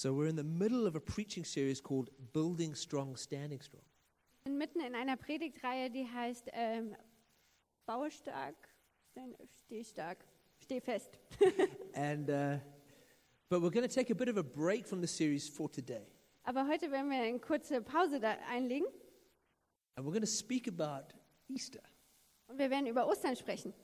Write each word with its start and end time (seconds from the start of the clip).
So 0.00 0.12
we're 0.12 0.28
in 0.28 0.36
the 0.36 0.44
middle 0.44 0.86
of 0.86 0.94
a 0.94 1.00
preaching 1.00 1.44
series 1.44 1.80
called 1.80 2.10
Building 2.32 2.76
Strong, 2.76 3.16
Standing 3.16 3.60
Strong. 3.60 3.82
Mitten 4.46 4.80
in 4.80 4.94
einer 4.94 5.16
Predigtreihe, 5.16 5.90
die 5.90 6.06
heißt 6.06 6.50
ähm, 6.52 6.94
Baue 7.84 8.08
stark, 8.08 8.54
steh 9.64 9.82
stark, 9.82 10.24
steh 10.62 10.80
fest. 10.80 11.18
And 11.94 12.30
uh, 12.30 12.58
but 13.50 13.60
we're 13.60 13.72
going 13.72 13.88
to 13.88 13.92
take 13.92 14.10
a 14.10 14.14
bit 14.14 14.28
of 14.28 14.36
a 14.36 14.42
break 14.44 14.86
from 14.86 15.00
the 15.00 15.08
series 15.08 15.48
for 15.48 15.68
today. 15.68 16.06
Aber 16.44 16.68
heute 16.68 16.92
werden 16.92 17.10
wir 17.10 17.20
eine 17.20 17.40
kurze 17.40 17.82
Pause 17.82 18.20
da 18.20 18.36
einlegen 18.48 18.86
And 19.96 20.06
we're 20.06 20.12
going 20.12 20.20
to 20.20 20.28
speak 20.28 20.68
about 20.68 21.12
Easter. 21.48 21.82
und 22.46 22.56
wir 22.56 22.70
werden 22.70 22.86
über 22.86 23.08
Ostern 23.08 23.34
sprechen. 23.34 23.74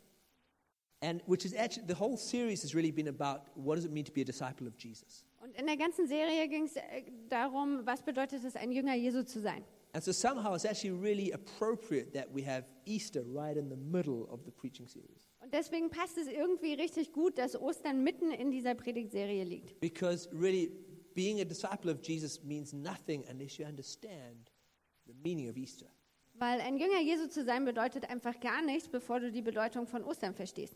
And 1.00 1.22
which 1.26 1.44
is 1.44 1.54
actually 1.54 1.88
the 1.88 1.98
whole 1.98 2.16
series 2.16 2.62
has 2.62 2.72
really 2.72 2.92
been 2.92 3.08
about 3.08 3.48
what 3.56 3.74
does 3.74 3.84
it 3.84 3.90
mean 3.90 4.04
to 4.04 4.12
be 4.12 4.20
a 4.20 4.24
disciple 4.24 4.68
of 4.68 4.76
Jesus. 4.76 5.24
Und 5.44 5.54
in 5.56 5.66
der 5.66 5.76
ganzen 5.76 6.06
Serie 6.06 6.48
ging 6.48 6.64
es 6.64 6.76
äh, 6.76 7.04
darum, 7.28 7.84
was 7.84 8.02
bedeutet 8.02 8.42
es, 8.44 8.56
ein 8.56 8.72
Jünger 8.72 8.94
Jesu 8.94 9.24
zu 9.24 9.40
sein. 9.42 9.62
And 9.92 10.02
so 10.02 10.10
somehow 10.10 10.54
it's 10.54 10.64
actually 10.64 10.98
really 10.98 11.34
appropriate 11.34 12.12
that 12.14 12.34
we 12.34 12.42
have 12.42 12.64
Easter 12.86 13.22
right 13.22 13.58
in 13.58 13.68
the 13.68 13.76
middle 13.76 14.26
of 14.30 14.40
the 14.46 14.50
preaching 14.50 14.88
series. 14.88 15.28
Und 15.40 15.52
deswegen 15.52 15.90
passt 15.90 16.16
es 16.16 16.28
irgendwie 16.28 16.72
richtig 16.72 17.12
gut, 17.12 17.36
dass 17.36 17.60
Ostern 17.60 18.02
mitten 18.02 18.30
in 18.30 18.50
dieser 18.50 18.74
Predigtserie 18.74 19.44
liegt. 19.44 19.78
Because 19.80 20.30
really 20.32 20.72
being 21.14 21.42
a 21.42 21.44
disciple 21.44 21.92
of 21.92 21.98
Jesus 22.02 22.42
means 22.42 22.72
nothing 22.72 23.22
unless 23.30 23.58
you 23.58 23.66
understand 23.66 24.50
the 25.04 25.12
meaning 25.22 25.50
of 25.50 25.58
Easter. 25.58 25.86
Weil 26.32 26.62
ein 26.62 26.78
Jünger 26.78 27.02
Jesu 27.02 27.28
zu 27.28 27.44
sein 27.44 27.66
bedeutet 27.66 28.08
einfach 28.08 28.40
gar 28.40 28.62
nichts, 28.62 28.88
bevor 28.88 29.20
du 29.20 29.30
die 29.30 29.42
Bedeutung 29.42 29.86
von 29.86 30.04
Ostern 30.04 30.34
verstehst. 30.34 30.74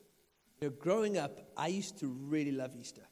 You 0.60 0.68
know, 0.68 0.78
growing 0.78 1.16
up, 1.16 1.40
I 1.56 1.70
used 1.70 1.98
to 2.00 2.06
really 2.30 2.50
love 2.50 2.76
Easter. 2.76 3.08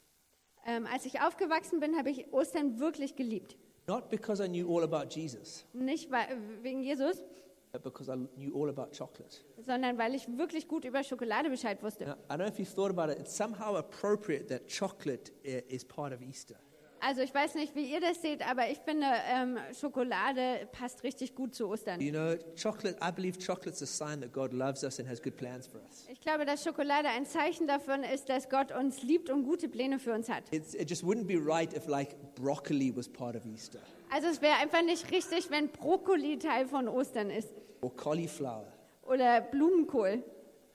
Ähm, 0.69 0.85
als 0.85 1.05
ich 1.05 1.21
aufgewachsen 1.21 1.79
bin, 1.79 1.97
habe 1.97 2.09
ich 2.09 2.31
Ostern 2.33 2.77
wirklich 2.79 3.15
geliebt. 3.15 3.55
Not 3.87 4.09
because 4.09 4.43
I 4.43 4.49
knew 4.49 4.67
all 4.77 4.83
about 4.83 5.07
Jesus, 5.17 5.65
Nicht 5.71 6.11
weil, 6.11 6.27
wegen 6.61 6.83
Jesus, 6.83 7.23
but 7.71 7.83
because 7.83 8.11
I 8.11 8.17
knew 8.35 8.53
all 8.53 8.69
about 8.69 8.91
chocolate. 8.91 9.37
sondern 9.65 9.97
weil 9.97 10.13
ich 10.13 10.27
wirklich 10.37 10.67
gut 10.67 10.83
über 10.83 11.01
Schokolade 11.05 11.49
Bescheid 11.49 11.81
wusste. 11.81 12.03
Now, 12.05 12.15
I 12.29 12.33
don't 12.33 12.37
know 12.39 12.47
if 12.47 12.59
you've 12.59 12.73
thought 12.75 12.89
about 12.91 13.09
it, 13.13 13.17
it's 13.17 13.35
somehow 13.37 13.77
appropriate 13.77 14.47
that 14.49 14.67
chocolate 14.67 15.31
i- 15.45 15.63
is 15.69 15.85
part 15.85 16.11
of 16.13 16.21
Easter. 16.21 16.57
Also 16.99 17.21
ich 17.21 17.33
weiß 17.33 17.55
nicht, 17.55 17.75
wie 17.75 17.91
ihr 17.91 18.01
das 18.01 18.21
seht, 18.21 18.47
aber 18.47 18.69
ich 18.69 18.79
finde, 18.79 19.05
ähm, 19.31 19.57
Schokolade 19.79 20.67
passt 20.71 21.03
richtig 21.03 21.35
gut 21.35 21.53
zu 21.53 21.67
Ostern. 21.67 22.01
You 22.01 22.11
know, 22.11 22.35
chocolate, 22.61 22.97
I 23.01 23.11
believe 23.11 23.37
chocolate's 23.39 23.81
a 23.81 23.85
sign 23.85 24.21
that 24.21 24.33
God 24.33 24.51
loves 24.53 24.83
us 24.83 24.99
and 24.99 25.07
has 25.07 25.21
good 25.21 25.37
plans 25.37 25.67
for 25.67 25.79
us. 25.81 26.05
Ich 26.11 26.21
glaube, 26.21 26.45
dass 26.45 26.63
Schokolade 26.63 27.07
ein 27.09 27.25
Zeichen 27.25 27.67
davon 27.67 28.03
ist, 28.03 28.29
dass 28.29 28.49
Gott 28.49 28.71
uns 28.71 29.03
liebt 29.03 29.29
und 29.29 29.43
gute 29.43 29.69
Pläne 29.69 29.99
für 29.99 30.13
uns 30.13 30.27
hat. 30.29 30.43
It's, 30.51 30.73
it 30.73 30.89
just 30.89 31.03
wouldn't 31.03 31.25
be 31.27 31.37
right 31.39 31.71
if, 31.73 31.87
like, 31.87 32.15
broccoli 32.35 32.95
was 32.95 33.07
part 33.07 33.35
of 33.35 33.45
Easter 33.45 33.79
Also 34.09 34.27
es 34.27 34.41
wäre 34.41 34.55
einfach 34.55 34.81
nicht 34.83 35.11
richtig, 35.11 35.49
wenn 35.51 35.69
Brokkoli 35.69 36.39
Teil 36.39 36.65
von 36.67 36.87
Ostern 36.87 37.29
ist 37.29 37.49
or 37.81 37.95
cauliflower. 37.95 38.65
oder 39.03 39.41
Blumenkohl. 39.41 40.23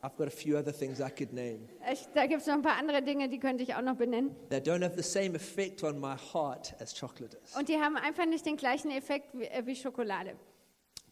I've 0.04 0.16
got 0.16 0.26
a 0.26 0.30
few 0.30 0.56
other 0.58 0.72
things 0.72 1.00
I 1.00 1.10
could 1.10 1.32
name 1.32 1.68
Ich, 1.92 2.06
da 2.14 2.26
gibt 2.26 2.40
es 2.40 2.46
noch 2.48 2.54
ein 2.54 2.62
paar 2.62 2.76
andere 2.76 3.02
Dinge, 3.02 3.28
die 3.28 3.38
könnte 3.38 3.62
ich 3.62 3.74
auch 3.74 3.82
noch 3.82 3.96
benennen. 3.96 4.34
that 4.50 4.66
don't 4.66 4.82
have 4.82 4.96
the 4.96 5.02
same 5.02 5.36
effect 5.36 5.82
on 5.84 6.00
my 6.00 6.16
heart 6.16 6.74
as 6.80 6.92
chocolate 6.92 7.36
is. 7.44 7.54
Und 7.56 7.68
die 7.68 7.76
haben 7.76 7.96
einfach 7.96 8.26
nicht 8.26 8.44
den 8.44 8.56
gleichen 8.56 8.90
Effekt 8.90 9.32
wie, 9.32 9.44
äh, 9.44 9.64
wie 9.64 9.76
Schokolade. 9.76 10.34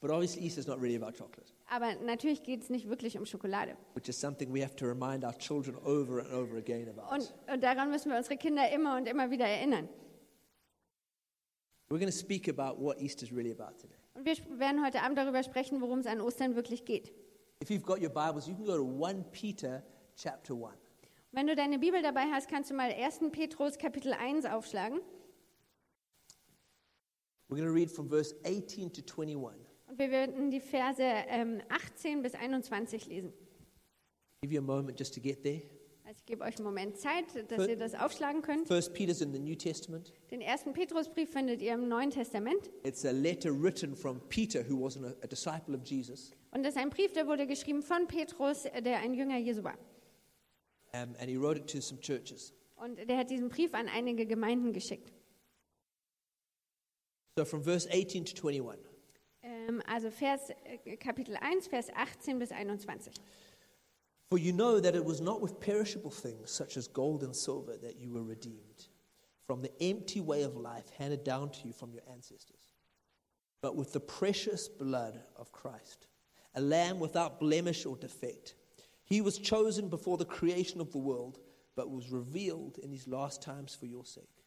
But 0.00 0.10
obviously, 0.10 0.44
Easter's 0.46 0.66
not 0.66 0.80
really 0.80 0.96
about 0.96 1.12
chocolate, 1.12 1.52
Aber 1.68 1.94
natürlich 1.96 2.42
geht 2.42 2.62
es 2.62 2.70
nicht 2.70 2.88
wirklich 2.88 3.16
um 3.18 3.26
Schokolade. 3.26 3.76
which 3.94 4.08
is 4.08 4.18
something 4.18 4.52
we 4.52 4.62
have 4.64 4.74
to 4.76 4.86
remind 4.86 5.24
our 5.24 5.36
children 5.38 5.76
over 5.84 6.20
and 6.20 6.32
over 6.32 6.56
again 6.56 6.88
about. 6.88 7.14
Und, 7.14 7.32
und 7.52 7.62
daran 7.62 7.90
müssen 7.90 8.10
wir 8.10 8.16
unsere 8.18 8.36
Kinder 8.38 8.68
immer 8.72 8.96
und 8.96 9.06
immer 9.06 9.30
wieder 9.30 9.44
erinnern. 9.46 9.88
We're 11.90 11.98
going 11.98 12.10
to 12.10 12.16
speak 12.16 12.48
about 12.48 12.80
what 12.82 13.00
Easter's 13.00 13.30
really 13.32 13.52
about 13.52 13.76
today. 13.78 13.94
Und 14.14 14.24
wir 14.24 14.32
sp- 14.34 14.58
werden 14.58 14.84
heute 14.84 15.02
Abend 15.02 15.18
darüber 15.18 15.42
sprechen, 15.42 15.80
worum 15.80 15.98
es 16.00 16.06
an 16.06 16.20
Ostern 16.20 16.54
wirklich 16.56 16.84
geht. 16.84 17.12
If 17.62 17.70
you've 17.70 17.84
got 17.84 18.00
your 18.00 18.10
Bibles, 18.10 18.48
you 18.48 18.54
can 18.54 18.64
go 18.64 18.78
to 18.78 18.82
1 18.82 19.24
Peter 19.32 19.82
chapter 20.16 20.54
1. 20.54 20.72
Wenn 21.32 21.46
du 21.46 21.54
deine 21.54 21.78
Bibel 21.78 22.02
dabei 22.02 22.24
hast, 22.32 22.48
kannst 22.48 22.70
du 22.70 22.74
mal 22.74 22.90
1. 22.90 23.20
Petrus 23.32 23.76
Kapitel 23.76 24.14
1 24.14 24.46
aufschlagen. 24.46 25.00
We're 27.48 27.56
going 27.56 27.68
to 27.68 27.74
read 27.74 27.90
from 27.90 28.08
verse 28.08 28.34
18 28.44 28.90
to 28.92 29.02
21. 29.02 29.54
Und 29.88 29.98
wir 29.98 30.10
werden 30.10 30.50
die 30.50 30.60
Verse 30.60 31.02
ähm, 31.02 31.60
18 31.68 32.22
bis 32.22 32.34
21 32.34 33.06
lesen. 33.06 33.32
Give 34.40 34.54
you 34.54 34.60
a 34.60 34.62
moment 34.62 34.98
just 34.98 35.12
to 35.14 35.20
get 35.20 35.42
there. 35.42 35.60
Also 36.06 36.18
ich 36.18 36.26
gebe 36.26 36.42
euch 36.42 36.56
einen 36.56 36.64
Moment 36.64 36.96
Zeit, 36.96 37.26
dass 37.48 37.68
ihr 37.68 37.76
das 37.76 37.94
aufschlagen 37.94 38.40
könnt. 38.40 38.68
First 38.68 38.94
Peter's 38.94 39.20
in 39.20 39.32
the 39.32 39.38
New 39.38 39.54
Testament. 39.54 40.14
Den 40.30 40.40
ersten 40.40 40.72
Petrusbrief 40.72 41.30
findet 41.30 41.60
ihr 41.60 41.74
im 41.74 41.88
Neuen 41.88 42.10
Testament. 42.10 42.70
It's 42.84 43.04
a 43.04 43.10
letter 43.10 43.50
written 43.52 43.94
from 43.94 44.18
Peter, 44.30 44.64
who 44.66 44.76
wasn't 44.76 45.04
a, 45.04 45.14
a 45.22 45.26
disciple 45.26 45.74
of 45.74 45.84
Jesus, 45.84 46.32
Und 46.52 46.62
das 46.64 46.74
ist 46.74 46.80
ein 46.80 46.90
Brief, 46.90 47.12
der 47.12 47.26
wurde 47.26 47.46
geschrieben 47.46 47.82
von 47.82 48.06
Petrus, 48.08 48.64
der 48.64 48.98
ein 48.98 49.14
Jünger 49.14 49.38
Jesu 49.38 49.62
war. 49.62 49.78
um, 50.92 51.14
and 51.20 51.28
he 51.30 51.36
wrote 51.36 51.56
it 51.56 51.68
to 51.68 51.80
some 51.80 52.00
churches. 52.00 52.52
Und 52.76 52.96
der 53.08 53.16
hat 53.18 53.30
diesen 53.30 53.48
Brief 53.48 53.72
an 53.74 53.88
einige 53.88 54.26
Gemeinden 54.26 54.72
geschickt. 54.72 55.12
So 57.36 57.44
from 57.44 57.62
verse 57.62 57.86
18 57.90 58.24
to 58.24 58.34
21. 58.48 58.84
Ähm, 59.42 59.82
also 59.86 60.10
Vers, 60.10 60.50
äh, 60.64 60.96
Kapitel 60.96 61.36
1, 61.36 61.68
Vers 61.68 61.88
18 61.94 62.38
bis 62.38 62.50
21. 62.50 63.12
For 64.30 64.38
you 64.38 64.52
know 64.52 64.80
that 64.80 64.94
it 64.94 65.04
was 65.04 65.20
not 65.20 65.40
with 65.42 65.58
perishable 65.60 66.10
things 66.10 66.50
such 66.50 66.76
as 66.76 66.88
gold 66.88 67.22
and 67.22 67.34
silver 67.34 67.76
that 67.80 67.96
you 67.98 68.10
were 68.12 68.22
redeemed 68.24 68.88
from 69.46 69.62
the 69.62 69.70
empty 69.80 70.20
way 70.20 70.42
of 70.42 70.56
life 70.56 70.90
handed 70.98 71.24
down 71.24 71.50
to 71.50 71.66
you 71.66 71.72
from 71.72 71.92
your 71.92 72.02
ancestors, 72.12 72.74
but 73.62 73.74
with 73.76 73.92
the 73.92 74.00
precious 74.00 74.68
blood 74.68 75.20
of 75.36 75.50
Christ, 75.52 76.06
a 76.54 76.60
lamb 76.60 76.98
without 76.98 77.40
blemish 77.40 77.86
or 77.86 77.96
defect. 77.96 78.54
He 79.04 79.20
was 79.20 79.38
chosen 79.38 79.88
before 79.88 80.16
the 80.16 80.24
creation 80.24 80.80
of 80.80 80.92
the 80.92 80.98
world, 80.98 81.38
but 81.76 81.90
was 81.90 82.10
revealed 82.10 82.78
in 82.78 82.90
these 82.90 83.08
last 83.08 83.42
times 83.42 83.74
for 83.74 83.86
your 83.86 84.04
sake. 84.04 84.44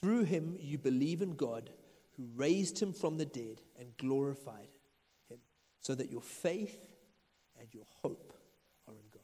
Through 0.00 0.24
him 0.24 0.56
you 0.60 0.78
believe 0.78 1.22
in 1.22 1.34
God, 1.34 1.70
who 2.16 2.26
raised 2.36 2.80
him 2.80 2.92
from 2.92 3.16
the 3.16 3.26
dead 3.26 3.62
and 3.78 3.96
glorified 3.96 4.68
him, 5.28 5.38
so 5.80 5.94
that 5.94 6.10
your 6.10 6.22
faith 6.22 6.78
and 7.58 7.72
your 7.72 7.86
hope 8.02 8.32
are 8.86 8.94
in 8.94 9.10
God. 9.12 9.22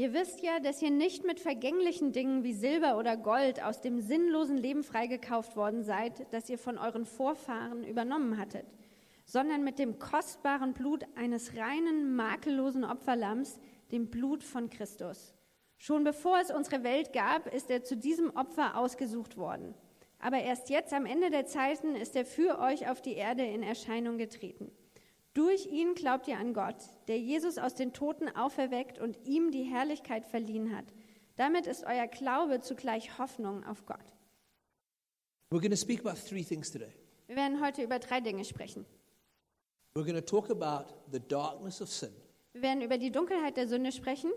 Ihr 0.00 0.12
wisst 0.12 0.42
ja, 0.42 0.58
dass 0.58 0.82
ihr 0.82 0.90
nicht 0.90 1.24
mit 1.24 1.38
vergänglichen 1.38 2.12
Dingen 2.12 2.42
wie 2.42 2.52
Silber 2.52 2.98
oder 2.98 3.16
Gold 3.16 3.62
aus 3.62 3.80
dem 3.80 4.00
sinnlosen 4.00 4.56
Leben 4.56 4.82
freigekauft 4.82 5.56
worden 5.56 5.84
seid, 5.84 6.26
das 6.32 6.50
ihr 6.50 6.58
von 6.58 6.78
euren 6.78 7.06
Vorfahren 7.06 7.84
übernommen 7.84 8.36
hattet, 8.36 8.66
sondern 9.24 9.64
mit 9.64 9.78
dem 9.78 9.98
kostbaren 9.98 10.74
Blut 10.74 11.04
eines 11.16 11.56
reinen, 11.56 12.14
makellosen 12.14 12.84
Opferlamms, 12.84 13.58
dem 13.90 14.10
Blut 14.10 14.42
von 14.42 14.70
Christus. 14.70 15.34
Schon 15.76 16.04
bevor 16.04 16.38
es 16.40 16.50
unsere 16.50 16.82
Welt 16.82 17.12
gab, 17.12 17.52
ist 17.52 17.70
er 17.70 17.82
zu 17.84 17.96
diesem 17.96 18.30
Opfer 18.30 18.76
ausgesucht 18.76 19.36
worden. 19.36 19.74
Aber 20.18 20.38
erst 20.38 20.70
jetzt 20.70 20.92
am 20.92 21.04
Ende 21.04 21.30
der 21.30 21.46
Zeiten 21.46 21.96
ist 21.96 22.16
er 22.16 22.24
für 22.24 22.58
euch 22.58 22.88
auf 22.88 23.02
die 23.02 23.14
Erde 23.14 23.44
in 23.44 23.62
Erscheinung 23.62 24.16
getreten. 24.16 24.70
Durch 25.34 25.66
ihn 25.66 25.94
glaubt 25.94 26.28
ihr 26.28 26.38
an 26.38 26.54
Gott, 26.54 26.76
der 27.08 27.18
Jesus 27.18 27.58
aus 27.58 27.74
den 27.74 27.92
Toten 27.92 28.28
auferweckt 28.28 28.98
und 28.98 29.18
ihm 29.26 29.50
die 29.50 29.64
Herrlichkeit 29.64 30.24
verliehen 30.24 30.74
hat. 30.76 30.86
Damit 31.36 31.66
ist 31.66 31.84
euer 31.84 32.06
Glaube 32.06 32.60
zugleich 32.60 33.18
Hoffnung 33.18 33.64
auf 33.64 33.84
Gott. 33.84 34.14
We're 35.50 35.60
going 35.60 35.70
to 35.70 35.76
speak 35.76 36.00
about 36.06 36.20
three 36.20 36.44
things 36.44 36.70
today. 36.70 36.92
Wir 37.26 37.36
werden 37.36 37.60
heute 37.60 37.82
über 37.82 37.98
drei 37.98 38.20
Dinge 38.20 38.44
sprechen. 38.44 38.86
We're 39.96 40.02
going 40.02 40.16
to 40.16 40.20
talk 40.20 40.50
about 40.50 40.86
the 41.12 41.20
darkness 41.20 41.80
of 41.80 41.88
sin, 41.88 42.10
Wir 42.52 42.62
werden 42.62 42.82
über 42.82 42.98
die 42.98 43.12
Dunkelheit 43.12 43.56
der 43.56 43.68
Sünde 43.68 43.92
sprechen, 43.92 44.32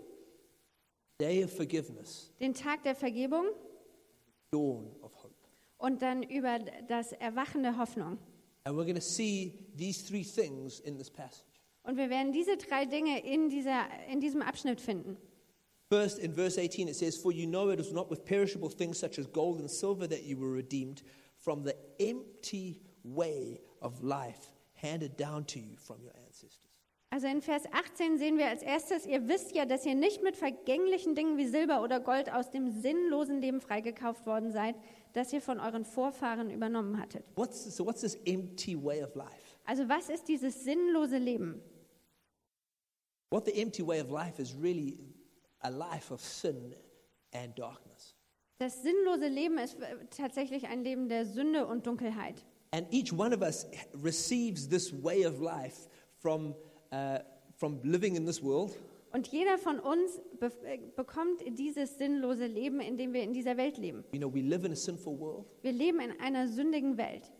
day 1.20 1.42
of 1.42 1.50
forgiveness, 1.50 2.32
den 2.38 2.54
Tag 2.54 2.84
der 2.84 2.94
Vergebung 2.94 3.46
dawn 4.52 4.94
of 5.02 5.12
hope. 5.20 5.34
und 5.78 6.00
dann 6.00 6.22
über 6.22 6.60
das 6.86 7.10
Erwachen 7.12 7.64
der 7.64 7.76
Hoffnung. 7.76 8.18
And 8.64 8.76
we're 8.76 8.84
going 8.84 8.94
to 8.94 9.00
see 9.00 9.52
these 9.76 10.00
three 10.06 10.22
things 10.22 10.78
in 10.78 10.96
this 10.96 11.10
passage. 11.10 11.42
Und 11.82 11.96
wir 11.96 12.08
werden 12.08 12.32
diese 12.32 12.56
drei 12.56 12.84
Dinge 12.84 13.24
in, 13.24 13.48
dieser, 13.48 13.86
in 14.08 14.20
diesem 14.20 14.42
Abschnitt 14.42 14.80
finden. 14.80 15.16
First, 15.90 16.20
in 16.20 16.34
verse 16.34 16.60
18, 16.60 16.86
it 16.86 16.94
says, 16.94 17.16
For 17.16 17.32
you 17.32 17.48
know 17.48 17.70
it 17.70 17.80
was 17.80 17.90
not 17.90 18.08
with 18.10 18.24
perishable 18.24 18.68
things 18.70 19.00
such 19.00 19.18
as 19.18 19.26
gold 19.26 19.58
and 19.58 19.68
silver 19.68 20.06
that 20.06 20.22
you 20.22 20.38
were 20.38 20.52
redeemed 20.52 21.02
from 21.36 21.64
the 21.64 21.74
empty 21.98 22.80
way 23.02 23.60
of 23.80 24.00
life 24.04 24.57
handed 24.82 25.18
down 25.18 25.46
to 25.46 25.58
you 25.58 25.76
from 25.76 26.02
your 26.02 26.14
ancestors. 26.26 26.68
Also 27.10 27.26
in 27.26 27.40
Vers 27.40 27.62
18 27.72 28.18
sehen 28.18 28.36
wir 28.36 28.48
als 28.48 28.62
erstes, 28.62 29.06
ihr 29.06 29.28
wisst 29.28 29.54
ja, 29.54 29.64
dass 29.64 29.86
ihr 29.86 29.94
nicht 29.94 30.22
mit 30.22 30.36
vergänglichen 30.36 31.14
Dingen 31.14 31.38
wie 31.38 31.46
Silber 31.46 31.82
oder 31.82 32.00
Gold 32.00 32.30
aus 32.30 32.50
dem 32.50 32.70
sinnlosen 32.70 33.40
Leben 33.40 33.62
freigekauft 33.62 34.26
worden 34.26 34.52
seid, 34.52 34.74
das 35.14 35.32
ihr 35.32 35.40
von 35.40 35.58
euren 35.58 35.86
Vorfahren 35.86 36.50
übernommen 36.50 37.00
hattet. 37.00 37.24
What's, 37.34 37.64
so, 37.74 37.86
what's 37.86 38.02
this 38.02 38.18
empty 38.26 38.76
way 38.76 39.02
of 39.02 39.14
life? 39.14 39.58
Also 39.64 39.88
was 39.88 40.10
ist 40.10 40.28
dieses 40.28 40.64
sinnlose 40.64 41.16
Leben? 41.16 41.62
What 43.30 43.46
the 43.46 43.58
empty 43.60 43.86
way 43.86 44.00
of 44.02 44.10
life 44.10 44.40
is 44.40 44.54
really 44.54 44.98
a 45.60 45.70
life 45.70 46.12
of 46.12 46.20
sin 46.20 46.74
and 47.32 47.58
darkness. 47.58 48.14
Das 48.58 48.82
sinnlose 48.82 49.28
Leben 49.28 49.58
ist 49.58 49.78
tatsächlich 50.10 50.66
ein 50.66 50.82
Leben 50.82 51.08
der 51.08 51.24
Sünde 51.26 51.66
und 51.66 51.86
Dunkelheit. 51.86 52.44
And 52.70 52.86
each 52.90 53.12
one 53.12 53.34
of 53.34 53.42
us 53.42 53.66
receives 53.94 54.68
this 54.68 54.92
way 54.92 55.22
of 55.22 55.40
life 55.40 55.88
from, 56.20 56.54
uh, 56.92 57.18
from 57.56 57.80
living 57.82 58.16
in 58.16 58.26
this 58.26 58.42
world. 58.42 58.76
Und 59.10 59.28
jeder 59.28 59.56
von 59.56 59.80
uns 59.80 60.20
be 60.38 60.52
äh, 60.64 60.78
bekommt 60.94 61.40
dieses 61.58 61.96
sinnlose 61.96 62.46
Leben, 62.46 62.80
in 62.80 62.98
dem 62.98 63.14
wir 63.14 63.22
in 63.22 63.32
dieser 63.32 63.56
Welt 63.56 63.78
leben. 63.78 64.04
You 64.12 64.18
know, 64.18 64.32
we 64.32 64.42
live 64.42 64.66
in 64.66 64.72
a 64.72 64.76
sinful 64.76 65.18
world. 65.18 65.46
Wir 65.62 65.72
leben 65.72 66.00
in 66.00 66.20
einer 66.20 66.46
sündigen 66.46 66.98
Welt. 66.98 67.32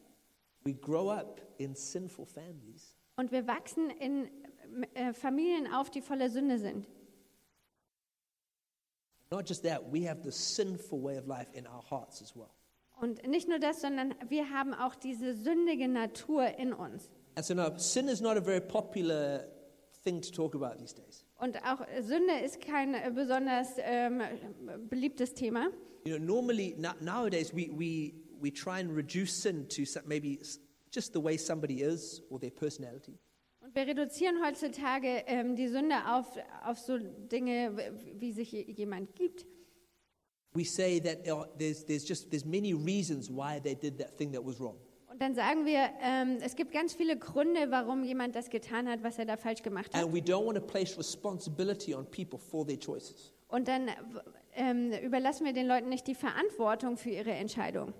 We 0.64 0.72
grow 0.72 1.10
up 1.10 1.40
in 1.58 1.74
sinful 1.74 2.24
families. 2.24 2.96
Und 3.16 3.32
wir 3.32 3.46
wachsen 3.46 3.90
in 3.90 4.30
äh, 4.94 5.12
Familien 5.12 5.66
auf, 5.72 5.90
die 5.90 6.00
voller 6.00 6.30
Sünde 6.30 6.58
sind. 6.58 6.86
Not 9.30 9.46
just 9.46 9.62
that, 9.64 9.82
we 9.92 10.08
have 10.08 10.22
the 10.22 10.32
sinful 10.32 11.02
way 11.02 11.18
of 11.18 11.26
life 11.26 11.48
in 11.52 11.66
our 11.66 11.82
hearts 11.82 12.22
as 12.22 12.34
well. 12.34 12.54
Und 13.00 13.26
nicht 13.28 13.48
nur 13.48 13.58
das, 13.58 13.80
sondern 13.80 14.14
wir 14.28 14.50
haben 14.50 14.74
auch 14.74 14.94
diese 14.94 15.34
sündige 15.34 15.88
Natur 15.88 16.46
in 16.58 16.72
uns. 16.72 17.10
And 17.36 17.44
so 17.46 17.54
now, 17.54 17.76
sin 17.76 18.08
is 18.08 18.20
not 18.20 18.36
a 18.36 18.40
very 18.40 18.60
popular 18.60 19.44
thing 20.02 20.20
to 20.20 20.30
talk 20.32 20.54
about 20.54 20.78
these 20.78 20.94
days. 20.94 21.24
Und 21.38 21.56
auch 21.64 21.80
Sünde 22.00 22.32
ist 22.44 22.60
kein 22.60 22.94
äh, 22.94 23.12
besonders 23.14 23.68
ähm, 23.78 24.20
beliebtes 24.88 25.34
Thema. 25.34 25.68
You 26.04 26.16
know, 26.18 26.24
normally 26.36 26.74
no- 26.78 26.94
nowadays 27.00 27.52
we, 27.54 27.68
we, 27.70 28.14
we 28.40 28.52
try 28.52 28.80
and 28.80 28.90
reduce 28.96 29.32
sin 29.42 29.68
to 29.68 29.82
maybe 30.06 30.38
just 30.92 31.12
the 31.12 31.22
way 31.22 31.36
somebody 31.38 31.82
is 31.82 32.22
or 32.30 32.40
their 32.40 32.50
personality. 32.50 33.16
Und 33.60 33.74
wir 33.76 33.86
reduzieren 33.86 34.42
heutzutage 34.44 35.22
ähm, 35.26 35.54
die 35.54 35.68
Sünde 35.68 35.94
auf, 36.08 36.26
auf 36.64 36.78
so 36.78 36.98
Dinge, 36.98 37.76
wie 38.14 38.32
sich 38.32 38.50
je- 38.50 38.68
jemand 38.72 39.14
gibt. 39.14 39.46
We 40.54 40.64
say 40.64 41.00
that 41.00 41.28
uh, 41.28 41.44
there's, 41.58 41.84
there's 41.84 42.06
just 42.06 42.30
there's 42.30 42.44
many 42.44 42.72
reasons 42.74 43.30
why 43.30 43.60
they 43.60 43.74
did 43.74 43.98
that 43.98 44.16
thing 44.16 44.32
that 44.32 44.44
was 44.44 44.58
wrong. 44.58 44.76
Und 45.10 45.22
dann 45.22 45.34
sagen 45.34 45.66
wir, 45.66 45.90
ähm, 46.00 46.38
es 46.42 46.54
gibt 46.54 46.72
ganz 46.72 46.94
viele 46.94 47.18
Gründe, 47.18 47.70
warum 47.70 48.04
jemand 48.04 48.36
das 48.36 48.50
getan 48.50 48.88
hat, 48.88 49.02
was 49.02 49.18
er 49.18 49.26
da 49.26 49.36
falsch 49.36 49.62
gemacht 49.62 49.94
hat. 49.94 50.02
And 50.02 50.12
we 50.12 50.20
don't 50.20 50.46
want 50.46 50.56
to 50.56 50.64
place 50.64 50.96
responsibility 50.96 51.94
on 51.94 52.06
people 52.06 52.38
for 52.38 52.66
their 52.66 52.78
choices. 52.78 53.32
Und 53.48 53.68
dann 53.68 53.88
ähm, 54.54 54.92
überlassen 54.92 55.44
wir 55.44 55.52
den 55.52 55.66
Leuten 55.66 55.88
nicht 55.88 56.06
die 56.06 56.14
Verantwortung 56.14 56.96
für 56.96 57.10
ihre 57.10 57.32
Entscheidung. 57.32 57.94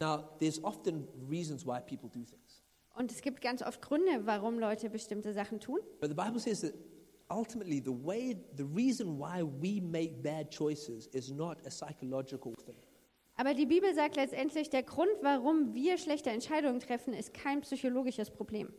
Now, 0.00 0.24
there's 0.40 0.62
often 0.64 1.06
reasons 1.28 1.64
why 1.66 1.80
people 1.80 2.08
do 2.08 2.24
things. 2.24 2.62
Und 2.94 3.12
es 3.12 3.22
gibt 3.22 3.40
ganz 3.40 3.62
oft 3.62 3.80
Gründe, 3.80 4.26
warum 4.26 4.58
Leute 4.58 4.90
bestimmte 4.90 5.32
Sachen 5.32 5.60
tun. 5.60 5.80
But 6.00 6.10
the 6.10 6.14
Bible 6.14 6.40
says 6.40 6.60
that 6.62 6.74
ultimately 7.30 7.80
the 7.80 7.92
way 7.92 8.36
the 8.56 8.64
reason 8.64 9.18
why 9.18 9.42
we 9.42 9.80
make 9.80 10.22
bad 10.22 10.50
choices 10.50 11.08
is 11.12 11.30
not 11.30 11.58
a 11.66 11.70
psychological 11.70 12.54
thing. 12.66 12.76
Aber 13.36 13.54
die 13.54 13.66
Bibel 13.66 13.94
sagt 13.94 14.16
letztendlich, 14.16 14.68
der 14.68 14.82
Grund, 14.82 15.12
warum 15.22 15.72
wir 15.74 15.96
schlechte 15.96 16.28
Entscheidungen 16.28 16.80
treffen, 16.80 17.14
ist 17.14 17.32
kein 17.32 17.62
psychologisches 17.62 18.30
Problem. 18.30 18.70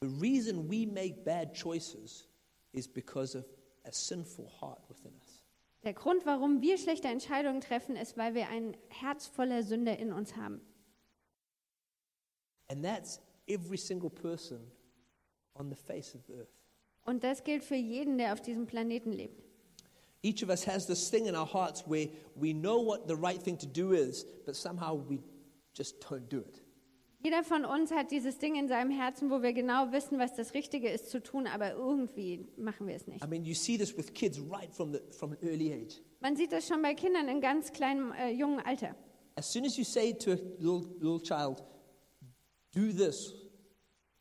The 0.00 0.08
reason 0.08 0.68
we 0.70 0.86
make 0.86 1.24
bad 1.24 1.52
choices 1.52 2.26
is 2.72 2.88
because 2.88 3.36
of 3.36 3.44
a 3.84 3.92
sinful 3.92 4.50
heart 4.60 4.80
within 4.88 5.12
us. 5.20 5.42
Der 5.84 5.92
Grund, 5.92 6.24
warum 6.24 6.62
wir 6.62 6.78
schlechte 6.78 7.08
Entscheidungen 7.08 7.60
treffen, 7.60 7.96
ist, 7.96 8.16
weil 8.16 8.34
wir 8.34 8.48
ein 8.48 8.76
Herz 8.88 9.26
voller 9.26 9.62
Sünde 9.62 9.92
in 9.92 10.12
uns 10.12 10.36
haben. 10.36 10.60
And 12.68 12.82
that's 12.82 13.20
every 13.46 13.76
single 13.76 14.10
person 14.10 14.70
on 15.54 15.68
the 15.68 15.76
face 15.76 16.14
of 16.14 16.22
the 16.26 16.34
earth. 16.34 16.61
Und 17.04 17.24
das 17.24 17.44
gilt 17.44 17.64
für 17.64 17.76
jeden, 17.76 18.18
der 18.18 18.32
auf 18.32 18.40
diesem 18.40 18.66
Planeten 18.66 19.12
lebt. 19.12 19.42
Each 20.22 20.42
of 20.44 20.50
us 20.50 20.66
has 20.66 20.86
this 20.86 21.10
thing 21.10 21.26
in 21.26 21.34
our 21.34 21.52
hearts 21.52 21.82
where 21.88 22.08
we 22.36 22.52
know 22.52 22.78
what 22.78 23.08
the 23.08 23.14
right 23.14 23.42
thing 23.42 23.58
to 23.58 23.66
do 23.66 23.92
is, 23.92 24.24
but 24.46 24.54
somehow 24.54 24.94
we 25.08 25.18
just 25.74 26.00
don't 26.00 26.28
do 26.28 26.38
it. 26.38 26.62
Jeder 27.24 27.44
von 27.44 27.64
uns 27.64 27.92
hat 27.92 28.10
dieses 28.10 28.38
Ding 28.38 28.56
in 28.56 28.66
seinem 28.66 28.90
Herzen, 28.90 29.30
wo 29.30 29.42
wir 29.42 29.52
genau 29.52 29.92
wissen, 29.92 30.18
was 30.18 30.34
das 30.34 30.54
Richtige 30.54 30.88
ist 30.88 31.08
zu 31.08 31.22
tun, 31.22 31.46
aber 31.46 31.72
irgendwie 31.72 32.48
machen 32.56 32.88
wir 32.88 32.96
es 32.96 33.06
nicht. 33.06 33.24
I 33.24 33.28
mean, 33.28 33.44
you 33.44 33.54
see 33.54 33.78
this 33.78 33.96
with 33.96 34.12
kids 34.12 34.40
right 34.40 34.72
from, 34.72 34.92
the, 34.92 35.00
from 35.10 35.32
an 35.32 35.38
early 35.42 35.72
age. 35.72 36.00
Man 36.20 36.36
sieht 36.36 36.52
das 36.52 36.66
schon 36.66 36.82
bei 36.82 36.94
Kindern 36.94 37.28
in 37.28 37.40
ganz 37.40 37.72
kleinem, 37.72 38.12
äh, 38.12 38.30
jungen 38.30 38.60
Alter. 38.60 38.96
As 39.36 39.52
soon 39.52 39.64
as 39.64 39.76
you 39.76 39.84
say 39.84 40.12
to 40.12 40.32
a 40.32 40.38
little, 40.58 40.84
little 41.00 41.20
child, 41.20 41.62
do 42.72 42.92
this, 42.92 43.34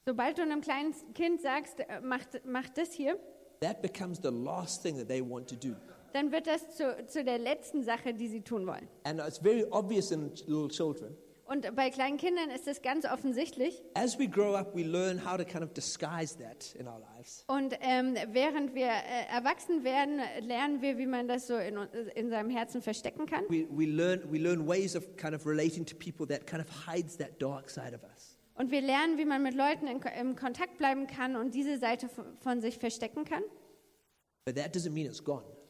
Sobald 0.06 0.38
du 0.38 0.42
einem 0.42 0.62
kleinen 0.62 0.94
Kind 1.14 1.42
sagst, 1.42 1.80
äh, 1.80 2.02
mach, 2.02 2.22
mach 2.44 2.70
das 2.70 2.92
hier, 2.92 3.20
that 3.62 3.82
becomes 3.82 4.20
the 4.24 4.32
last 4.32 4.82
thing 4.82 4.98
that 4.98 5.08
they 5.08 5.22
want 5.22 5.48
to 5.48 5.56
do. 5.56 5.76
dann 6.14 6.32
wird 6.32 6.48
das 6.48 6.76
zu, 6.76 7.06
zu 7.08 7.24
der 7.24 7.38
letzten 7.38 7.84
Sache, 7.84 8.14
die 8.14 8.28
sie 8.28 8.42
tun 8.42 8.66
wollen. 8.66 8.88
And 9.04 9.20
it's 9.20 9.38
very 9.38 9.64
obvious 9.70 10.12
in 10.12 10.32
little 10.48 10.68
children. 10.70 11.16
Und 11.46 11.76
bei 11.76 11.90
kleinen 11.90 12.18
Kindern 12.18 12.50
ist 12.50 12.66
das 12.66 12.82
ganz 12.82 13.06
offensichtlich. 13.06 13.84
As 13.94 14.18
we 14.18 14.26
grow 14.28 14.56
up, 14.56 14.74
we 14.74 14.84
learn 14.84 15.20
how 15.24 15.38
to 15.38 15.44
kind 15.44 15.64
of 15.64 15.74
disguise 15.74 16.38
that 16.38 16.74
in 16.80 16.88
our 16.88 17.00
lives. 17.16 17.44
Und 17.48 17.76
ähm, 17.82 18.16
während 18.32 18.74
wir 18.74 18.88
äh, 18.88 19.28
erwachsen 19.30 19.84
werden, 19.84 20.22
lernen 20.40 20.82
wir, 20.82 20.98
wie 20.98 21.06
man 21.08 21.28
das 21.28 21.48
so 21.48 21.58
in, 21.58 21.78
in 22.16 22.30
seinem 22.30 22.50
Herzen 22.50 22.82
verstecken 22.82 23.26
kann. 23.26 23.44
We, 23.50 23.68
we, 23.70 23.86
learn, 23.86 24.22
we 24.32 24.40
learn 24.40 24.66
ways 24.66 24.96
of 24.96 25.06
kind 25.18 25.36
of 25.36 25.46
relating 25.46 25.86
to 25.86 25.96
people 25.96 26.26
that 26.28 26.48
kind 26.48 26.64
of 26.64 26.88
hides 26.88 27.18
that 27.18 27.40
dark 27.42 27.70
side 27.70 27.94
of 27.94 28.02
us. 28.04 28.31
Und 28.62 28.70
wir 28.70 28.82
lernen, 28.82 29.18
wie 29.18 29.26
man 29.26 29.42
mit 29.42 29.56
Leuten 29.56 29.88
in, 29.88 30.00
im 30.20 30.36
Kontakt 30.36 30.78
bleiben 30.78 31.08
kann 31.08 31.36
und 31.36 31.56
diese 31.56 31.80
Seite 31.80 32.08
von, 32.42 32.62
sich 32.62 32.78
verstecken 32.78 33.26
kann. 33.26 33.42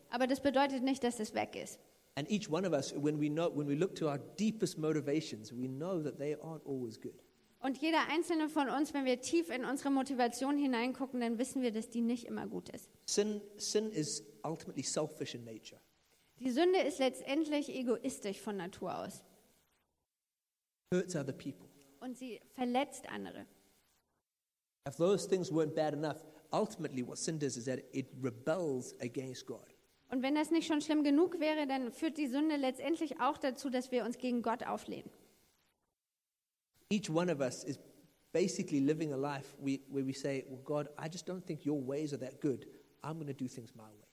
Aber 0.09 0.27
das 0.27 0.41
bedeutet 0.41 0.83
nicht, 0.83 1.01
dass 1.01 1.21
es 1.21 1.33
weg 1.33 1.55
ist. 1.55 1.79
And 2.15 2.29
each 2.29 2.51
one 2.51 2.67
of 2.67 2.73
us, 2.73 2.93
when 2.93 3.21
we, 3.21 3.29
know, 3.29 3.49
when 3.55 3.65
we 3.69 3.75
look 3.75 3.95
to 3.95 4.09
our 4.09 4.17
deepest 4.17 4.77
motivations, 4.77 5.53
we 5.53 5.69
know 5.69 6.03
that 6.03 6.17
they 6.17 6.35
aren't 6.35 6.65
always 6.65 6.99
good. 6.99 7.15
Und 7.61 7.77
jeder 7.77 8.09
einzelne 8.09 8.49
von 8.49 8.69
uns, 8.69 8.93
wenn 8.93 9.05
wir 9.05 9.21
tief 9.21 9.49
in 9.49 9.63
unsere 9.63 9.89
Motivation 9.89 10.57
hineingucken, 10.57 11.21
dann 11.21 11.37
wissen 11.37 11.61
wir, 11.61 11.71
dass 11.71 11.89
die 11.89 12.01
nicht 12.01 12.25
immer 12.25 12.45
gut 12.45 12.67
ist. 12.67 12.89
Sin, 13.05 13.39
sin 13.55 13.89
is 13.91 14.21
ultimately 14.43 14.83
selfish 14.83 15.33
in 15.33 15.45
nature. 15.45 15.79
Die 16.41 16.51
Sünde 16.51 16.79
ist 16.79 16.99
letztendlich 16.99 17.73
egoistisch 17.73 18.41
von 18.41 18.57
Natur 18.57 18.97
aus. 18.97 19.23
hurts 20.93 21.15
other 21.15 21.31
people. 21.31 21.70
Und 22.01 22.17
sie 22.17 22.41
verletzt 22.55 23.07
andere. 23.09 23.45
If 24.87 24.97
those 24.97 25.27
things 25.27 25.51
weren't 25.51 25.75
bad 25.75 25.93
enough, 25.93 26.25
ultimately 26.51 27.07
what 27.07 27.17
sin 27.17 27.39
does 27.39 27.55
is 27.55 27.65
that 27.65 27.79
it 27.93 28.07
rebels 28.21 28.95
against 28.99 29.45
God. 29.45 29.65
Und 30.09 30.23
wenn 30.23 30.35
das 30.35 30.51
nicht 30.51 30.67
schon 30.67 30.81
schlimm 30.81 31.03
genug 31.03 31.39
wäre, 31.39 31.67
dann 31.67 31.91
führt 31.91 32.17
die 32.17 32.27
Sünde 32.27 32.57
letztendlich 32.57 33.21
auch 33.21 33.37
dazu, 33.37 33.69
dass 33.69 33.91
wir 33.91 34.03
uns 34.03 34.17
gegen 34.17 34.41
Gott 34.41 34.65
auflehnen. 34.65 35.09
Each 36.91 37.09
one 37.09 37.31
of 37.31 37.39
us 37.39 37.63
is 37.63 37.79
basically 38.33 38.79
living 38.79 39.13
a 39.13 39.15
life 39.15 39.55
we, 39.59 39.79
where 39.89 40.05
we 40.05 40.13
say, 40.13 40.45
Well, 40.49 40.61
God, 40.65 40.89
I 40.99 41.07
just 41.07 41.29
don't 41.29 41.45
think 41.45 41.65
your 41.65 41.79
ways 41.79 42.11
are 42.13 42.19
that 42.19 42.41
good. 42.41 42.67
I'm 43.03 43.13
going 43.13 43.27
to 43.27 43.33
do 43.33 43.47
things 43.47 43.73
my 43.75 43.83
way. 43.83 44.07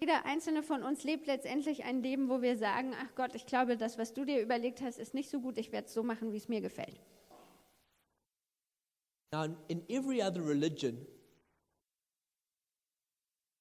Jeder 0.00 0.24
einzelne 0.24 0.62
von 0.62 0.82
uns 0.82 1.04
lebt 1.04 1.26
letztendlich 1.26 1.84
ein 1.84 2.02
Leben, 2.02 2.30
wo 2.30 2.40
wir 2.40 2.56
sagen, 2.56 2.94
ach 2.98 3.14
Gott, 3.14 3.34
ich 3.34 3.44
glaube, 3.44 3.76
das, 3.76 3.98
was 3.98 4.14
du 4.14 4.24
dir 4.24 4.40
überlegt 4.40 4.80
hast, 4.80 4.98
ist 4.98 5.12
nicht 5.12 5.28
so 5.28 5.40
gut, 5.40 5.58
ich 5.58 5.72
werde 5.72 5.88
es 5.88 5.92
so 5.92 6.02
machen, 6.02 6.32
wie 6.32 6.38
es 6.38 6.48
mir 6.48 6.62
gefällt. 6.62 6.98
Now, 9.32 9.46
in, 9.68 9.82
every 9.88 10.20
other 10.20 10.42
religion, 10.42 11.06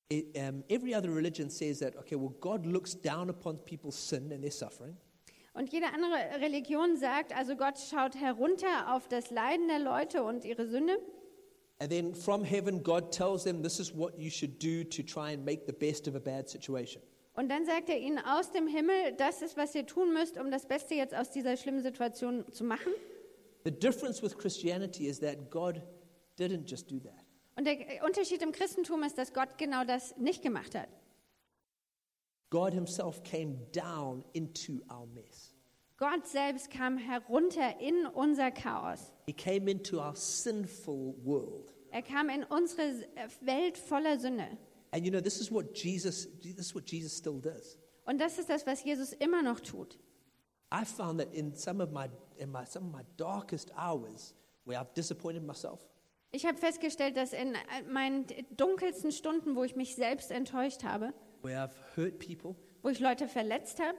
it, 0.10 0.36
um, 0.40 0.64
every 0.68 0.96
other 0.96 1.12
religion 1.12 1.52
says 1.52 1.80
that, 1.80 1.96
okay, 1.98 2.16
well, 2.16 2.34
God 2.42 2.66
looks 2.66 2.96
down 2.96 3.30
upon 3.30 3.60
people's 3.60 3.96
sin 3.96 4.32
and 4.32 4.44
their 4.44 4.52
suffering. 4.52 4.98
Und 5.54 5.72
jede 5.72 5.88
andere 5.94 6.42
Religion 6.42 6.98
sagt, 6.98 7.36
also 7.36 7.56
Gott 7.56 7.78
schaut 7.78 8.16
herunter 8.16 8.96
auf 8.96 9.08
das 9.08 9.30
Leiden 9.30 9.68
der 9.68 9.80
Leute 9.80 10.24
und 10.24 10.46
ihre 10.46 10.68
Sünde. 10.68 10.98
And 11.80 11.92
then 11.92 12.16
from 12.16 12.44
heaven, 12.44 12.82
God 12.82 13.12
tells 13.12 13.44
them 13.44 13.62
this 13.62 13.80
is 13.80 13.94
what 13.96 14.18
you 14.18 14.30
should 14.32 14.60
do 14.60 14.84
to 14.84 15.04
try 15.04 15.34
and 15.34 15.46
make 15.46 15.66
the 15.66 15.74
best 15.74 16.08
of 16.08 16.16
a 16.16 16.20
bad 16.20 16.50
situation. 16.50 17.04
Und 17.36 17.50
dann 17.50 17.66
sagt 17.66 17.90
er 17.90 17.98
ihnen 18.00 18.20
aus 18.20 18.52
dem 18.52 18.68
Himmel, 18.68 19.14
das 19.18 19.42
ist, 19.42 19.56
was 19.56 19.76
ihr 19.76 19.86
tun 19.86 20.14
müsst, 20.14 20.38
um 20.38 20.50
das 20.50 20.66
Beste 20.66 20.96
jetzt 20.96 21.14
aus 21.14 21.30
dieser 21.30 21.56
schlimmen 21.58 21.82
Situation 21.84 22.44
zu 22.52 22.64
machen. 22.64 22.92
The 23.64 23.72
difference 23.72 24.22
with 24.22 24.38
Christianity 24.38 25.08
is 25.08 25.20
that 25.20 25.50
God 25.50 25.82
didn't 26.38 26.70
just 26.70 26.90
do 26.90 27.00
that. 27.00 27.26
Und 27.56 27.66
der 27.66 27.78
Unterschied 28.06 28.42
im 28.42 28.52
Christentum 28.52 29.04
ist, 29.04 29.18
dass 29.18 29.34
Gott 29.34 29.58
genau 29.58 29.84
das 29.84 30.16
nicht 30.18 30.42
gemacht 30.42 30.76
hat. 30.76 30.88
God 32.50 32.74
Himself 32.74 33.22
came 33.24 33.58
down 33.74 34.24
into 34.34 34.82
our 34.90 35.06
mess. 35.08 35.54
Gott 35.98 36.26
selbst 36.26 36.72
kam 36.72 36.98
herunter 36.98 37.80
in 37.82 38.06
unser 38.06 38.52
Chaos. 38.52 39.12
He 39.26 39.34
came 39.34 39.70
into 39.70 40.00
our 40.00 40.16
sinful 40.16 41.16
world. 41.24 41.74
Er 41.92 42.02
kam 42.02 42.30
in 42.30 42.44
unsere 42.46 43.06
Welt 43.42 43.78
voller 43.78 44.18
Sünde. 44.18 44.58
And 44.92 45.06
you 45.06 45.12
know, 45.12 45.20
this 45.20 45.40
is 45.42 45.52
what 45.52 45.74
Jesus, 45.74 46.28
this 46.42 46.58
is 46.58 46.74
what 46.74 46.90
Jesus 46.90 47.16
still 47.16 47.40
does. 47.40 47.78
Und 48.06 48.20
das 48.20 48.40
ist 48.40 48.50
das, 48.50 48.66
was 48.66 48.84
Jesus 48.84 49.14
immer 49.14 49.44
noch 49.44 49.60
tut. 49.60 50.00
I 50.72 50.86
found 50.86 51.20
that 51.20 51.34
in 51.34 51.54
some 51.54 51.84
of 51.84 51.92
my, 51.92 52.08
in 52.40 52.52
my, 52.52 52.66
some 52.66 52.88
of 52.88 52.92
my 52.94 53.04
darkest 53.18 53.72
hours 53.78 54.34
where 54.66 54.80
I've 54.80 54.94
disappointed 54.96 55.44
myself, 55.44 55.80
Ich 56.32 56.46
habe 56.46 56.58
festgestellt, 56.58 57.18
dass 57.18 57.34
in 57.34 57.56
meinen 57.92 58.26
dunkelsten 58.56 59.12
Stunden, 59.12 59.56
wo 59.56 59.64
ich 59.64 59.76
mich 59.76 59.96
selbst 59.96 60.30
enttäuscht 60.32 60.84
habe, 60.84 61.14
where 61.42 61.58
I've 61.60 61.74
hurt 61.96 62.20
people, 62.20 62.56
wo 62.84 62.90
ich 62.90 63.00
Leute 63.00 63.28
verletzt 63.28 63.80
habe, 63.80 63.98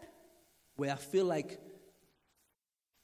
where 0.77 0.95
I 0.95 0.97
feel 0.97 1.25
like 1.25 1.59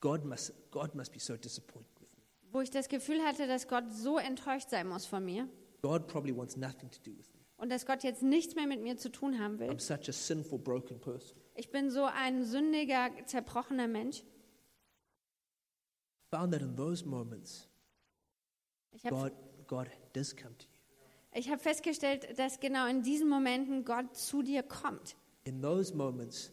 God 0.00 0.24
must, 0.24 0.52
God 0.70 0.94
must 0.94 1.12
be 1.12 1.18
so 1.18 1.36
disappointed 1.36 1.90
with 2.00 2.08
me. 2.16 2.22
wo 2.52 2.60
ich 2.60 2.70
das 2.70 2.88
Gefühl 2.88 3.20
hatte, 3.24 3.46
dass 3.46 3.66
Gott 3.66 3.90
so 3.92 4.18
enttäuscht 4.18 4.70
sein 4.70 4.86
muss 4.88 5.06
von 5.06 5.24
mir 5.24 5.48
God 5.82 6.06
probably 6.06 6.36
wants 6.36 6.56
nothing 6.56 6.90
to 6.90 6.98
do 7.04 7.16
with 7.16 7.26
me. 7.34 7.40
und 7.56 7.70
dass 7.72 7.84
Gott 7.84 8.04
jetzt 8.04 8.22
nichts 8.22 8.54
mehr 8.54 8.66
mit 8.66 8.80
mir 8.80 8.96
zu 8.96 9.10
tun 9.10 9.38
haben 9.40 9.58
will. 9.58 9.68
I'm 9.70 9.80
such 9.80 10.08
a 10.08 10.12
sinful, 10.12 10.58
broken 10.58 11.00
person. 11.00 11.36
Ich 11.54 11.70
bin 11.70 11.90
so 11.90 12.04
ein 12.04 12.44
sündiger, 12.44 13.10
zerbrochener 13.24 13.88
Mensch. 13.88 14.22
Found 16.30 16.52
that 16.52 16.62
in 16.62 16.76
those 16.76 17.04
moments, 17.04 17.68
Ich 18.92 19.04
habe 19.04 19.14
God, 19.14 19.32
God 19.66 19.90
does 20.12 20.34
come 20.34 20.56
to 20.58 20.64
you. 20.66 21.38
ich 21.38 21.50
hab 21.50 21.60
festgestellt, 21.60 22.38
dass 22.38 22.58
genau 22.60 22.86
in 22.88 23.02
diesen 23.02 23.28
Momenten 23.28 23.84
Gott 23.84 24.16
zu 24.16 24.42
dir 24.42 24.62
kommt. 24.62 25.16
In 25.44 25.60
those 25.62 25.94
moments, 25.94 26.50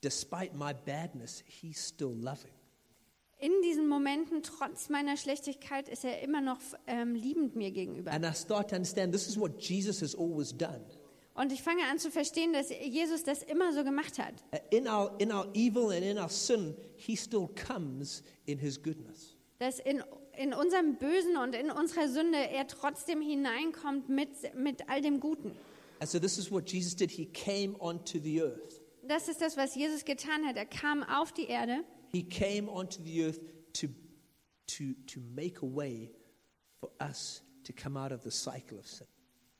despite 0.00 0.54
my 0.56 0.72
badness, 0.72 1.42
He's 1.46 1.86
still 1.88 2.14
loving. 2.14 2.52
In 3.38 3.50
diesen 3.62 3.88
Momenten, 3.88 4.42
trotz 4.44 4.88
meiner 4.88 5.16
Schlechtigkeit, 5.16 5.88
ist 5.88 6.04
er 6.04 6.22
immer 6.22 6.40
noch 6.40 6.60
ähm, 6.86 7.16
liebend 7.16 7.56
mir 7.56 7.72
gegenüber. 7.72 8.12
And 8.12 8.24
I 8.24 8.32
start 8.32 8.70
to 8.70 8.76
understand 8.76 9.12
this 9.12 9.26
is 9.26 9.36
what 9.38 9.60
Jesus 9.60 10.00
has 10.00 10.14
always 10.14 10.56
done. 10.56 10.80
Und 11.34 11.50
ich 11.50 11.62
fange 11.62 11.84
an 11.90 11.98
zu 11.98 12.10
verstehen, 12.10 12.52
dass 12.52 12.68
Jesus 12.68 13.24
das 13.24 13.42
immer 13.42 13.72
so 13.72 13.84
gemacht 13.84 14.18
hat. 14.18 14.34
Uh, 14.52 14.58
In 14.70 14.86
our, 14.86 15.14
in 15.18 15.32
our 15.32 15.48
evil 15.54 15.90
and 15.90 16.02
in 16.02 16.18
our 16.18 16.28
sin, 16.28 16.76
He 16.96 17.16
still 17.16 17.48
comes 17.66 18.22
in 18.44 18.58
His 18.58 18.82
goodness. 18.82 19.36
Dass 19.58 19.78
in, 19.78 20.02
in 20.36 20.52
unserem 20.52 20.96
Bösen 20.96 21.36
und 21.36 21.54
in 21.54 21.70
unserer 21.70 22.08
Sünde 22.08 22.38
er 22.38 22.66
trotzdem 22.66 23.22
hineinkommt 23.22 24.08
mit, 24.08 24.54
mit 24.54 24.88
all 24.88 25.00
dem 25.00 25.20
Guten. 25.20 25.52
And 26.00 26.10
so 26.10 26.18
this 26.18 26.36
is 26.36 26.50
what 26.50 26.70
Jesus 26.70 26.94
did. 26.94 27.10
He 27.10 27.26
came 27.26 27.76
onto 27.78 28.18
the 28.18 28.42
earth. 28.42 28.80
Das 29.04 29.28
ist 29.28 29.40
das, 29.40 29.56
was 29.56 29.74
Jesus 29.74 30.04
getan 30.04 30.46
hat. 30.46 30.56
Er 30.56 30.66
kam 30.66 31.02
auf 31.02 31.32
die 31.32 31.46
Erde 31.46 31.84
He 32.12 32.22
came 32.22 32.68
onto 32.68 33.02
the 33.02 33.24
earth 33.24 33.40
to, 33.72 33.88
to, 34.66 34.92
to 35.06 35.20
make 35.34 35.62
a 35.62 35.66
way 35.66 36.10
for 36.78 36.90
us 37.00 37.42
to 37.64 37.72
come 37.72 37.96
out 37.96 38.12
of 38.12 38.22
the 38.22 38.30
cycle 38.30 38.78
of 38.78 38.86
sin. 38.86 39.06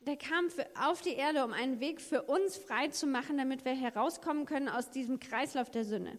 Der 0.05 0.17
kam 0.17 0.49
für, 0.49 0.65
auf 0.79 1.01
die 1.01 1.13
Erde, 1.13 1.45
um 1.45 1.53
einen 1.53 1.79
Weg 1.79 2.01
für 2.01 2.23
uns 2.23 2.57
frei 2.57 2.89
zu 2.89 3.07
machen, 3.07 3.37
damit 3.37 3.63
wir 3.63 3.73
herauskommen 3.73 4.45
können 4.45 4.67
aus 4.67 4.91
diesem 4.91 5.19
Kreislauf 5.19 5.71
der 5.71 5.85
Sünde. 5.85 6.17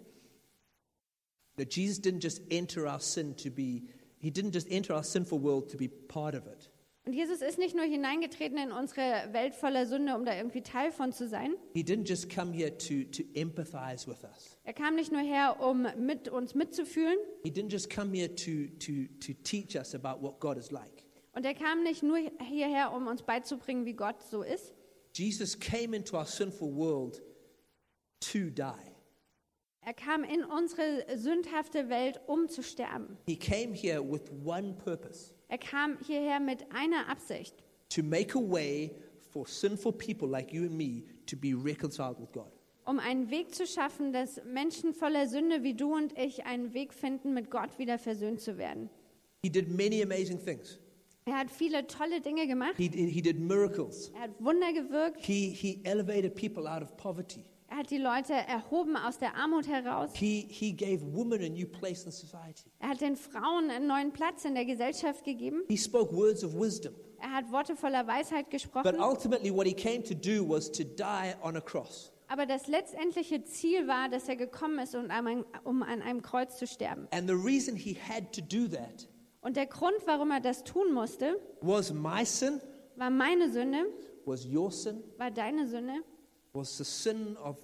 That 1.56 1.74
Jesus 1.74 2.02
didn't 2.02 2.22
just 2.22 2.42
enter 2.50 2.86
our 2.86 2.98
sin 2.98 3.36
to 3.36 3.50
be, 3.50 3.82
he 4.18 4.30
didn't 4.30 4.52
just 4.52 4.70
enter 4.70 4.94
our 4.94 5.04
sinful 5.04 5.40
world 5.42 5.70
to 5.70 5.76
be 5.76 5.88
part 5.88 6.34
of 6.34 6.46
it. 6.46 6.70
Und 7.06 7.12
Jesus 7.12 7.42
ist 7.42 7.58
nicht 7.58 7.76
nur 7.76 7.84
hineingetreten 7.84 8.56
in 8.56 8.72
unsere 8.72 9.28
Welt 9.32 9.54
voller 9.54 9.84
Sünde, 9.84 10.16
um 10.16 10.24
da 10.24 10.34
irgendwie 10.34 10.62
Teil 10.62 10.90
von 10.90 11.12
zu 11.12 11.28
sein. 11.28 11.54
He 11.74 11.82
didn't 11.82 12.08
just 12.08 12.34
come 12.34 12.50
here 12.52 12.76
to, 12.78 13.04
to 13.12 13.22
empathize 13.34 14.08
with 14.08 14.24
us. 14.24 14.56
Er 14.64 14.72
kam 14.72 14.94
nicht 14.94 15.12
nur 15.12 15.20
her, 15.20 15.60
um 15.60 15.86
mit 15.98 16.30
uns 16.30 16.54
mitzufühlen. 16.54 17.18
He 17.42 17.50
didn't 17.50 17.70
just 17.70 17.90
come 17.90 18.16
here 18.16 18.34
to, 18.34 18.68
to, 18.78 19.06
to 19.20 19.34
teach 19.42 19.76
us 19.76 19.94
about 19.94 20.22
what 20.22 20.40
God 20.40 20.56
is 20.56 20.70
like. 20.70 21.03
Und 21.34 21.44
er 21.44 21.54
kam 21.54 21.82
nicht 21.82 22.02
nur 22.02 22.18
hierher, 22.40 22.92
um 22.92 23.06
uns 23.06 23.22
beizubringen, 23.22 23.84
wie 23.86 23.94
Gott 23.94 24.22
so 24.22 24.42
ist. 24.42 24.72
Jesus 25.14 25.58
came 25.58 25.94
into 25.96 26.16
our 26.16 26.26
sinful 26.26 26.74
world 26.74 27.22
to 28.20 28.50
die. 28.50 28.90
Er 29.80 29.94
kam 29.94 30.24
in 30.24 30.44
unsere 30.44 31.04
sündhafte 31.16 31.88
Welt, 31.88 32.20
um 32.26 32.48
zu 32.48 32.62
sterben. 32.62 33.18
He 33.26 33.36
came 33.36 33.74
here 33.74 34.00
with 34.02 34.22
one 34.44 34.74
purpose 34.74 35.32
Er 35.48 35.58
kam 35.58 35.98
hierher 36.06 36.40
mit 36.40 36.64
einer 36.72 37.08
Absicht, 37.08 37.54
to 37.90 38.02
make 38.02 38.36
a 38.36 38.40
way 38.40 38.94
for 39.30 39.46
sinful 39.46 39.92
people 39.92 40.26
like 40.28 40.52
you 40.52 40.62
and 40.62 40.72
me 40.76 41.04
to 41.26 41.36
be 41.36 41.52
reconciled 41.54 42.18
with 42.18 42.32
God. 42.32 42.50
um 42.86 42.98
einen 42.98 43.30
Weg 43.30 43.54
zu 43.54 43.66
schaffen, 43.66 44.12
dass 44.12 44.40
Menschen 44.44 44.94
voller 44.94 45.26
Sünde 45.26 45.62
wie 45.62 45.74
du 45.74 45.94
und 45.94 46.16
ich 46.18 46.44
einen 46.44 46.72
Weg 46.74 46.92
finden, 46.94 47.34
mit 47.34 47.50
Gott 47.50 47.78
wieder 47.78 47.98
versöhnt 47.98 48.40
zu 48.40 48.56
werden. 48.58 48.88
He 49.42 49.50
did 49.50 49.68
many 49.68 50.02
amazing 50.02 50.42
things. 50.42 50.78
Er 51.26 51.38
hat 51.38 51.50
viele 51.50 51.86
tolle 51.86 52.20
Dinge 52.20 52.46
gemacht. 52.46 52.74
He, 52.76 52.88
he 52.90 53.22
did 53.22 53.38
miracles. 53.38 54.10
Er 54.14 54.22
hat 54.22 54.30
Wunder 54.40 54.72
gewirkt. 54.74 55.24
He, 55.24 55.48
he 55.50 55.80
elevated 55.84 56.34
people 56.34 56.68
out 56.70 56.82
of 56.82 56.94
poverty. 56.98 57.44
Er 57.70 57.78
hat 57.78 57.90
die 57.90 57.96
Leute 57.98 58.34
erhoben 58.34 58.94
aus 58.96 59.16
der 59.18 59.34
Armut 59.34 59.66
heraus. 59.66 60.10
He, 60.14 60.46
he 60.50 60.72
gave 60.72 61.00
women 61.14 61.42
a 61.42 61.48
new 61.48 61.66
place 61.66 62.04
in 62.04 62.12
society. 62.12 62.70
Er 62.78 62.90
hat 62.90 63.00
den 63.00 63.16
Frauen 63.16 63.70
einen 63.70 63.86
neuen 63.86 64.12
Platz 64.12 64.44
in 64.44 64.54
der 64.54 64.66
Gesellschaft 64.66 65.24
gegeben. 65.24 65.62
He 65.68 65.78
spoke 65.78 66.14
words 66.14 66.44
of 66.44 66.54
wisdom. 66.54 66.92
Er 67.20 67.32
hat 67.32 67.50
Worte 67.50 67.74
voller 67.74 68.06
Weisheit 68.06 68.44
But 68.44 68.50
gesprochen. 68.50 69.00
ultimately, 69.00 69.50
what 69.50 69.66
he 69.66 69.72
came 69.72 70.02
to 70.04 70.12
do 70.14 70.46
was 70.46 70.70
to 70.70 70.84
die 70.84 71.34
on 71.42 71.56
a 71.56 71.60
cross. 71.62 72.12
Aber 72.28 72.44
das 72.44 72.66
letztendliche 72.66 73.42
Ziel 73.44 73.88
war, 73.88 74.10
dass 74.10 74.28
er 74.28 74.36
gekommen 74.36 74.78
ist, 74.78 74.94
um 74.94 75.04
an 75.04 75.10
einem- 75.26 75.46
um 75.64 75.82
an 75.82 76.02
einem 76.02 76.20
Kreuz 76.20 76.58
zu 76.58 76.66
sterben. 76.66 77.08
And 77.12 77.26
the 77.28 77.34
reason 77.34 77.76
he 77.76 77.94
had 77.96 78.30
to 78.32 78.42
do 78.42 78.68
that 78.68 79.08
Und 79.44 79.56
der 79.56 79.66
Grund, 79.66 79.98
warum 80.06 80.30
er 80.30 80.40
das 80.40 80.64
tun 80.64 80.94
musste, 80.94 81.38
was 81.60 81.92
my 81.92 82.24
sin, 82.24 82.62
war 82.96 83.10
meine 83.10 83.50
Sünde, 83.50 83.84
was 84.24 84.46
your 84.46 84.72
sin, 84.72 85.04
war 85.18 85.30
deine 85.30 85.66
Sünde, 85.68 86.02
was 86.54 86.78
the 86.78 86.84
sin 86.84 87.36
of 87.36 87.58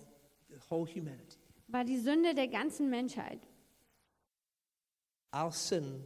the 0.51 0.57
whole 0.69 0.87
humanity. 0.87 1.39
war 1.69 1.83
die 1.85 1.97
Sünde 1.97 2.35
der 2.35 2.49
ganzen 2.49 2.91
Menschheit. 2.91 3.41
Our 5.35 5.51
sin 5.53 6.05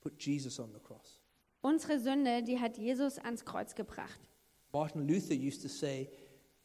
put 0.00 0.22
Jesus 0.24 0.60
on 0.60 0.72
the 0.72 0.78
cross. 0.80 1.20
Unsere 1.60 1.98
Sünde, 1.98 2.44
die 2.44 2.60
hat 2.60 2.78
Jesus 2.78 3.18
ans 3.18 3.44
Kreuz 3.44 3.74
gebracht. 3.74 4.20
Martin 4.72 5.08
Luther 5.08 5.34
used 5.34 5.60
to 5.62 5.68
say, 5.68 6.08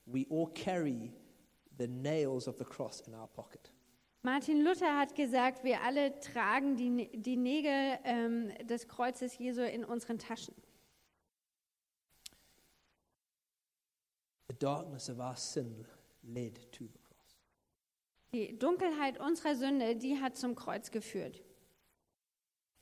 We 0.05 0.27
all 0.29 0.51
carry 0.53 1.11
the 1.79 1.87
nails 1.87 2.47
of 2.47 2.59
the 2.59 2.65
cross 2.65 3.01
in 3.07 3.15
our 3.15 3.27
pocket. 3.27 3.72
Martin 4.25 4.63
Luther 4.63 4.97
hat 4.97 5.15
gesagt, 5.15 5.65
wir 5.65 5.81
alle 5.81 6.17
tragen 6.21 6.77
die, 6.77 7.09
die 7.11 7.35
Nägel 7.35 7.99
ähm, 8.05 8.53
des 8.65 8.87
Kreuzes 8.87 9.37
Jesu 9.37 9.61
in 9.61 9.83
unseren 9.83 10.17
Taschen. 10.17 10.55
The 14.47 14.55
darkness 14.57 15.09
of 15.09 15.19
our 15.19 15.35
sin 15.35 15.85
led 16.21 16.71
to 16.71 16.85
the 16.85 16.99
cross. 16.99 17.37
Die 18.33 18.57
Dunkelheit 18.57 19.19
unserer 19.19 19.55
Sünde, 19.55 19.97
die 19.97 20.17
hat 20.17 20.37
zum 20.37 20.55
Kreuz 20.55 20.89
geführt. 20.89 21.43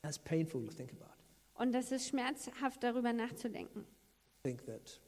That's 0.02 0.20
painful 0.20 0.64
to 0.64 0.72
think 0.72 0.92
about. 0.92 1.10
Und 1.54 1.72
das 1.72 1.90
ist 1.90 2.06
schmerzhaft, 2.06 2.84
darüber 2.84 3.12
nachzudenken. 3.12 3.84
Think 4.44 4.64
that 4.66 5.00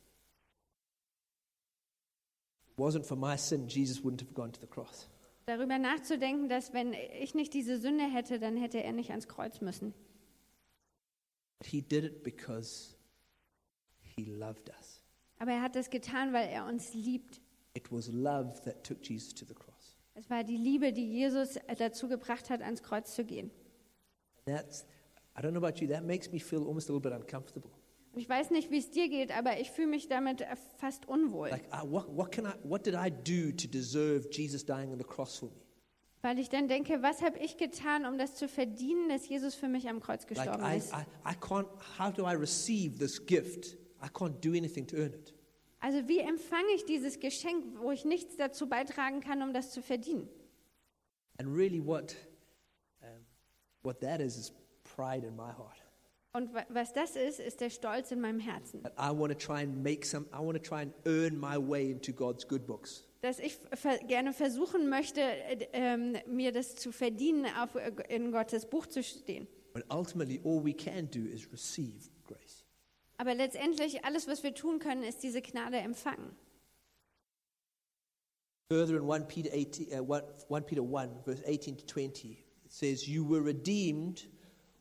wasn't 2.77 3.05
for 3.05 3.17
my 3.17 3.37
sin, 3.37 3.69
Jesus 3.69 4.03
wouldn't 4.03 4.21
have 4.21 4.35
gone 4.35 4.51
to 4.51 4.61
the 4.61 4.67
cross. 4.67 5.09
Darüber 5.47 5.79
nachzudenken, 5.79 6.49
dass 6.49 6.73
wenn 6.73 6.95
ich 7.21 7.35
nicht 7.35 7.53
diese 7.53 7.79
Sünde 7.79 8.05
hätte, 8.05 8.39
dann 8.39 8.57
hätte 8.57 8.83
er 8.83 8.93
nicht 8.93 9.11
ans 9.11 9.29
Kreuz 9.29 9.61
müssen. 9.61 9.93
He 11.63 11.83
did 11.83 12.05
it 12.05 12.23
because 12.23 12.97
he 14.01 14.25
loved 14.25 14.71
us. 14.71 15.01
Aber 15.39 15.53
er 15.53 15.63
hat 15.63 15.77
das 15.77 15.91
getan, 15.91 16.33
weil 16.33 16.49
er 16.49 16.67
uns 16.67 16.95
liebt. 16.95 17.41
It 17.75 17.91
was 17.93 18.09
love 18.09 18.61
that 18.63 18.85
took 18.85 19.03
Jesus 19.07 19.35
to 19.35 19.45
the 19.45 19.55
cross. 19.55 19.97
Es 20.15 20.31
war 20.31 20.45
die 20.45 20.57
Liebe, 20.57 20.93
die 20.93 21.13
Jesus 21.13 21.59
dazu 21.77 22.09
gebracht 22.09 22.49
hat, 22.49 22.63
ans 22.63 22.83
Kreuz 22.83 23.15
zu 23.15 23.25
gehen. 23.25 23.51
That's, 24.47 24.87
I 25.37 25.41
don't 25.41 25.51
know 25.51 25.65
about 25.65 25.81
you, 25.81 25.89
that 25.89 26.05
makes 26.05 26.31
me 26.31 26.39
feel 26.39 26.61
almost 26.61 26.89
a 26.89 26.93
little 26.93 27.11
bit 27.11 27.19
uncomfortable. 27.19 27.71
Ich 28.17 28.29
weiß 28.29 28.51
nicht, 28.51 28.71
wie 28.71 28.79
es 28.79 28.91
dir 28.91 29.09
geht, 29.09 29.37
aber 29.37 29.59
ich 29.59 29.71
fühle 29.71 29.89
mich 29.89 30.09
damit 30.09 30.41
äh, 30.41 30.57
fast 30.79 31.09
unwohl, 31.09 31.49
Like, 31.49 31.65
uh, 31.73 31.91
what, 31.91 32.07
what, 32.17 32.33
can 32.33 32.47
I, 32.47 32.53
what 32.63 32.87
did 32.87 32.95
I 32.95 33.11
do 33.11 33.51
to 33.53 33.67
deserve 33.69 34.29
Jesus 34.31 34.65
dying 34.65 34.93
on 34.93 34.99
the 34.99 35.05
cross 35.05 35.39
for 35.39 35.49
me? 35.49 35.65
weil 36.25 36.39
ich 36.39 36.49
dann 36.49 36.69
denke, 36.69 37.03
was 37.03 37.21
habe 37.21 37.39
ich 37.39 37.59
getan, 37.59 38.07
um 38.07 38.17
das 38.17 38.35
zu 38.35 38.49
verdienen, 38.49 39.11
dass 39.11 39.29
Jesus 39.29 39.55
für 39.55 39.69
mich 39.69 39.91
am 39.91 40.01
Kreuz 40.01 40.23
Like, 40.23 40.29
gestorben 40.29 40.65
I, 40.65 40.79
ist? 40.79 40.93
I, 40.93 41.31
I 41.31 41.35
can't, 41.39 41.69
how 41.99 42.11
do 42.11 42.27
I 42.27 42.35
receive 42.35 42.99
this 42.99 43.25
gift? 43.25 43.77
I 44.03 44.09
can't 44.09 44.41
do 44.41 44.53
anything 44.53 44.87
to 44.87 44.97
earn 44.97 45.13
it. 45.13 45.35
Also 45.81 46.09
wie 46.09 46.21
empfange 46.21 46.73
ich 46.77 46.87
dieses 46.87 47.21
Geschenk, 47.21 47.79
wo 47.79 47.91
ich 47.91 48.07
nichts 48.07 48.39
dazu 48.39 48.67
beitragen 48.67 49.21
kann, 49.21 49.43
um 49.43 49.53
das 49.53 49.71
zu 49.71 49.83
verdienen? 49.83 50.27
And 51.39 51.55
really, 51.55 51.85
what, 51.85 52.17
um, 53.03 53.27
what 53.83 54.01
that 54.01 54.21
is, 54.21 54.39
is 54.39 54.53
pride 54.83 55.27
in 55.27 55.37
my 55.37 55.53
heart. 55.53 55.84
Und 56.37 56.53
wa- 56.53 56.67
was 56.69 56.93
das 56.93 57.15
ist, 57.15 57.39
ist 57.39 57.61
der 57.61 57.71
Stolz 57.71 58.11
in 58.11 58.21
meinem 58.21 58.41
Herzen. 58.41 58.81
I 58.99 59.11
want 59.17 59.33
to 59.33 59.39
try 59.39 59.63
and 59.63 59.83
make 59.85 60.05
some, 60.05 60.27
I 60.33 60.39
want 60.45 60.57
to 60.57 60.63
try 60.69 60.83
and 60.83 60.93
earn 61.07 61.39
my 61.39 61.57
way 61.57 61.91
into 61.93 62.13
God's 62.13 62.47
good 62.47 62.67
books. 62.67 63.05
Dass 63.21 63.39
ich 63.39 63.57
ver 63.73 63.99
gerne 63.99 64.33
versuchen 64.33 64.89
möchte, 64.89 65.21
äh, 65.21 65.69
ähm, 65.73 66.17
mir 66.27 66.51
das 66.53 66.75
zu 66.75 66.91
verdienen, 66.93 67.47
auf, 67.57 67.77
äh, 67.77 67.93
in 68.09 68.33
Gottes 68.33 68.67
Buch 68.67 68.87
zu 68.87 69.03
stehen. 69.03 69.47
Ultimately, 69.91 70.41
all 70.45 70.63
we 70.65 70.75
can 70.75 71.09
do 71.11 71.21
is 71.21 71.51
receive 71.53 72.11
grace. 72.27 72.65
Aber 73.17 73.35
letztendlich, 73.35 74.05
alles, 74.05 74.27
was 74.27 74.43
wir 74.43 74.55
tun 74.55 74.81
können, 74.81 75.05
ist 75.05 75.23
diese 75.23 75.41
Gnade 75.41 75.77
empfangen. 75.79 76.35
Further 78.73 78.97
in 78.97 79.09
1 79.09 79.29
Peter, 79.29 79.51
18, 79.55 80.01
uh, 80.01 80.13
1, 80.13 80.47
1 80.51 80.67
Peter 80.67 80.83
1, 80.83 81.23
verse 81.25 81.43
18 81.47 81.77
to 81.79 81.85
20, 81.87 82.45
it 82.65 82.73
says, 82.73 83.07
You 83.07 83.25
were 83.29 83.45
redeemed 83.45 84.27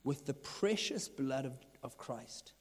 with 0.03 0.25
the 0.25 0.33
precious 0.33 1.07
blood 1.07 1.45
of, 1.45 1.53
of 1.81 1.97
Christ. 1.97 2.53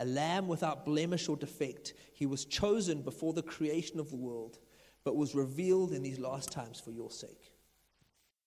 A 0.00 0.04
lamb 0.04 0.46
without 0.46 0.86
blemish 0.86 1.28
or 1.28 1.36
defect. 1.36 1.94
He 2.14 2.26
was 2.26 2.44
chosen 2.44 3.02
before 3.02 3.32
the 3.32 3.42
creation 3.42 3.98
of 3.98 4.10
the 4.10 4.16
world, 4.16 4.58
but 5.04 5.16
was 5.16 5.34
revealed 5.34 5.92
in 5.92 6.02
these 6.02 6.18
last 6.18 6.52
times 6.52 6.80
for 6.80 6.90
your 6.90 7.10
sake. 7.10 7.52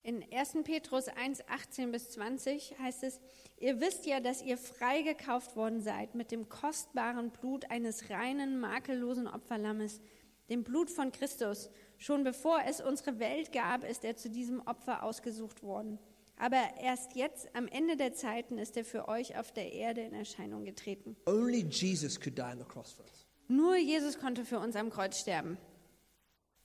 In 0.03 0.23
1. 0.31 0.63
Petrus 0.63 1.09
1, 1.09 1.43
18 1.47 1.91
bis 1.91 2.09
20 2.11 2.75
heißt 2.79 3.03
es, 3.03 3.19
ihr 3.57 3.79
wisst 3.79 4.07
ja, 4.07 4.19
dass 4.19 4.41
ihr 4.41 4.57
frei 4.57 5.03
gekauft 5.03 5.55
worden 5.55 5.81
seid 5.81 6.15
mit 6.15 6.31
dem 6.31 6.49
kostbaren 6.49 7.29
Blut 7.29 7.69
eines 7.69 8.09
reinen, 8.09 8.59
makellosen 8.59 9.27
Opferlammes, 9.27 10.01
dem 10.49 10.63
Blut 10.63 10.89
von 10.89 11.11
Christus. 11.11 11.69
Schon 11.99 12.23
bevor 12.23 12.61
es 12.65 12.81
unsere 12.81 13.19
Welt 13.19 13.51
gab, 13.51 13.83
ist 13.83 14.03
er 14.03 14.15
zu 14.15 14.31
diesem 14.31 14.59
Opfer 14.61 15.03
ausgesucht 15.03 15.61
worden. 15.61 15.99
Aber 16.41 16.57
erst 16.81 17.15
jetzt, 17.15 17.47
am 17.53 17.67
Ende 17.67 17.95
der 17.95 18.13
Zeiten, 18.13 18.57
ist 18.57 18.75
er 18.75 18.83
für 18.83 19.07
euch 19.07 19.37
auf 19.37 19.51
der 19.51 19.73
Erde 19.73 20.01
in 20.01 20.13
Erscheinung 20.13 20.65
getreten. 20.65 21.15
Only 21.27 21.63
Jesus 21.69 22.19
could 22.19 22.35
die 22.35 22.41
on 22.41 22.57
the 22.57 22.63
cross 22.63 22.91
for 22.91 23.05
us. 23.05 23.27
Nur 23.47 23.77
Jesus 23.77 24.17
konnte 24.17 24.43
für 24.43 24.57
uns 24.57 24.75
am 24.75 24.89
Kreuz 24.89 25.19
sterben. 25.19 25.59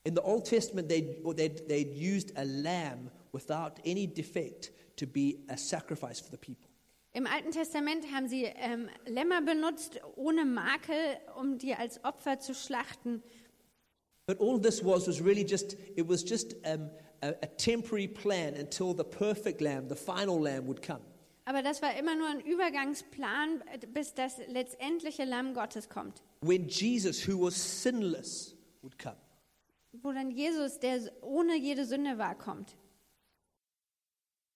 In 0.05 0.15
the 0.15 0.23
Old 0.23 0.47
Testament, 0.47 0.89
they'd, 0.89 1.23
or 1.25 1.37
they'd, 1.37 1.69
they'd 1.69 1.93
used 1.95 2.33
a 2.39 2.45
lamb 2.45 3.11
without 3.33 3.79
any 3.85 4.07
defect 4.07 4.73
to 4.97 5.07
be 5.07 5.45
a 5.49 5.59
sacrifice 5.59 6.21
for 6.21 6.31
the 6.31 6.39
people. 6.39 6.71
Im 7.13 7.27
Alten 7.27 7.51
Testament 7.51 8.11
haben 8.15 8.29
sie 8.29 8.45
ähm, 8.45 8.89
Lämmer 9.05 9.43
benutzt, 9.43 10.01
ohne 10.17 10.47
Makel, 10.47 10.97
um 11.39 11.59
die 11.59 11.75
als 11.75 12.03
Opfer 12.03 12.39
zu 12.39 12.55
schlachten. 12.55 13.23
But 14.27 14.41
all 14.41 14.59
this 14.59 14.83
was 14.83 15.07
was 15.07 15.23
really 15.23 15.45
just 15.47 15.77
it 15.97 16.09
was 16.09 16.25
just 16.27 16.57
um, 16.67 16.89
a, 17.23 17.35
a 17.43 17.47
temporary 17.47 18.09
plan 18.09 18.55
until 18.55 18.95
the 18.95 19.05
perfect 19.05 19.61
lamb, 19.61 19.89
the 19.89 19.97
final 19.97 20.41
lamb, 20.41 20.67
would 20.67 20.83
come. 20.83 21.03
Aber 21.45 21.63
das 21.63 21.81
war 21.81 21.97
immer 21.97 22.17
nur 22.17 22.29
ein 22.29 22.41
Übergangsplan, 22.41 23.63
bis 23.95 24.15
das 24.15 24.39
letztendliche 24.49 25.25
Lamm 25.25 25.55
Gottes 25.55 25.89
kommt. 25.89 26.23
When 26.41 26.69
Jesus, 26.69 27.27
who 27.27 27.41
was 27.41 27.55
sinless, 27.55 28.57
would 28.83 28.99
come. 28.99 29.17
Wo 30.03 30.13
dann 30.13 30.31
Jesus, 30.31 30.81
der 30.81 31.01
ohne 31.23 31.57
jede 31.57 31.85
Sünde 31.85 32.19
war, 32.19 32.37
kommt. 32.37 32.77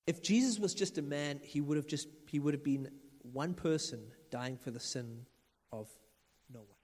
If 0.09 0.21
Jesus 0.25 0.61
was 0.61 0.75
just 0.77 0.99
a 0.99 1.03
man, 1.03 1.39
he 1.43 1.61
would 1.61 1.77
have 1.77 1.87
just 1.89 2.09
he 2.29 2.41
would 2.41 2.55
have 2.55 2.65
been 2.65 2.91
one 3.23 3.55
person 3.55 4.01
dying 4.31 4.59
for 4.59 4.73
the 4.73 4.81
sin 4.81 5.27
of 5.71 5.89
no 6.53 6.61
one. 6.61 6.77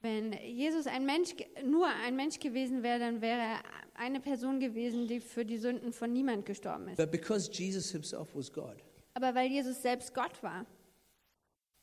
Wenn 0.00 0.32
Jesus 0.32 0.88
ein 0.88 1.06
Mensch, 1.06 1.34
nur 1.64 1.86
ein 1.86 2.16
Mensch 2.16 2.40
gewesen 2.40 2.82
wäre, 2.82 2.98
dann 2.98 3.20
wäre 3.20 3.40
er 3.40 3.62
eine 3.98 4.20
Person 4.20 4.60
gewesen, 4.60 5.06
die 5.08 5.20
für 5.20 5.44
die 5.44 5.58
Sünden 5.58 5.92
von 5.92 6.12
niemand 6.12 6.46
gestorben 6.46 6.88
ist. 6.88 6.96
But 6.96 7.10
because 7.10 7.50
Jesus 7.52 7.90
himself 7.90 8.34
was 8.34 8.52
God, 8.52 8.76
Aber 9.14 9.34
weil 9.34 9.50
Jesus 9.50 9.82
selbst 9.82 10.14
Gott 10.14 10.42
war, 10.42 10.66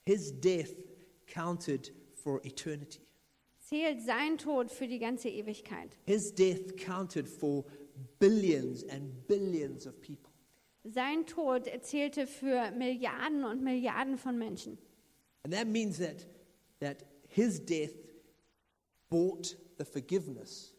his 0.05 0.31
death 0.39 0.75
counted 1.27 1.93
for 2.13 2.43
eternity. 2.45 2.99
zählt 3.59 4.01
sein 4.01 4.37
Tod 4.37 4.71
für 4.71 4.87
die 4.87 4.99
ganze 4.99 5.29
Ewigkeit. 5.29 5.97
His 6.05 6.33
death 6.33 6.77
counted 6.77 7.27
for 7.27 7.65
billions 8.19 8.83
and 8.89 9.27
billions 9.27 9.87
of 9.87 9.99
people. 10.01 10.31
Sein 10.83 11.25
Tod 11.25 11.67
zählte 11.81 12.27
für 12.27 12.69
Milliarden 12.71 13.43
und 13.43 13.63
Milliarden 13.63 14.17
von 14.17 14.37
Menschen. 14.37 14.77
And 15.43 15.53
that 15.53 15.67
means 15.67 15.97
that, 15.97 16.27
that 16.79 17.03
his 17.27 17.59
death 17.59 17.93
bought 19.09 19.57
the 19.77 19.85
forgiveness 19.85 20.74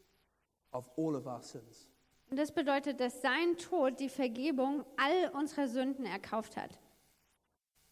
of 0.76 0.90
all 0.96 1.14
of 1.14 1.26
our 1.26 1.42
sins. 1.42 1.88
Und 2.30 2.38
das 2.38 2.52
bedeutet, 2.52 3.00
dass 3.00 3.22
sein 3.22 3.56
Tod 3.56 4.00
die 4.00 4.08
Vergebung 4.08 4.84
all 4.96 5.30
unserer 5.34 5.68
Sünden 5.68 6.06
erkauft 6.06 6.56
hat. 6.56 6.78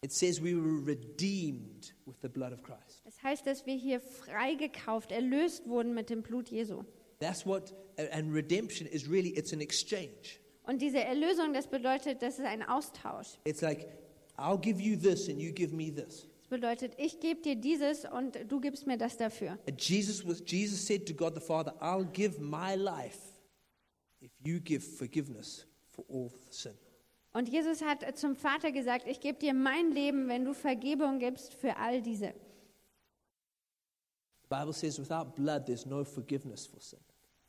It 0.01 0.11
says 0.11 0.41
we 0.41 0.53
were 0.53 0.85
redeemed 0.85 1.95
with 2.05 2.15
the 2.21 2.27
blood 2.27 2.51
of 2.51 2.61
Christ. 2.61 3.01
Das 3.05 3.23
heißt, 3.23 3.47
dass 3.47 3.65
wir 3.65 3.75
hier 3.75 3.99
freigekauft, 3.99 5.11
erlöst 5.11 5.67
wurden 5.67 5.93
mit 5.93 6.09
dem 6.09 6.21
Blut 6.21 6.49
Jesu. 6.49 6.83
That's 7.19 7.45
what, 7.45 7.73
and 8.11 8.33
redemption 8.33 8.87
is 8.87 9.09
really, 9.09 9.29
it's 9.29 9.53
an 9.53 9.61
exchange. 9.61 10.39
Und 10.63 10.81
diese 10.81 10.99
Erlösung, 10.99 11.53
das 11.53 11.67
bedeutet, 11.67 12.21
das 12.21 12.39
ist 12.39 12.45
ein 12.45 12.61
Austausch. 12.61 13.39
It's 13.45 13.61
like, 13.61 13.87
I'll 14.37 14.59
give 14.59 14.81
you 14.81 14.97
this 14.97 15.29
and 15.29 15.39
you 15.39 15.53
give 15.53 15.73
me 15.73 15.91
this. 15.91 16.27
Das 16.45 16.59
bedeutet, 16.59 16.93
ich 16.99 17.19
gebe 17.19 17.41
dir 17.41 17.55
dieses 17.55 18.05
und 18.05 18.37
du 18.47 18.59
gibst 18.59 18.85
mir 18.85 18.99
das 18.99 19.17
dafür. 19.17 19.57
Jesus, 19.79 20.23
was, 20.27 20.43
Jesus 20.45 20.85
said 20.85 21.07
to 21.07 21.13
God 21.15 21.33
the 21.33 21.41
Father, 21.41 21.73
I'll 21.81 22.05
give 22.05 22.39
my 22.39 22.75
life 22.75 23.17
if 24.21 24.29
you 24.43 24.59
give 24.59 24.81
forgiveness 24.81 25.65
for 25.89 26.05
all 26.07 26.31
sin. 26.51 26.73
Und 27.33 27.49
Jesus 27.49 27.81
hat 27.81 28.05
zum 28.15 28.35
Vater 28.35 28.71
gesagt, 28.71 29.07
ich 29.07 29.19
gebe 29.21 29.39
dir 29.39 29.55
mein 29.55 29.89
Leben, 29.91 30.27
wenn 30.27 30.45
du 30.45 30.53
Vergebung 30.53 31.17
gibst 31.17 31.55
für 31.55 31.77
all 31.77 32.03
diese. 32.03 32.35
The 34.43 34.47
Bible 34.47 34.73
says, 34.73 34.99
without 34.99 35.35
blood, 35.35 35.65
there's 35.65 35.87
no 35.87 36.03
forgiveness 36.03 36.67
for 36.67 36.79
sin. 36.79 36.99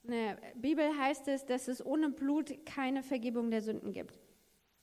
In 0.04 0.12
der 0.12 0.38
Bibel 0.54 0.96
heißt 0.96 1.28
es, 1.28 1.44
dass 1.44 1.68
es 1.68 1.84
ohne 1.84 2.08
Blut 2.08 2.64
keine 2.64 3.02
Vergebung 3.02 3.50
der 3.50 3.60
Sünden 3.60 3.92
gibt. 3.92 4.18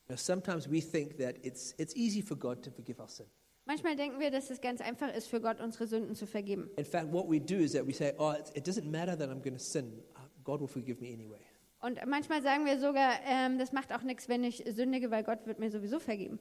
Now, 0.08 0.18
sometimes 0.18 0.70
we 0.70 0.82
think 0.82 1.18
that 1.18 1.44
it's, 1.44 1.74
it's 1.80 1.96
easy 1.96 2.22
for 2.22 2.38
God 2.38 2.62
to 2.62 2.70
forgive 2.70 3.02
our 3.02 3.10
sin. 3.10 3.26
Manchmal 3.66 3.96
denken 3.96 4.20
wir, 4.20 4.30
dass 4.30 4.50
es 4.50 4.60
ganz 4.60 4.82
einfach 4.82 5.14
ist, 5.14 5.28
für 5.28 5.40
Gott 5.40 5.62
unsere 5.62 5.88
Sünden 5.88 6.16
zu 6.16 6.26
vergeben. 6.28 6.70
In 6.78 6.84
fact, 6.84 7.12
what 7.14 7.30
we 7.30 7.40
do 7.40 7.56
is 7.56 7.72
that 7.72 7.88
we 7.88 7.94
say, 7.94 8.14
oh, 8.18 8.34
it, 8.34 8.52
it 8.56 8.68
doesn't 8.68 8.90
matter 8.90 9.18
that 9.18 9.30
I'm 9.30 9.42
going 9.42 9.54
to 9.54 9.64
sin. 9.64 10.04
God 10.44 10.60
will 10.60 10.68
forgive 10.68 11.00
me 11.02 11.14
anyway. 11.14 11.40
Und 11.80 12.00
manchmal 12.06 12.42
sagen 12.42 12.66
wir 12.66 12.80
sogar, 12.80 13.20
ähm, 13.26 13.58
das 13.58 13.72
macht 13.72 13.94
auch 13.94 14.04
nichts, 14.04 14.30
wenn 14.30 14.44
ich 14.44 14.64
sündige, 14.68 15.12
weil 15.12 15.24
Gott 15.24 15.46
wird 15.46 15.60
mir 15.60 15.70
sowieso 15.70 16.00
vergeben. 16.00 16.40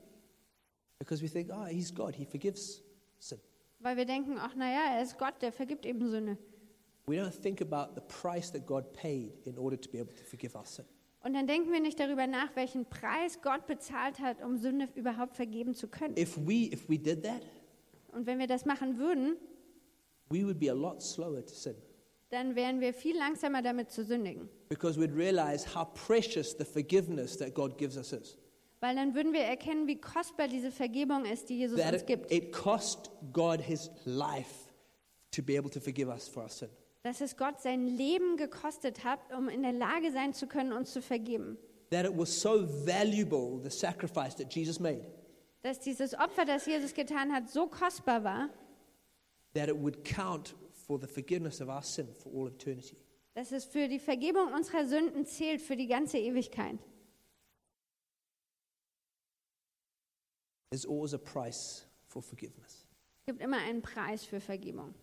Because 0.98 1.22
we 1.22 1.28
think, 1.28 1.50
oh, 1.52 1.66
he's 1.66 1.92
God. 1.92 2.14
He 2.14 2.24
forgives 2.24 2.82
sin. 3.18 3.40
Weil 3.80 3.96
wir 3.96 4.04
denken, 4.04 4.38
ach 4.38 4.54
naja, 4.54 4.94
er 4.94 5.02
ist 5.02 5.18
Gott, 5.18 5.34
der 5.42 5.52
vergibt 5.52 5.84
eben 5.86 6.08
Sünde. 6.08 6.38
We 7.06 7.16
don't 7.16 7.32
think 7.32 7.60
about 7.60 7.94
the 7.94 8.02
price 8.06 8.52
that 8.52 8.66
God 8.66 8.92
paid 8.92 9.44
in 9.44 9.58
order 9.58 9.80
to 9.80 9.90
be 9.90 9.98
able 9.98 10.14
to 10.14 10.22
forgive 10.22 10.56
our 10.56 10.64
sin. 10.64 10.84
Und 11.24 11.34
dann 11.34 11.46
denken 11.46 11.72
wir 11.72 11.80
nicht 11.80 12.00
darüber 12.00 12.26
nach, 12.26 12.54
welchen 12.56 12.84
Preis 12.86 13.40
Gott 13.42 13.66
bezahlt 13.66 14.18
hat, 14.18 14.42
um 14.42 14.56
Sünde 14.56 14.88
überhaupt 14.96 15.36
vergeben 15.36 15.74
zu 15.74 15.86
können. 15.88 16.16
If 16.16 16.36
we, 16.36 16.72
if 16.72 16.88
we 16.88 16.98
did 16.98 17.22
that, 17.22 17.42
Und 18.12 18.26
wenn 18.26 18.38
wir 18.38 18.46
das 18.48 18.64
machen 18.66 18.98
würden, 18.98 19.36
we 20.30 20.44
would 20.44 20.58
be 20.58 20.68
a 20.70 20.74
lot 20.74 21.00
slower 21.00 21.44
to 21.44 21.54
sin. 21.54 21.76
dann 22.30 22.56
wären 22.56 22.80
wir 22.80 22.92
viel 22.92 23.16
langsamer 23.16 23.62
damit 23.62 23.90
zu 23.90 24.04
sündigen. 24.04 24.48
Because 24.68 24.98
we'd 24.98 25.14
realize 25.14 25.66
how 25.74 25.86
precious 25.94 26.56
the 26.58 26.64
forgiveness 26.64 27.36
that 27.38 27.54
God 27.54 27.76
gives 27.78 27.96
us 27.96 28.12
is. 28.12 28.36
Weil 28.80 28.96
dann 28.96 29.14
würden 29.14 29.32
wir 29.32 29.42
erkennen, 29.42 29.86
wie 29.86 30.00
kostbar 30.00 30.48
diese 30.48 30.72
Vergebung 30.72 31.24
ist, 31.24 31.48
die 31.50 31.58
Jesus 31.58 31.78
That 31.78 31.92
uns 31.92 32.02
it, 32.02 32.06
gibt. 32.08 32.32
it 32.32 32.52
cost 32.52 33.10
God 33.32 33.60
his 33.60 33.90
life 34.04 34.72
to 35.30 35.40
be 35.42 35.56
able 35.56 35.70
to 35.70 35.78
forgive 35.78 36.08
us 36.10 36.26
for 36.26 36.42
our 36.42 36.48
sin. 36.48 36.68
Dass 37.02 37.20
es 37.20 37.36
Gott 37.36 37.60
sein 37.60 37.86
Leben 37.86 38.36
gekostet 38.36 39.02
hat, 39.04 39.18
um 39.36 39.48
in 39.48 39.62
der 39.62 39.72
Lage 39.72 40.12
sein 40.12 40.34
zu 40.34 40.46
können, 40.46 40.72
uns 40.72 40.92
zu 40.92 41.02
vergeben. 41.02 41.58
That 41.90 42.06
it 42.06 42.16
was 42.16 42.40
so 42.40 42.64
valuable, 42.86 43.60
the 43.62 43.70
sacrifice 43.70 44.34
that 44.36 44.54
Jesus 44.54 44.78
made, 44.78 45.04
Dass 45.62 45.80
dieses 45.80 46.14
Opfer, 46.14 46.44
das 46.44 46.66
Jesus 46.66 46.94
getan 46.94 47.32
hat, 47.32 47.48
so 47.50 47.66
kostbar 47.66 48.24
war, 48.24 48.48
that 49.54 49.68
it 49.68 49.76
would 49.76 50.04
count 50.04 50.54
for 50.86 50.98
the 51.00 51.06
forgiveness 51.06 51.60
of 51.60 51.68
our 51.68 51.82
sin 51.82 52.08
for 52.14 52.32
all 52.32 52.48
eternity. 52.48 52.96
dass 53.34 53.50
es 53.52 53.64
für 53.64 53.88
die 53.88 53.98
Vergebung 53.98 54.52
unserer 54.52 54.86
Sünden 54.86 55.26
zählt, 55.26 55.60
für 55.60 55.76
die 55.76 55.86
ganze 55.86 56.18
Ewigkeit. 56.18 56.78
There's 60.70 60.86
always 60.86 61.12
a 61.14 61.18
price 61.18 61.84
for 62.06 62.22
forgiveness. 62.22 62.86
Es 63.20 63.26
gibt 63.26 63.40
immer 63.42 63.58
einen 63.58 63.82
Preis 63.82 64.24
für 64.24 64.40
Vergebung. 64.40 64.94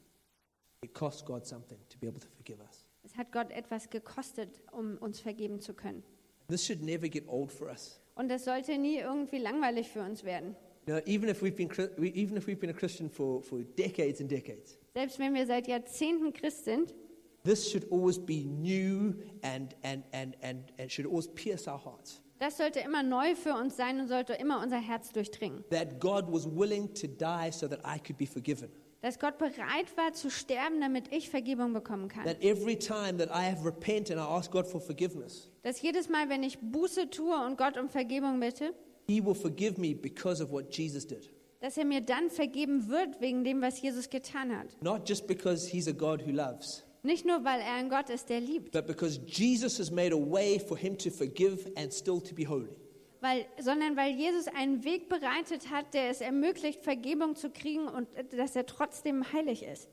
It 0.81 0.93
costs 0.93 1.23
God 1.25 1.45
something 1.45 1.77
to 1.89 1.97
be 1.97 2.07
able 2.07 2.19
to 2.21 2.27
forgive 2.37 2.59
us. 2.61 2.85
Es 3.03 3.17
hat 3.17 3.31
Gott 3.31 3.51
etwas 3.51 3.89
gekostet, 3.89 4.61
um 4.71 4.97
uns 4.97 5.19
vergeben 5.19 5.59
zu 5.59 5.73
können. 5.73 6.03
This 6.47 6.65
should 6.65 6.81
never 6.81 7.09
get 7.09 7.27
old 7.27 7.51
for 7.51 7.67
us. 7.69 7.99
Und 8.15 8.29
das 8.29 8.45
sollte 8.45 8.77
nie 8.77 8.97
irgendwie 8.97 9.39
langweilig 9.39 9.89
für 9.89 10.01
uns 10.01 10.23
werden. 10.23 10.55
Know, 10.85 10.99
even 11.05 11.29
if 11.29 11.41
we've 11.41 11.55
been, 11.55 11.69
even 11.99 12.37
if 12.37 12.47
we've 12.47 12.59
been 12.59 12.69
a 12.69 12.73
Christian 12.73 13.09
for, 13.09 13.41
for 13.43 13.59
decades 13.77 14.21
and 14.21 14.31
decades, 14.31 14.77
Selbst 14.93 15.19
wenn 15.19 15.33
wir 15.33 15.45
seit 15.45 15.67
Jahrzehnten 15.67 16.33
Christ 16.33 16.65
sind, 16.65 16.95
this 17.43 17.69
should 17.69 17.85
always 17.91 18.17
be 18.17 18.45
new 18.45 19.13
and, 19.43 19.75
and, 19.83 20.03
and, 20.13 20.35
and, 20.41 20.71
and 20.77 20.91
should 20.91 21.05
always 21.05 21.27
pierce 21.27 21.67
our 21.67 21.77
hearts. 21.77 22.21
das 22.39 22.57
sollte 22.57 22.79
immer 22.79 23.03
neu 23.03 23.35
für 23.35 23.53
uns 23.53 23.75
sein 23.75 23.99
und 23.99 24.07
sollte 24.07 24.33
immer 24.33 24.61
unser 24.63 24.79
Herz 24.79 25.11
durchdringen. 25.11 25.63
That 25.69 25.99
God 25.99 26.31
was 26.31 26.45
willing 26.45 26.93
to 26.95 27.07
die 27.07 27.51
so 27.51 27.67
that 27.67 27.81
I 27.85 27.99
could 27.99 28.17
be 28.17 28.25
forgiven. 28.25 28.69
Dass 29.01 29.17
Gott 29.17 29.37
bereit 29.37 29.95
war 29.95 30.11
zu 30.13 30.29
sterben, 30.29 30.81
damit 30.81 31.05
ich 31.13 31.29
Vergebung 31.29 31.71
bekommen 31.73 32.09
kann. 32.09 32.25
That 32.25 32.43
every 32.43 32.75
time 32.77 33.17
that 33.17 33.29
I 33.29 33.43
have 33.49 33.65
repent 33.65 34.11
and 34.11 34.19
I 34.19 34.23
ask 34.23 34.51
God 34.51 34.67
for 34.67 34.81
forgiveness, 34.81 35.49
Dass 35.63 35.81
jedes 35.81 36.09
Mal, 36.09 36.27
wenn 36.29 36.43
ich 36.43 36.57
Buße 36.59 37.09
tue 37.09 37.35
und 37.45 37.57
Gott 37.57 37.77
um 37.77 37.87
Vergebung 37.89 38.39
bitte, 38.39 38.73
He 39.07 39.23
will 39.25 39.35
forgive 39.35 39.79
me 39.79 39.95
because 39.95 40.43
of 40.43 40.51
what 40.51 40.75
Jesus 40.75 41.07
did. 41.07 41.29
dass 41.61 41.77
er 41.77 41.85
mir 41.85 42.01
dann 42.01 42.29
vergeben 42.29 42.87
wird 42.89 43.19
wegen 43.21 43.43
dem, 43.43 43.61
was 43.61 43.81
Jesus 43.81 44.09
getan 44.09 44.57
hat. 44.57 44.67
Not 44.81 45.07
just 45.07 45.27
because 45.27 45.67
He's 45.69 45.87
a 45.87 45.93
God 45.93 46.21
who 46.25 46.31
loves, 46.31 46.83
Nicht 47.01 47.25
nur, 47.25 47.45
weil 47.45 47.61
er 47.61 47.75
ein 47.75 47.89
Gott 47.89 48.09
ist, 48.09 48.27
der 48.29 48.41
liebt, 48.41 48.71
but 48.73 48.85
because 48.85 49.19
Jesus 49.25 49.79
has 49.79 49.89
made 49.89 50.13
a 50.13 50.17
way 50.17 50.59
for 50.59 50.77
Him 50.77 50.97
to 50.97 51.09
forgive 51.09 51.71
and 51.77 51.93
still 51.93 52.19
to 52.21 52.35
be 52.35 52.45
holy. 52.45 52.75
Weil, 53.21 53.45
sondern 53.59 53.97
weil 53.97 54.13
Jesus 54.13 54.47
einen 54.47 54.83
Weg 54.83 55.09
bereitet 55.09 55.69
hat, 55.69 55.93
der 55.93 56.09
es 56.09 56.21
ermöglicht, 56.21 56.83
Vergebung 56.83 57.35
zu 57.35 57.49
kriegen 57.49 57.87
und 57.87 58.07
dass 58.31 58.55
er 58.55 58.65
trotzdem 58.65 59.31
heilig 59.33 59.63
ist. 59.63 59.89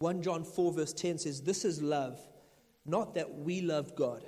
1 0.00 0.24
John 0.24 0.44
4, 0.44 0.72
verse 0.72 0.94
10 0.94 1.18
says, 1.18 1.42
This 1.42 1.64
is 1.64 1.80
love, 1.80 2.18
not 2.84 3.14
that 3.14 3.28
we 3.44 3.60
loved 3.60 3.96
God, 3.96 4.24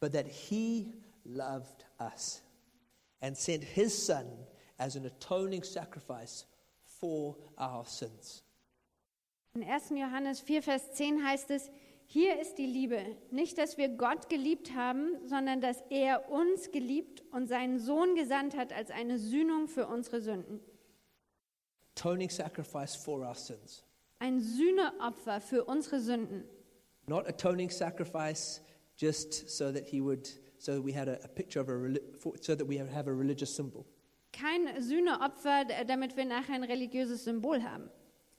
but 0.00 0.12
that 0.12 0.26
He 0.26 0.92
loved 1.24 1.84
us 1.98 2.42
and 3.20 3.36
sent 3.36 3.62
His 3.62 3.94
Son 3.94 4.26
as 4.78 4.96
an 4.96 5.04
atoning 5.06 5.62
sacrifice 5.62 6.46
for 6.84 7.36
our 7.58 7.84
sins. 7.84 8.42
In 9.54 9.62
1. 9.62 9.96
Johannes 9.96 10.40
4, 10.40 10.62
Vers 10.62 10.92
10 10.92 11.24
heißt 11.24 11.50
es, 11.50 11.70
hier 12.10 12.40
ist 12.40 12.56
die 12.56 12.64
Liebe, 12.66 13.16
nicht, 13.30 13.58
dass 13.58 13.76
wir 13.76 13.90
Gott 13.90 14.30
geliebt 14.30 14.74
haben, 14.74 15.10
sondern 15.26 15.60
dass 15.60 15.82
er 15.90 16.30
uns 16.30 16.70
geliebt 16.70 17.22
und 17.32 17.46
seinen 17.48 17.78
Sohn 17.78 18.14
gesandt 18.14 18.56
hat 18.56 18.72
als 18.72 18.90
eine 18.90 19.18
Sühnung 19.18 19.68
für 19.68 19.86
unsere 19.86 20.22
Sünden. 20.22 20.60
Atoning 21.94 22.30
sacrifice 22.30 22.96
for 22.96 23.20
our 23.20 23.34
sins. 23.34 23.84
Ein 24.20 24.40
Sühneopfer 24.40 25.40
für 25.42 25.64
unsere 25.64 26.00
Sünden. 26.00 26.44
Not 27.06 27.28
atoning 27.28 27.68
sacrifice 27.70 28.62
just 28.96 29.48
so 29.50 29.70
that 29.70 29.86
He 29.86 30.00
would, 30.02 30.26
so 30.58 30.76
that 30.76 30.84
we 30.84 30.92
had 30.98 31.08
a, 31.08 31.18
a 31.24 31.28
picture 31.28 31.60
of 31.60 31.68
a, 31.68 31.94
so 32.40 32.54
that 32.54 32.66
we 32.66 32.78
have 32.78 33.06
a 33.08 33.12
religious 33.12 33.54
symbol, 33.54 33.84
Kein 34.32 34.66
Sühneopfer, 34.82 35.64
d- 35.66 35.84
damit 35.86 36.16
wir 36.16 36.24
nachher 36.24 36.54
ein 36.54 36.64
religiöses 36.64 37.24
Symbol 37.24 37.62
haben, 37.62 37.90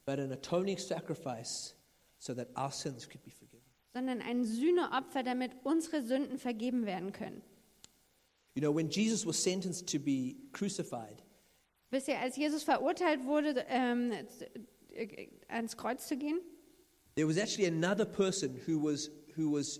but 0.05 0.19
an 0.19 0.31
atoning 0.31 0.77
sacrifice 0.77 1.75
so 2.19 2.33
that 2.33 2.47
our 2.57 2.71
sins 2.71 3.07
could 3.07 3.23
be 3.23 3.29
forgiven. 3.31 3.48
Sondern 3.93 4.21
ein 4.21 4.43
Sühneopfer, 4.43 5.23
damit 5.23 5.51
unsere 5.63 6.01
Sünden 6.03 6.37
vergeben 6.37 6.85
werden 6.85 7.11
können. 7.11 7.41
You 8.55 8.61
know, 8.61 8.75
when 8.75 8.89
Jesus 8.89 9.25
was 9.25 9.41
sentenced 9.41 9.87
to 9.91 9.99
be 9.99 10.35
crucified, 10.51 11.23
Wisst 11.91 12.07
ihr, 12.07 12.19
als 12.19 12.35
Jesus 12.37 12.63
verurteilt 12.63 13.25
wurde, 13.25 13.65
ähm, 13.67 14.11
äh, 14.91 15.27
ans 15.47 15.75
Kreuz 15.75 16.07
zu 16.07 16.17
gehen, 16.17 16.39
there 17.15 17.27
was 17.27 17.37
actually 17.37 17.65
another 17.67 18.05
person 18.05 18.59
who 18.67 18.83
was, 18.83 19.09
who 19.35 19.51
was, 19.51 19.79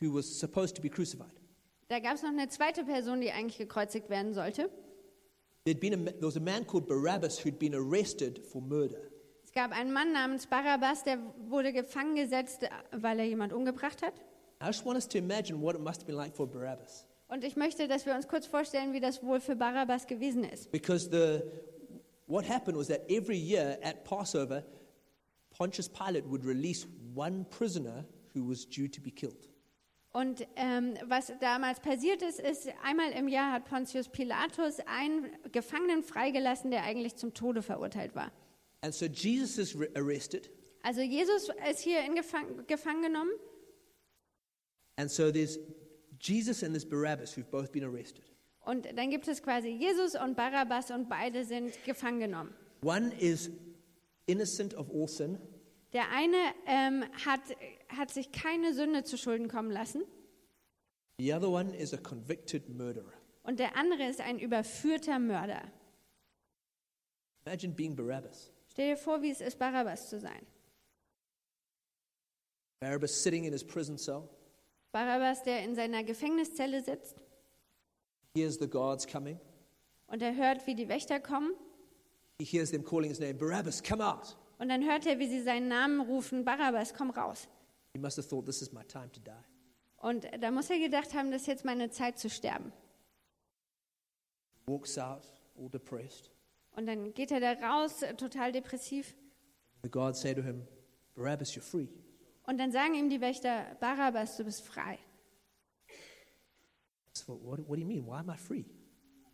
who 0.00 0.14
was 0.14 0.26
supposed 0.26 0.74
to 0.76 0.82
be 0.82 0.88
crucified. 0.88 1.30
da 1.88 1.98
gab 1.98 2.14
es 2.14 2.22
noch 2.22 2.30
eine 2.30 2.48
zweite 2.48 2.84
Person, 2.84 3.20
die 3.20 3.30
eigentlich 3.32 3.58
gekreuzigt 3.58 4.08
werden 4.08 4.32
sollte. 4.34 4.70
There'd 5.64 5.80
been 5.80 5.94
a, 5.94 6.10
there 6.12 6.26
was 6.26 6.36
a 6.36 6.40
man 6.40 6.64
called 6.66 6.86
Barabbas 6.86 7.44
who'd 7.44 7.58
been 7.58 7.74
arrested 7.74 8.38
for 8.46 8.62
murder. 8.62 9.10
Es 9.56 9.62
gab 9.62 9.72
einen 9.72 9.90
Mann 9.90 10.12
namens 10.12 10.46
Barabbas, 10.46 11.02
der 11.02 11.18
wurde 11.48 11.72
gefangen 11.72 12.14
gesetzt, 12.14 12.68
weil 12.92 13.18
er 13.18 13.24
jemand 13.24 13.54
umgebracht 13.54 14.02
hat. 14.02 14.12
I 14.62 14.66
just 14.66 14.84
want 14.84 14.96
us 14.96 15.08
to 15.08 15.16
imagine 15.16 15.62
what 15.62 15.74
it 15.74 15.80
must 15.80 16.02
have 16.02 16.04
been 16.04 16.14
like 16.14 16.36
for 16.36 16.46
Barabbas. 16.46 17.06
Und 17.28 17.42
ich 17.42 17.56
möchte, 17.56 17.88
dass 17.88 18.04
wir 18.04 18.14
uns 18.14 18.28
kurz 18.28 18.44
vorstellen, 18.44 18.92
wie 18.92 19.00
das 19.00 19.22
wohl 19.22 19.40
für 19.40 19.56
Barabbas 19.56 20.06
gewesen 20.06 20.44
ist. 20.44 20.70
Because 20.70 21.08
the, 21.10 21.40
what 22.26 22.46
happened 22.46 22.76
was 22.76 22.88
that 22.88 23.10
every 23.10 23.38
year 23.38 23.78
at 23.82 24.04
Passover, 24.04 24.62
Pontius 25.48 25.88
Pilate 25.88 26.28
would 26.28 26.44
release 26.44 26.86
one 27.14 27.46
prisoner 27.48 28.04
who 28.34 28.46
was 28.46 28.68
due 28.68 28.90
to 28.90 29.00
be 29.00 29.10
killed. 29.10 29.48
Und 30.12 30.46
ähm, 30.56 30.98
was 31.06 31.32
damals 31.40 31.80
passiert 31.80 32.20
ist, 32.20 32.40
ist, 32.40 32.68
einmal 32.84 33.10
im 33.12 33.26
Jahr 33.26 33.52
hat 33.52 33.64
Pontius 33.64 34.10
Pilatus 34.10 34.80
einen 34.80 35.30
Gefangenen 35.50 36.02
freigelassen, 36.02 36.70
der 36.70 36.84
eigentlich 36.84 37.16
zum 37.16 37.32
Tode 37.32 37.62
verurteilt 37.62 38.14
war. 38.14 38.30
And 38.82 38.94
so 38.94 39.06
Jesus 39.06 39.58
is 39.58 39.74
re- 39.78 39.88
arrested, 39.96 40.50
Also 40.82 41.00
Jesus 41.00 41.48
ist 41.68 41.80
hier 41.80 42.04
in 42.04 42.14
Gefang 42.14 42.64
gefangen 42.66 43.02
genommen 43.02 43.32
and 44.98 45.10
so 45.10 45.30
there's 45.32 45.58
Jesus 46.20 46.62
and 46.62 46.72
there's 46.72 46.84
Barabbas 46.88 47.36
who've 47.36 47.50
both 47.50 47.72
been 47.72 47.84
arrested. 47.84 48.24
und 48.64 48.86
dann 48.96 49.10
gibt 49.10 49.26
es 49.28 49.42
quasi 49.42 49.68
Jesus 49.68 50.14
und 50.14 50.36
Barabbas 50.36 50.90
und 50.90 51.08
beide 51.08 51.44
sind 51.44 51.72
gefangen 51.84 52.20
genommen. 52.20 52.54
One 52.82 53.12
is 53.18 53.50
innocent 54.26 54.74
of 54.74 54.88
all 54.90 55.08
sin, 55.08 55.38
Der 55.92 56.10
eine 56.10 56.36
ähm, 56.66 57.04
hat, 57.24 57.40
hat 57.88 58.10
sich 58.10 58.30
keine 58.32 58.74
Sünde 58.74 59.02
zu 59.04 59.16
Schulden 59.18 59.48
kommen 59.48 59.70
lassen 59.70 60.02
the 61.18 61.32
other 61.32 61.48
one 61.48 61.74
is 61.76 61.92
a 61.94 61.96
convicted 61.96 62.68
murderer. 62.68 63.12
und 63.42 63.58
der 63.58 63.76
andere 63.76 64.06
ist 64.08 64.20
ein 64.20 64.38
überführter 64.38 65.18
Mörder. 65.18 65.62
Imagine 67.46 67.72
being 67.74 67.94
Barabbas. 67.96 68.52
Stell 68.76 68.90
dir 68.90 68.98
vor, 68.98 69.22
wie 69.22 69.30
es 69.30 69.40
ist, 69.40 69.58
Barabbas 69.58 70.10
zu 70.10 70.20
sein. 70.20 70.46
Barabbas 72.78 73.22
sitting 73.22 73.44
in 73.44 73.52
his 73.54 73.64
prison 73.64 73.96
cell, 73.96 74.28
Barabbas, 74.92 75.42
der 75.44 75.64
in 75.64 75.74
seiner 75.74 76.04
Gefängniszelle 76.04 76.84
sitzt 76.84 77.16
hears 78.34 78.58
the 78.58 78.68
guards 78.68 79.06
coming. 79.06 79.40
und 80.08 80.20
er 80.20 80.36
hört, 80.36 80.66
wie 80.66 80.74
die 80.74 80.90
Wächter 80.90 81.20
kommen 81.20 81.54
He 82.38 82.44
hears 82.44 82.70
them 82.70 82.84
calling 82.84 83.08
his 83.08 83.18
name, 83.18 83.32
Barabbas, 83.32 83.82
come 83.82 84.04
out. 84.06 84.36
und 84.58 84.68
dann 84.68 84.84
hört 84.84 85.06
er, 85.06 85.18
wie 85.18 85.26
sie 85.26 85.40
seinen 85.42 85.68
Namen 85.68 86.02
rufen, 86.02 86.44
Barabbas, 86.44 86.92
komm 86.92 87.08
raus. 87.08 87.48
He 87.94 87.98
must 87.98 88.18
have 88.18 88.28
thought, 88.28 88.44
this 88.44 88.60
is 88.60 88.72
my 88.74 88.84
time 88.84 89.10
to 89.12 89.20
die. 89.20 89.32
Und 89.96 90.26
da 90.38 90.50
muss 90.50 90.68
er 90.68 90.78
gedacht 90.78 91.14
haben, 91.14 91.30
das 91.30 91.40
ist 91.42 91.46
jetzt 91.46 91.64
meine 91.64 91.88
Zeit 91.88 92.18
zu 92.18 92.28
sterben. 92.28 92.74
Walks 94.66 94.98
out, 94.98 95.26
all 95.58 95.70
depressed. 95.70 96.30
Und 96.76 96.86
dann 96.86 97.12
geht 97.14 97.30
er 97.32 97.40
da 97.40 97.52
raus, 97.54 98.02
äh, 98.02 98.14
total 98.14 98.52
depressiv. 98.52 99.14
The 99.82 99.90
guards 99.90 100.20
say 100.20 100.34
to 100.34 100.42
him, 100.42 100.66
Barabbas, 101.14 101.52
you're 101.56 101.62
free. 101.62 101.88
Und 102.46 102.58
dann 102.58 102.70
sagen 102.70 102.94
ihm 102.94 103.08
die 103.10 103.20
Wächter, 103.20 103.76
Barabbas, 103.80 104.36
du 104.36 104.44
bist 104.44 104.62
frei. 104.62 104.98
So, 107.14 107.40
what, 107.42 107.58
what 107.66 107.76
do 107.76 107.80
you 107.80 107.86
mean? 107.86 108.06
Why 108.06 108.18
am 108.18 108.30
I 108.30 108.36
free? 108.36 108.64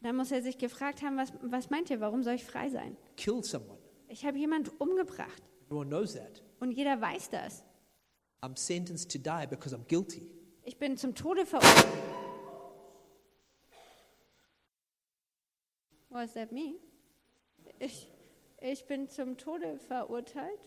Da 0.03 0.13
muss 0.13 0.31
er 0.33 0.43
sich 0.43 0.57
gefragt 0.57 1.03
haben, 1.03 1.17
was, 1.17 1.33
was 1.43 1.69
meint 1.71 1.91
ihr, 1.91 2.01
warum 2.01 2.23
soll 2.23 2.35
ich 2.35 2.45
frei 2.45 2.71
sein? 2.71 2.97
Killed 3.17 3.45
someone. 3.45 3.79
Ich 4.09 4.25
habe 4.25 4.39
jemand 4.39 4.81
umgebracht 4.81 5.43
Everyone 5.67 5.89
knows 5.89 6.15
that. 6.15 6.43
und 6.61 6.71
jeder 6.73 7.01
weiß 7.01 7.31
das. 7.31 7.65
I'm 8.43 8.57
sentenced 8.57 9.11
to 9.13 9.19
die 9.19 9.47
because 9.49 9.75
I'm 9.75 9.85
guilty. 9.87 10.29
Ich 10.65 10.79
bin 10.79 10.97
zum 10.97 11.15
Tode 11.15 11.45
verurteilt. 11.47 11.87
Was 16.11 16.35
that 16.35 16.53
me? 16.53 16.75
Ich, 17.83 18.09
ich 18.61 18.87
bin 18.87 19.09
zum 19.09 19.37
Tode 19.37 19.77
verurteilt, 19.77 20.61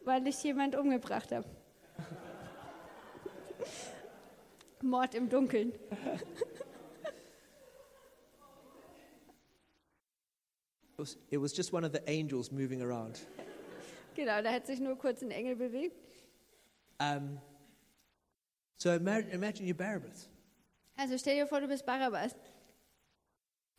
weil 0.00 0.26
ich 0.26 0.42
jemand 0.42 0.74
umgebracht 0.74 1.30
habe. 1.30 1.46
Mord 4.82 5.14
im 5.14 5.28
Dunkeln. 5.28 5.72
It 11.30 11.40
was, 11.40 11.56
just 11.56 11.72
one 11.72 11.84
of 11.84 11.92
the 11.92 12.02
angels 12.08 12.50
moving 12.50 12.82
around. 12.82 13.20
Genau, 14.16 14.42
da 14.42 14.50
hat 14.50 14.66
sich 14.66 14.80
nur 14.80 14.98
kurz 14.98 15.22
ein 15.22 15.30
Engel 15.30 15.54
bewegt. 15.54 15.94
Um, 16.98 17.40
so 18.76 18.90
ima- 18.90 19.20
imagine 19.30 19.68
you're 19.68 19.76
Barabbas. 19.76 20.28
Also 20.96 21.16
stell 21.16 21.36
dir 21.36 21.46
vor, 21.46 21.60
du 21.60 21.68
bist 21.68 21.86
Barabbas 21.86 22.34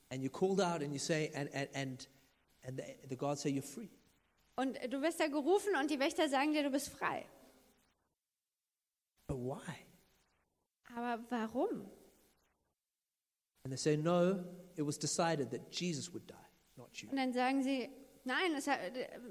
And 0.10 0.22
you're 0.22 0.30
called 0.30 0.62
out 0.62 0.82
and 0.82 0.94
you 0.94 1.00
say, 1.00 1.32
and, 1.36 1.50
and, 1.54 1.68
and, 1.74 2.08
and 2.64 2.78
the, 2.78 2.84
the 3.10 3.16
guards 3.16 3.42
say 3.42 3.50
you're 3.50 3.62
free. 3.62 3.90
und 4.58 4.76
du 4.92 5.02
wirst 5.02 5.20
da 5.20 5.28
gerufen 5.28 5.76
und 5.80 5.90
die 5.90 6.00
Wächter 6.00 6.28
sagen 6.28 6.52
dir, 6.52 6.64
du 6.64 6.72
bist 6.72 6.90
frei. 6.90 7.26
But 9.28 9.38
why? 9.38 9.86
Aber 10.96 11.24
warum? 11.30 11.92
And 13.64 13.72
they 13.72 13.78
say, 13.78 13.98
no, 13.98 14.44
it 14.76 14.86
was 14.86 14.98
decided 14.98 15.52
that 15.52 15.72
Jesus 15.72 16.12
would 16.14 16.28
die, 16.28 16.34
not 16.76 16.90
you. 17.02 17.10
Und 17.10 17.18
dann 17.18 17.34
sagen 17.34 17.62
sie, 17.62 17.90
nein, 18.24 18.56
es 18.56 18.68
hat, 18.68 18.80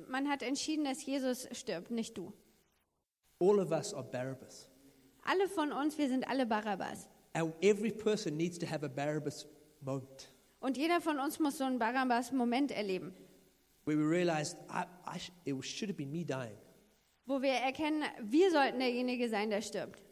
man 0.09 0.29
hat 0.29 0.43
entschieden, 0.43 0.85
dass 0.85 1.05
Jesus 1.05 1.49
stirbt, 1.53 1.91
nicht 1.91 2.17
du. 2.17 2.33
All 3.41 3.59
of 3.59 3.71
us 3.73 3.93
are 3.93 4.05
Barabbas. 4.05 4.69
Alle 5.25 5.49
von 5.49 5.73
uns, 5.73 5.99
wir 5.99 6.09
sind 6.09 6.29
alle 6.29 6.47
Barabbas. 6.47 7.09
And 7.33 7.53
every 7.63 7.91
person 7.91 8.37
needs 8.37 8.59
to 8.59 8.67
have 8.67 8.85
a 8.85 8.89
Barabbas 8.89 9.47
moment 9.81 10.29
Und 10.67 10.77
jeder 10.77 11.01
von 11.01 11.21
uns 11.21 11.39
muss 11.39 11.59
so 11.59 11.65
einen 11.65 11.79
Barabbas-Moment 11.79 12.73
erleben, 12.73 13.15
where 13.85 13.97
we 13.97 14.03
realize 14.05 14.57
I, 14.69 14.83
I 15.07 15.17
sh- 15.21 15.31
it 15.45 15.65
should 15.65 15.89
have 15.91 15.97
been 15.97 16.11
me 16.11 16.25
dying. 16.25 16.59
wo 17.25 17.41
wir 17.41 17.53
erkennen, 17.53 18.03
wir 18.25 18.51
sollten 18.51 18.81
derjenige 18.81 19.29
sein, 19.29 19.49
der 19.49 19.63
stirbt. 19.63 20.03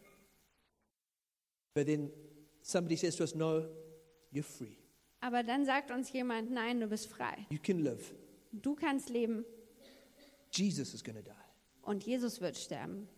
But 1.75 1.87
then 1.87 2.09
somebody 2.63 2.95
says 2.97 3.17
to 3.17 3.25
us, 3.25 3.35
no, 3.35 3.67
you're 4.33 4.45
free. 4.45 4.77
Aber 5.21 5.43
dann 5.43 5.65
sagt 5.65 5.91
uns 5.91 6.13
jemand, 6.13 6.53
nein, 6.53 6.79
du 6.79 6.87
bist 6.87 7.09
frei. 7.09 7.47
You 7.51 7.59
can 7.61 7.81
live. 7.83 8.15
Du 8.53 8.77
kannst 8.77 9.09
leben 9.09 9.45
Jesus 10.53 10.95
is 10.95 11.03
going 11.03 11.17
to 11.17 11.23
die 11.23 11.37
und 11.83 12.05
Jesus 12.07 12.41
wird 12.41 12.57
sterben, 12.57 13.09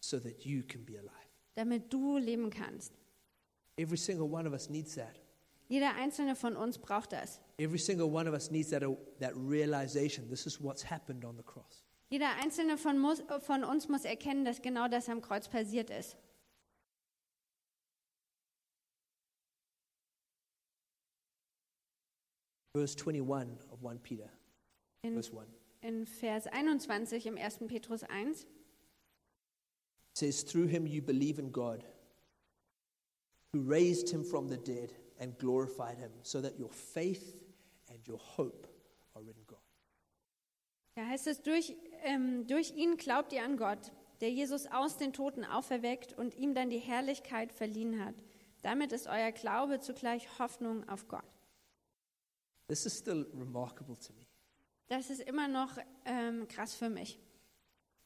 so 0.00 0.18
that 0.18 0.46
you 0.46 0.62
can 0.66 0.82
be 0.86 0.98
alive. 0.98 1.12
damit 1.56 1.92
du 1.92 2.16
leben 2.16 2.48
kannst. 2.48 2.94
Every 3.76 3.98
single 3.98 4.30
one 4.32 4.46
of 4.48 4.54
us 4.54 4.70
needs 4.70 4.94
that. 4.94 5.20
Jeder 5.70 5.94
einzelne 5.94 6.34
von 6.34 6.56
uns 6.56 6.78
braucht 6.78 7.12
das. 7.12 7.40
Every 7.56 7.78
single 7.78 8.12
one 8.12 8.28
of 8.28 8.34
us 8.34 8.50
needs 8.50 8.70
that, 8.70 8.82
uh, 8.82 8.96
that 9.20 9.32
realization. 9.36 10.28
This 10.28 10.44
is 10.44 10.60
what's 10.60 10.90
happened 10.90 11.24
on 11.24 11.36
the 11.36 11.44
cross. 11.44 11.84
Jeder 12.08 12.34
einzelne 12.42 12.76
von, 12.76 12.98
muss, 12.98 13.22
von 13.38 13.62
uns 13.62 13.88
muss 13.88 14.04
erkennen, 14.04 14.44
dass 14.44 14.62
genau 14.62 14.88
das 14.88 15.08
am 15.08 15.20
Kreuz 15.20 15.48
passiert 15.48 15.90
ist. 15.90 16.16
Verse 22.74 22.96
21 22.96 23.56
of 23.70 23.84
1 23.84 24.02
Peter. 24.02 24.28
In 25.02 25.14
Verse 25.14 25.30
1. 25.30 25.46
in 25.82 26.04
Vers 26.04 26.48
21 26.48 27.26
im 27.26 27.38
1. 27.38 27.58
Petrus 27.68 28.02
1. 28.02 28.42
It 28.42 28.48
says, 30.14 30.42
Through 30.42 30.66
him 30.66 30.88
you 30.88 31.00
believe 31.00 31.38
in 31.38 31.52
God, 31.52 31.84
who 33.52 33.60
raised 33.60 34.10
him 34.10 34.24
from 34.24 34.48
the 34.48 34.56
dead 34.56 34.92
and 35.20 35.38
glorified 35.38 35.98
him, 35.98 36.10
so 36.22 36.40
that 36.40 36.58
your 36.58 36.70
faith 36.70 37.36
and 37.90 38.06
your 38.08 38.18
hope 38.36 38.66
are 39.14 39.22
in 39.22 39.46
God. 39.46 39.58
Da 40.96 41.06
heißt 41.06 41.26
es, 41.28 41.42
durch, 41.42 41.76
ähm, 42.02 42.46
durch 42.46 42.72
ihn 42.72 42.96
glaubt 42.96 43.32
ihr 43.32 43.44
an 43.44 43.56
Gott, 43.56 43.92
der 44.20 44.30
Jesus 44.30 44.66
aus 44.66 44.96
den 44.96 45.12
Toten 45.12 45.44
auferweckt 45.44 46.12
und 46.14 46.34
ihm 46.34 46.54
dann 46.54 46.70
die 46.70 46.78
Herrlichkeit 46.78 47.52
verliehen 47.52 48.04
hat. 48.04 48.14
Damit 48.62 48.92
ist 48.92 49.06
euer 49.06 49.32
Glaube 49.32 49.80
zugleich 49.80 50.38
Hoffnung 50.38 50.88
auf 50.88 51.06
Gott. 51.08 51.24
This 52.68 52.86
is 52.86 52.98
still 52.98 53.26
remarkable 53.34 53.96
to 53.98 54.12
me. 54.14 54.26
Das 54.88 55.10
ist 55.10 55.20
immer 55.20 55.48
noch 55.48 55.78
ähm, 56.04 56.48
krass 56.48 56.74
für 56.74 56.90
mich. 56.90 57.18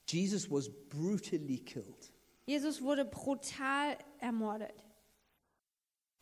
Jesus 0.06 0.50
was 0.50 0.68
brutally 0.88 1.58
killed, 1.58 2.12
Jesus 2.46 2.82
wurde 2.82 3.06
brutal 3.06 3.96
ermordet 4.20 4.84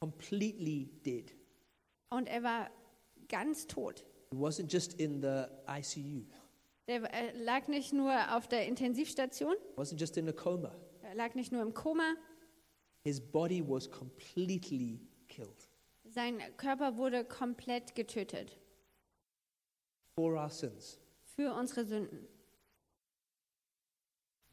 completely 0.03 0.89
dead. 1.05 1.33
und 2.11 2.27
er 2.29 2.43
war 2.43 2.71
ganz 3.29 3.67
tot. 3.69 4.05
He 4.33 4.37
wasn't 4.39 4.73
just 4.73 4.95
in 4.95 5.21
the 5.23 5.45
ICU, 5.69 6.25
Der 6.89 7.03
äh, 7.15 7.37
lag 7.45 7.69
nicht 7.69 7.93
nur 7.93 8.13
auf 8.37 8.49
der 8.49 8.67
Intensivstation, 8.67 9.55
wasn't 9.77 9.99
just 10.01 10.17
in 10.17 10.29
a 10.29 10.33
coma. 10.33 10.75
er 11.03 11.15
lag 11.15 11.35
nicht 11.37 11.53
nur 11.53 11.63
im 11.63 11.73
Koma, 11.73 12.15
His 13.05 13.21
body 13.21 13.63
was 13.67 13.89
completely 13.91 15.01
killed 15.29 15.69
sein 16.05 16.39
Körper 16.57 16.97
wurde 16.97 17.25
komplett 17.25 17.95
getötet 17.95 18.59
for 20.17 20.35
our 20.35 20.51
sins. 20.51 20.99
für 21.37 21.55
unsere 21.55 21.85
Sünden. 21.87 22.27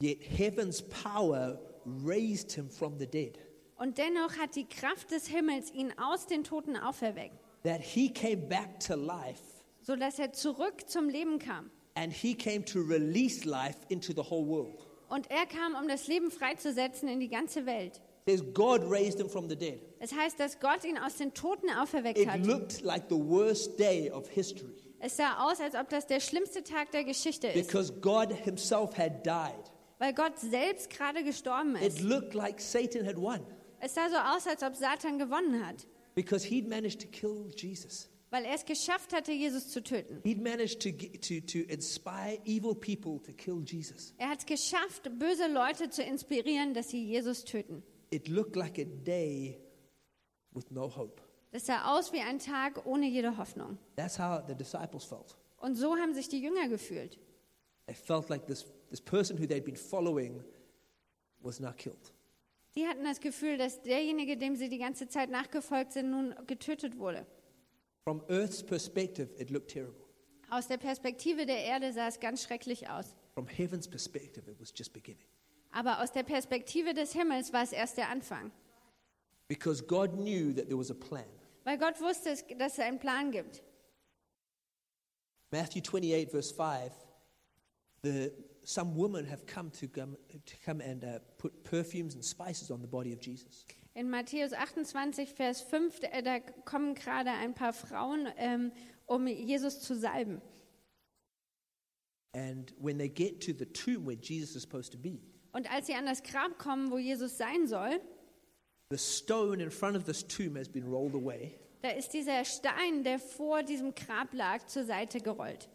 Yet 0.01 0.21
heaven's 0.21 0.81
power 0.81 1.59
raised 1.85 2.51
him 2.53 2.69
from 2.69 2.97
the 2.99 3.05
dead, 3.07 3.37
Und 3.79 3.97
dennoch 3.97 4.37
hat 4.37 4.55
die 4.55 4.65
Kraft 4.65 5.11
des 5.11 5.27
Himmels 5.27 5.71
ihn 5.73 5.93
aus 5.97 6.27
den 6.27 6.43
Toten 6.43 6.75
auferweckt, 6.77 7.33
that 7.63 7.81
he 7.81 8.09
came 8.11 8.37
back 8.47 8.79
to 8.79 8.95
life 8.95 9.41
sodass 9.81 10.19
er 10.19 10.33
zurück 10.33 10.87
zum 10.87 11.09
Leben 11.09 11.39
kam. 11.39 11.71
and 11.95 12.11
he 12.13 12.35
came 12.35 12.63
to 12.63 12.79
release 12.81 13.45
life 13.47 13.77
into 13.89 14.11
the 14.13 14.21
whole 14.29 14.45
world. 14.45 14.85
Und 15.09 15.31
er 15.31 15.45
kam, 15.47 15.73
um 15.75 15.87
das 15.87 16.07
Leben 16.07 16.29
freizusetzen 16.29 17.07
in 17.09 17.19
die 17.19 17.29
ganze 17.29 17.65
Welt. 17.65 17.99
Says 18.27 18.43
God 18.53 18.81
raised 18.83 19.17
him 19.19 19.27
from 19.29 19.49
the 19.49 19.55
dead. 19.55 19.79
Es 19.99 20.13
heißt, 20.13 20.39
dass 20.39 20.59
Gott 20.59 20.83
ihn 20.83 20.97
aus 20.99 21.15
den 21.15 21.33
Toten 21.33 21.69
auferweckt 21.71 22.19
It 22.19 22.27
hat. 22.29 22.45
looked 22.45 22.81
like 22.81 23.05
the 23.09 23.15
worst 23.17 23.79
day 23.79 24.11
of 24.11 24.27
history 24.29 24.75
Es 24.99 25.15
sah 25.15 25.49
aus, 25.49 25.59
als 25.61 25.73
ob 25.75 25.87
das 25.89 26.05
der 26.05 26.19
schlimmste 26.19 26.61
Tag 26.63 26.91
der 26.91 27.05
Geschichte 27.05 27.47
ist, 27.47 27.67
because 27.67 27.91
God 28.01 28.31
himself 28.33 28.95
had 28.97 29.25
died. 29.25 29.71
weil 29.97 30.13
Gott 30.13 30.37
selbst 30.37 30.89
gerade 30.89 31.23
gestorben 31.23 31.75
It 31.77 31.83
ist. 31.83 32.01
looked 32.01 32.33
like 32.33 32.59
Satan 32.61 33.05
had 33.07 33.15
won 33.17 33.39
Es 33.79 33.93
sah 33.95 34.09
so 34.09 34.17
aus, 34.17 34.47
als 34.47 34.63
ob 34.63 34.75
Satan 34.75 35.19
gewonnen 35.19 35.65
hat, 35.65 35.87
because 36.15 36.45
he'd 36.45 36.67
managed 36.67 37.01
to 37.01 37.07
kill 37.07 37.51
Jesus. 37.55 38.09
weil 38.31 38.45
er 38.45 38.53
es 38.53 38.65
geschafft 38.65 39.13
hatte, 39.13 39.31
Jesus 39.31 39.69
zu 39.69 39.81
töten. 39.81 40.21
He'd 40.23 40.41
managed 40.41 40.81
to, 40.81 40.91
to, 40.91 41.39
to 41.47 41.59
inspire 41.71 42.37
evil 42.45 42.75
people 42.75 43.19
to 43.23 43.33
kill 43.33 43.63
Jesus. 43.65 44.13
Er 44.17 44.29
hat 44.29 44.39
es 44.39 44.45
geschafft, 44.45 45.09
böse 45.17 45.47
Leute 45.47 45.89
zu 45.89 46.03
inspirieren, 46.03 46.73
dass 46.73 46.89
sie 46.89 47.03
Jesus 47.03 47.43
töten. 47.43 47.83
It 48.11 48.27
looked 48.27 48.55
like 48.55 48.77
a 48.79 48.85
day 48.85 49.59
with 50.51 50.71
no 50.71 50.87
hope. 50.87 51.21
Das 51.51 51.65
sah 51.65 51.95
aus 51.95 52.13
wie 52.13 52.19
ein 52.19 52.37
Tag 52.37 52.85
ohne 52.85 53.07
jede 53.07 53.37
Hoffnung. 53.37 53.77
That's 53.95 54.19
how 54.19 54.41
the 54.47 54.53
disciples 54.53 55.05
felt. 55.05 55.35
Und 55.57 55.75
so 55.75 55.95
haben 55.95 56.13
sich 56.13 56.29
die 56.29 56.41
Jünger 56.41 56.67
gefühlt. 56.67 57.19
They 57.87 57.95
felt 57.95 58.29
like 58.29 58.45
this, 58.45 58.65
this 58.91 59.01
person 59.01 59.37
who 59.39 59.47
they'd 59.47 59.65
been 59.65 59.75
following 59.75 60.43
was 61.41 61.59
now 61.59 61.71
killed. 61.71 62.13
Die 62.75 62.87
hatten 62.87 63.03
das 63.03 63.19
Gefühl, 63.19 63.57
dass 63.57 63.81
derjenige, 63.81 64.37
dem 64.37 64.55
sie 64.55 64.69
die 64.69 64.77
ganze 64.77 65.07
Zeit 65.07 65.29
nachgefolgt 65.29 65.93
sind, 65.93 66.11
nun 66.11 66.35
getötet 66.45 66.97
wurde. 66.97 67.25
From 68.03 68.23
Earth's 68.29 68.63
perspective, 68.63 69.29
it 69.39 69.49
looked 69.49 69.69
terrible. 69.71 70.05
Aus 70.49 70.67
der 70.67 70.77
Perspektive 70.77 71.45
der 71.45 71.63
Erde 71.63 71.93
sah 71.93 72.07
es 72.07 72.19
ganz 72.19 72.43
schrecklich 72.43 72.89
aus. 72.89 73.15
From 73.33 73.47
heaven's 73.47 73.87
perspective, 73.87 74.49
it 74.49 74.59
was 74.59 74.71
just 74.75 74.93
beginning. 74.93 75.25
Aber 75.71 76.01
aus 76.01 76.11
der 76.11 76.23
Perspektive 76.23 76.93
des 76.93 77.13
Himmels 77.13 77.53
war 77.53 77.63
es 77.63 77.71
erst 77.71 77.97
der 77.97 78.09
Anfang. 78.09 78.51
Because 79.47 79.83
God 79.83 80.11
knew 80.13 80.53
that 80.53 80.65
there 80.65 80.77
was 80.77 80.89
a 80.89 80.95
plan. 80.95 81.25
Weil 81.63 81.77
Gott 81.77 81.99
wusste, 82.01 82.35
dass 82.57 82.73
es 82.73 82.79
einen 82.79 82.99
Plan 82.99 83.31
gibt. 83.31 83.63
Matthew 85.51 85.81
28, 85.81 86.29
verse 86.29 86.53
5, 86.53 86.91
the, 88.03 88.31
some 88.69 88.95
women 88.95 89.25
have 89.25 89.47
come 89.47 89.71
to 89.71 89.87
come, 89.87 90.15
to 90.45 90.55
come 90.63 90.79
and 90.79 91.03
uh, 91.03 91.19
put 91.39 91.63
perfumes 91.63 92.13
and 92.13 92.23
spices 92.23 92.69
on 92.69 92.81
the 92.81 92.87
body 92.87 93.11
of 93.11 93.19
Jesus. 93.19 93.65
In 93.95 94.09
Matthäus 94.09 94.53
28, 94.53 95.27
Vers 95.27 95.61
5, 95.61 96.03
äh, 96.03 96.21
da 96.21 96.39
kommen 96.65 96.93
gerade 96.93 97.31
ein 97.31 97.55
paar 97.55 97.73
Frauen, 97.73 98.27
ähm, 98.37 98.71
um 99.07 99.25
Jesus 99.27 99.81
zu 99.81 99.95
salben. 99.95 100.39
And 102.33 102.71
when 102.79 102.99
they 102.99 103.09
get 103.09 103.41
to 103.41 103.53
the 103.53 103.65
tomb 103.65 104.05
where 104.05 104.15
Jesus 104.15 104.55
is 104.55 104.61
supposed 104.61 104.91
to 104.91 104.99
be, 104.99 105.19
Und 105.51 105.67
als 105.71 105.87
sie 105.87 105.95
an 105.95 106.05
das 106.05 106.21
Grab 106.21 106.59
kommen, 106.59 106.91
wo 106.91 106.99
Jesus 106.99 107.37
sein 107.39 107.65
soll, 107.67 107.99
the 108.91 108.99
stone 108.99 109.63
in 109.63 109.71
front 109.71 109.97
of 109.97 110.03
this 110.03 110.23
tomb 110.23 110.55
has 110.55 110.69
been 110.69 110.85
rolled 110.85 111.15
away, 111.15 111.55
da 111.81 111.89
ist 111.89 112.13
dieser 112.13 112.45
Stein, 112.45 113.03
der 113.03 113.17
vor 113.17 113.63
diesem 113.63 113.95
Grab 113.95 114.31
lag, 114.33 114.63
zur 114.67 114.83
Seite 114.83 115.21
gerollt. 115.21 115.67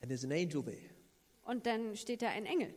and 0.00 0.10
there's 0.10 0.24
an 0.24 0.32
angel 0.32 0.62
there. 0.62 0.95
Und 1.46 1.64
dann 1.66 1.96
steht 1.96 2.22
da 2.22 2.28
ein 2.28 2.44
Engel. 2.44 2.74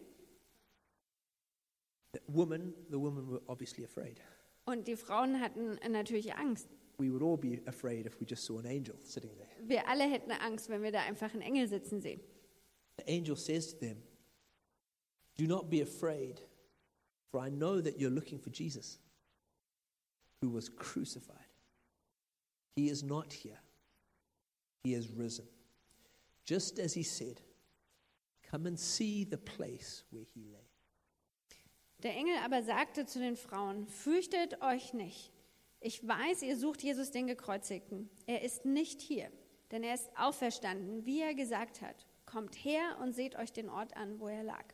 The 2.13 2.21
woman, 2.27 2.73
the 2.89 2.99
women 2.99 3.29
were 3.29 3.41
obviously 3.47 3.83
afraid. 3.83 4.21
Und 4.65 4.87
die 4.87 4.95
Frauen 4.95 5.39
hatten 5.39 5.79
natürlich 5.91 6.33
Angst. 6.35 6.69
We 6.97 7.11
would 7.11 7.23
all 7.23 7.37
be 7.37 7.61
afraid 7.65 8.05
if 8.05 8.19
we 8.19 8.25
just 8.25 8.43
saw 8.43 8.59
an 8.59 8.65
angel 8.65 8.95
sitting 9.03 9.35
there. 9.37 9.49
Wir 9.67 9.87
alle 9.87 10.03
hätten 10.03 10.31
Angst, 10.31 10.69
wenn 10.69 10.83
wir 10.83 10.91
da 10.91 11.01
einfach 11.01 11.33
einen 11.33 11.41
Engel 11.41 11.67
sitzen 11.67 12.01
sehen. 12.01 12.21
The 12.97 13.11
angel 13.11 13.35
says 13.35 13.73
to 13.73 13.79
them, 13.79 14.03
Do 15.37 15.45
not 15.45 15.69
be 15.69 15.81
afraid, 15.81 16.41
for 17.31 17.39
I 17.39 17.49
know 17.49 17.81
that 17.81 17.97
you're 17.97 18.13
looking 18.13 18.39
for 18.39 18.51
Jesus, 18.51 18.99
who 20.41 20.49
was 20.49 20.69
crucified. 20.69 21.37
He 22.75 22.89
is 22.89 23.03
not 23.03 23.31
here, 23.31 23.59
he 24.83 24.93
is 24.93 25.09
risen. 25.09 25.47
Just 26.43 26.79
as 26.79 26.93
he 26.93 27.03
said, 27.03 27.41
Come 28.49 28.67
and 28.69 28.79
see 28.79 29.27
the 29.29 29.37
place 29.37 30.05
where 30.11 30.23
he 30.23 30.43
lay. 30.43 30.65
Der 32.03 32.15
Engel 32.15 32.37
aber 32.43 32.63
sagte 32.63 33.05
zu 33.05 33.19
den 33.19 33.35
Frauen, 33.35 33.85
fürchtet 33.87 34.61
euch 34.61 34.93
nicht. 34.93 35.31
Ich 35.81 36.05
weiß, 36.05 36.41
ihr 36.43 36.57
sucht 36.57 36.81
Jesus 36.81 37.11
den 37.11 37.27
Gekreuzigten. 37.27 38.09
Er 38.25 38.41
ist 38.41 38.65
nicht 38.65 39.01
hier, 39.01 39.29
denn 39.71 39.83
er 39.83 39.93
ist 39.95 40.09
auferstanden, 40.17 41.05
wie 41.05 41.21
er 41.21 41.33
gesagt 41.35 41.81
hat. 41.81 42.05
Kommt 42.25 42.55
her 42.55 42.97
und 43.01 43.13
seht 43.13 43.35
euch 43.37 43.51
den 43.51 43.69
Ort 43.69 43.95
an, 43.97 44.19
wo 44.19 44.27
er 44.27 44.43
lag. 44.43 44.65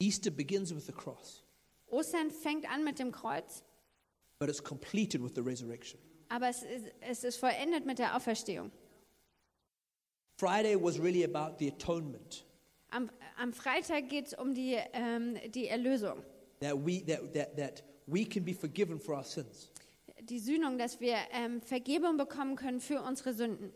Easter 0.00 0.30
begins 0.30 0.74
with 0.74 0.86
the 0.86 0.92
cross, 0.92 1.44
Ostern 1.86 2.30
fängt 2.30 2.70
an 2.70 2.84
mit 2.84 2.98
dem 2.98 3.12
Kreuz, 3.12 3.62
but 4.38 4.48
it's 4.48 4.62
completed 4.62 5.22
with 5.22 5.32
the 5.34 5.42
resurrection. 5.42 6.00
aber 6.28 6.48
es 6.48 6.62
ist, 6.62 6.86
es 7.00 7.24
ist 7.24 7.36
vollendet 7.36 7.84
mit 7.84 7.98
der 7.98 8.16
Auferstehung. 8.16 8.70
Friday 10.40 10.74
was 10.74 10.98
really 10.98 11.24
about 11.24 11.58
the 11.58 11.68
atonement, 11.68 12.44
Am, 12.92 13.10
am 13.36 13.52
Freitag 13.52 14.08
geht 14.08 14.28
es 14.28 14.34
um 14.34 14.54
die, 14.54 14.78
ähm, 14.94 15.36
die 15.54 15.68
Erlösung, 15.68 16.22
that 16.60 16.74
we, 16.74 17.04
that, 17.06 17.34
that, 17.34 17.56
that 17.58 17.82
we 18.06 18.24
can 18.24 18.42
be 18.42 18.54
forgiven 18.54 18.98
for 18.98 19.14
our 19.14 19.22
sins. 19.22 19.70
die 20.22 20.38
Sühnung, 20.38 20.78
dass 20.78 20.98
wir 20.98 21.16
ähm, 21.32 21.60
Vergebung 21.60 22.16
bekommen 22.16 22.56
können 22.56 22.80
für 22.80 23.02
unsere 23.02 23.34
Sünden. 23.34 23.70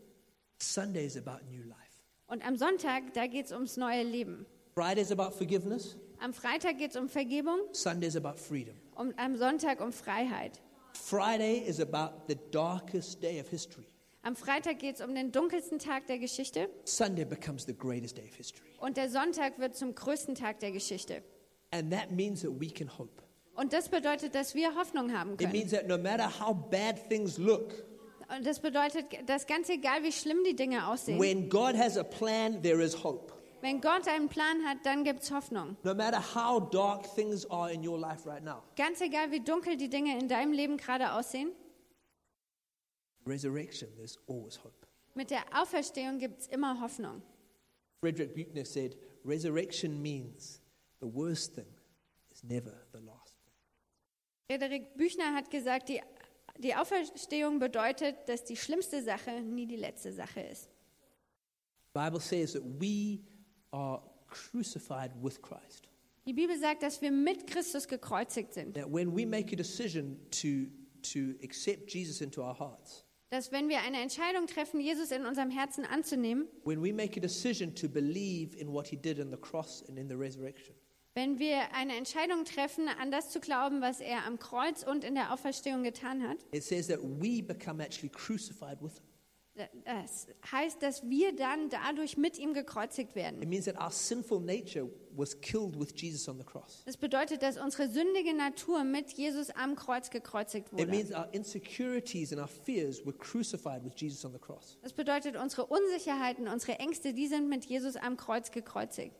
Sunday 0.59 1.05
is 1.05 1.15
about 1.15 1.45
new 1.51 1.63
life. 1.63 1.77
Und 2.25 2.43
am 2.43 2.57
Sonntag, 2.57 3.13
da 3.13 3.27
geht 3.27 3.45
es 3.45 3.51
ums 3.51 3.77
neue 3.77 4.01
Leben. 4.01 4.47
Friday 4.73 5.01
is 5.01 5.11
about 5.11 5.35
forgiveness. 5.37 5.95
Am 6.19 6.33
Freitag 6.33 6.79
geht 6.79 6.91
es 6.91 6.97
um 6.97 7.07
Vergebung 7.07 7.59
Sunday 7.73 8.07
is 8.07 8.15
about 8.15 8.39
freedom. 8.39 8.75
und 8.95 9.13
am 9.19 9.37
Sonntag 9.37 9.81
um 9.81 9.91
Freiheit. 9.91 10.59
Friday 10.93 11.59
is 11.59 11.79
about 11.79 12.23
the 12.27 12.35
darkest 12.51 13.21
day 13.21 13.39
of 13.39 13.47
history. 13.47 13.85
Am 14.25 14.35
Freitag 14.35 14.79
geht 14.79 14.95
es 14.95 15.01
um 15.01 15.13
den 15.13 15.31
dunkelsten 15.31 15.77
Tag 15.77 16.07
der 16.07 16.17
Geschichte 16.17 16.67
Sunday 16.83 17.23
becomes 17.25 17.63
the 17.67 17.75
greatest 17.77 18.17
day 18.17 18.25
of 18.27 18.33
history. 18.35 18.65
und 18.79 18.97
der 18.97 19.07
Sonntag 19.07 19.59
wird 19.59 19.75
zum 19.75 19.93
größten 19.93 20.33
Tag 20.33 20.59
der 20.61 20.71
Geschichte. 20.71 21.21
And 21.69 21.91
that 21.93 22.09
means 22.09 22.41
that 22.41 22.49
we 22.59 22.67
can 22.67 22.89
hope. 22.97 23.21
Und 23.53 23.71
das 23.71 23.87
bedeutet, 23.87 24.33
dass 24.33 24.55
wir 24.55 24.73
Hoffnung 24.75 25.15
haben 25.15 25.33
It 25.33 25.37
können. 25.41 25.51
means 25.51 25.71
that 25.73 25.87
no 25.87 25.99
matter 25.99 26.27
how 26.39 26.55
bad 26.55 27.07
things 27.07 27.37
look, 27.37 27.71
Und 28.35 28.47
das 28.47 28.59
bedeutet, 28.59 29.05
dass 29.27 29.45
ganz 29.45 29.69
egal, 29.69 30.01
wie 30.01 30.11
schlimm 30.11 30.43
die 30.43 30.55
Dinge 30.55 30.87
aussehen, 30.87 31.19
when 31.19 31.47
God 31.47 31.77
has 31.77 31.95
a 31.95 32.03
plan, 32.03 32.63
there 32.63 32.81
is 32.83 33.03
hope. 33.03 33.31
wenn 33.61 33.79
Gott 33.79 34.07
einen 34.07 34.27
Plan 34.27 34.65
hat, 34.65 34.79
dann 34.85 35.03
gibt 35.03 35.21
es 35.21 35.29
Hoffnung. 35.31 35.77
No 35.83 35.93
matter 35.93 36.19
how 36.33 36.67
dark 36.71 37.13
things 37.13 37.47
are 37.51 37.71
in 37.71 37.87
your 37.87 37.99
life 37.99 38.27
right 38.27 38.43
now, 38.43 38.63
Ganz 38.75 39.01
egal, 39.01 39.29
wie 39.29 39.41
dunkel 39.41 39.77
die 39.77 39.87
Dinge 39.89 40.17
in 40.17 40.27
deinem 40.27 40.51
Leben 40.51 40.77
gerade 40.77 41.13
aussehen, 41.13 41.51
resurrection, 43.25 43.89
there's 43.97 44.17
always 44.27 44.57
hope. 44.57 44.85
Mit 45.15 45.29
der 45.31 45.43
Auferstehung 45.53 46.19
gibt 46.19 46.41
es 46.41 46.47
immer 46.47 46.79
Hoffnung. 46.81 47.21
Frederick 48.01 48.35
Buechner 48.35 48.65
said, 48.65 48.95
Resurrection 49.23 50.01
means 50.01 50.61
the 50.99 51.07
worst 51.07 51.55
thing 51.55 51.65
is 52.31 52.43
never 52.43 52.85
the 52.91 52.99
last 52.99 53.35
thing. 53.43 53.53
Frederik 54.47 54.95
Büchner 54.95 55.33
hat 55.33 55.49
gesagt, 55.49 55.89
die, 55.89 56.01
die 56.59 56.75
Auferstehung 56.75 57.59
bedeutet, 57.59 58.15
dass 58.27 58.43
die 58.43 58.55
schlimmste 58.55 59.01
Sache 59.01 59.41
nie 59.41 59.65
die 59.65 59.77
letzte 59.77 60.11
Sache 60.11 60.41
ist. 60.41 60.69
The 61.93 61.99
Bible 61.99 62.19
says 62.19 62.53
that 62.53 62.63
we 62.63 63.21
are 63.71 64.01
crucified 64.27 65.11
with 65.23 65.41
Christ. 65.41 65.87
Die 66.27 66.33
Bibel 66.33 66.57
sagt, 66.59 66.83
dass 66.83 67.01
wir 67.01 67.11
mit 67.11 67.47
Christus 67.47 67.87
gekreuzigt 67.87 68.53
sind. 68.53 68.75
That 68.75 68.91
when 68.91 69.15
we 69.15 69.25
make 69.25 69.53
a 69.53 69.55
decision 69.55 70.19
to, 70.31 70.67
to 71.13 71.35
accept 71.43 71.91
Jesus 71.91 72.21
into 72.21 72.41
our 72.41 72.57
hearts, 72.57 73.04
Dass 73.35 73.51
wenn 73.51 73.67
wir 73.67 73.81
eine 73.81 73.99
Entscheidung 74.01 74.47
treffen, 74.47 74.79
Jesus 74.79 75.11
in 75.11 75.25
unserem 75.25 75.49
Herzen 75.49 75.83
anzunehmen, 75.83 76.47
when 76.63 76.81
we 76.81 76.93
make 76.93 77.19
a 77.19 77.21
decision 77.21 77.75
to 77.75 77.89
believe 77.89 78.55
in 78.57 78.71
what 78.71 78.87
he 78.87 78.95
did 78.95 79.19
on 79.19 79.29
the 79.29 79.35
cross 79.35 79.83
and 79.89 79.99
in 79.99 80.07
the 80.07 80.15
resurrection, 80.15 80.73
wenn 81.15 81.37
wir 81.37 81.73
eine 81.73 81.97
Entscheidung 81.97 82.45
treffen, 82.45 82.87
an 82.87 83.11
das 83.11 83.31
zu 83.31 83.41
glauben, 83.41 83.81
was 83.81 83.99
er 83.99 84.25
am 84.25 84.39
Kreuz 84.39 84.83
und 84.83 85.03
in 85.03 85.15
der 85.15 85.33
Auferstehung 85.33 85.83
getan 85.83 86.25
hat, 86.25 86.37
it 86.53 86.63
says 86.63 86.87
that 86.87 86.99
we 87.01 87.43
become 87.43 87.83
actually 87.83 88.07
crucified 88.07 88.81
with 88.81 88.93
him. 88.93 89.14
Das 89.85 90.27
heißt, 90.51 90.81
dass 90.83 91.07
wir 91.09 91.35
dann 91.35 91.69
dadurch 91.69 92.17
mit 92.17 92.37
ihm 92.37 92.53
gekreuzigt 92.53 93.11
It 93.11 93.15
werden. 93.15 93.39
means 93.47 93.65
that 93.65 93.79
our 93.79 93.89
sinful 93.91 94.39
nature 94.41 94.89
was 95.15 95.39
killed 95.39 95.79
with 95.79 95.93
Jesus 95.95 96.27
on 96.27 96.37
the 96.37 96.43
cross. 96.43 96.83
Das 96.85 96.97
bedeutet, 96.97 97.41
dass 97.41 97.57
unsere 97.57 97.87
sündige 97.87 98.33
Natur 98.33 98.83
mit 98.83 99.11
Jesus 99.11 99.49
am 99.51 99.75
Kreuz 99.75 100.09
gekreuzigt 100.09 100.67
It 100.67 100.79
wurde. 100.79 100.87
means 100.87 101.11
our 101.11 101.29
insecurities 101.31 102.33
and 102.33 102.41
our 102.41 102.47
fears 102.49 103.05
were 103.05 103.15
crucified 103.17 103.83
with 103.85 103.93
Jesus 103.95 104.25
on 104.25 104.33
the 104.33 104.39
cross. 104.39 104.77
Das 104.81 104.91
bedeutet, 104.93 105.37
unsere 105.37 105.65
Unsicherheiten, 105.67 106.47
unsere 106.47 106.79
Ängste, 106.79 107.13
die 107.13 107.27
sind 107.27 107.47
mit 107.47 107.65
Jesus 107.65 107.95
am 107.95 108.17
Kreuz 108.17 108.51
gekreuzigt. 108.51 109.15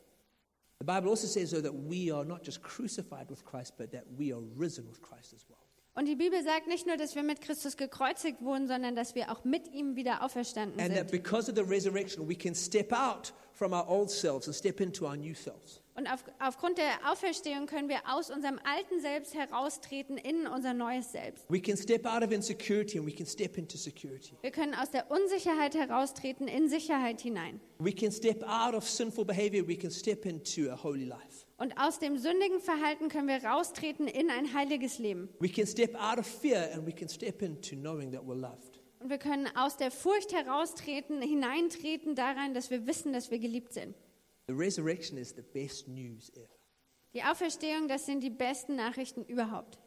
The 0.80 0.86
Bible 0.86 1.10
also 1.10 1.28
says, 1.28 1.52
though, 1.52 1.62
that 1.64 1.74
we 1.74 2.14
are 2.14 2.26
not 2.26 2.46
just 2.46 2.62
crucified 2.62 3.30
with 3.30 3.46
Christ, 3.46 3.78
but 3.78 3.92
that 3.94 4.04
we 4.18 4.34
are 4.34 4.42
risen 4.58 4.86
with 4.90 5.02
Christ 5.02 5.34
as 5.34 5.46
well. 5.50 5.65
Und 5.98 6.08
die 6.08 6.16
Bibel 6.16 6.44
sagt 6.44 6.68
nicht 6.68 6.86
nur, 6.86 6.98
dass 6.98 7.16
wir 7.16 7.24
mit 7.24 7.40
Christus 7.40 7.78
gekreuzigt 7.78 8.42
wurden, 8.42 8.68
sondern 8.68 8.96
dass 8.98 9.16
wir 9.16 9.32
auch 9.32 9.46
mit 9.46 9.72
ihm 9.74 9.96
wieder 9.96 10.24
auferstanden 10.24 10.78
And 10.80 10.90
that 10.94 11.10
sind. 11.10 11.24
because 11.24 11.50
of 11.50 11.56
the 11.56 11.64
resurrection, 11.64 12.28
we 12.28 12.36
can 12.36 12.54
step 12.54 12.92
out 12.92 13.34
from 13.54 13.72
our 13.72 13.88
old 13.90 14.12
selves 14.12 14.48
and 14.48 14.56
step 14.56 14.82
into 14.82 15.06
our 15.06 15.16
new 15.16 15.34
selves. 15.34 15.82
Und 15.98 16.12
auf, 16.12 16.26
aufgrund 16.40 16.78
der 16.78 17.10
Auferstehung 17.10 17.68
können 17.68 17.88
wir 17.88 18.00
aus 18.10 18.30
unserem 18.30 18.60
alten 18.66 19.00
Selbst 19.00 19.34
heraustreten 19.34 20.18
in 20.18 20.46
unser 20.46 20.74
neues 20.74 21.14
Selbst. 21.14 21.46
We 21.50 21.62
can 21.62 21.78
step 21.78 22.06
out 22.06 22.22
of 22.22 22.32
insecurity 22.34 22.98
and 23.00 23.08
we 23.08 23.14
can 23.14 23.26
step 23.26 23.58
into 23.58 23.78
security. 23.78 24.36
Wir 24.42 24.52
können 24.52 24.74
aus 24.74 24.92
der 24.92 25.10
Unsicherheit 25.10 25.76
heraustreten 25.76 26.50
in 26.50 26.68
Sicherheit 26.68 27.22
hinein. 27.22 27.62
We 27.80 27.94
can 27.94 28.12
step 28.12 28.44
out 28.44 28.74
of 28.76 28.90
sinful 28.90 29.24
behavior, 29.24 29.66
we 29.66 29.78
can 29.78 29.90
step 29.90 30.26
into 30.26 30.70
a 30.70 30.76
holy 30.76 31.06
life. 31.06 31.45
Und 31.58 31.78
aus 31.80 32.00
dem 32.00 32.18
sündigen 32.18 32.60
Verhalten 32.60 33.08
können 33.08 33.28
wir 33.30 33.44
raustreten 33.44 34.08
in 34.08 34.30
ein 34.30 34.54
heiliges 34.54 35.00
Leben. 35.00 35.30
We 35.40 35.50
can 35.50 35.66
step 35.66 35.96
out 35.96 36.20
of 36.20 36.28
fear 36.28 36.70
and 36.74 36.86
we 36.86 36.92
can 36.92 37.08
step 37.08 37.42
into 37.42 37.76
knowing 37.76 38.12
that 38.12 38.22
we're 38.24 38.36
loved. 38.36 38.82
Und 39.00 39.10
wir 39.10 39.18
können 39.18 39.48
aus 39.56 39.78
der 39.78 39.92
Furcht 39.92 40.34
heraustreten, 40.34 41.22
hineintreten 41.22 42.16
darein, 42.16 42.54
dass 42.54 42.70
wir 42.72 42.88
wissen, 42.88 43.14
dass 43.14 43.32
wir 43.32 43.40
geliebt 43.40 43.72
sind. 43.72 43.96
The 44.48 44.54
resurrection 44.54 45.18
is 45.18 45.30
the 45.30 45.42
best 45.42 45.88
news 45.88 46.30
ever. 46.36 46.56
Die 47.14 47.24
Auferstehung, 47.24 47.88
das 47.88 48.06
sind 48.06 48.22
die 48.22 48.30
besten 48.30 48.76
Nachrichten 48.76 49.24
überhaupt. 49.24 49.80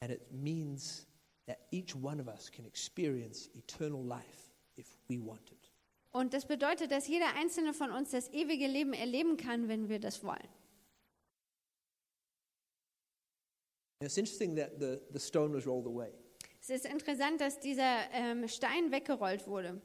And 0.00 0.10
it 0.10 0.32
means 0.32 1.06
that 1.46 1.58
each 1.70 1.94
one 1.94 2.20
of 2.20 2.26
us 2.26 2.50
can 2.50 2.64
experience 2.66 3.48
eternal 3.54 4.04
life 4.04 4.50
if 4.76 4.98
we 5.08 5.18
want 5.18 5.52
it. 5.52 5.70
Und 6.16 6.32
das 6.32 6.46
bedeutet, 6.46 6.92
dass 6.92 7.08
jeder 7.08 7.34
einzelne 7.34 7.74
von 7.74 7.90
uns 7.90 8.12
das 8.12 8.32
ewige 8.32 8.68
Leben 8.68 8.92
erleben 8.92 9.36
kann, 9.36 9.66
wenn 9.66 9.88
wir 9.88 9.98
das 9.98 10.22
wollen. 10.22 10.48
It's 14.00 14.16
interesting 14.16 14.54
that 14.56 14.78
the, 14.78 15.00
the 15.12 15.18
stone 15.18 15.52
was 15.52 15.66
rolled 15.66 15.86
away 15.86 16.12
Es 16.60 16.70
ist 16.70 16.86
interessant, 16.86 17.40
dass 17.40 17.58
dieser 17.58 18.10
ähm, 18.12 18.46
Stein 18.48 18.92
weggerollt 18.92 19.46
wurde. 19.46 19.80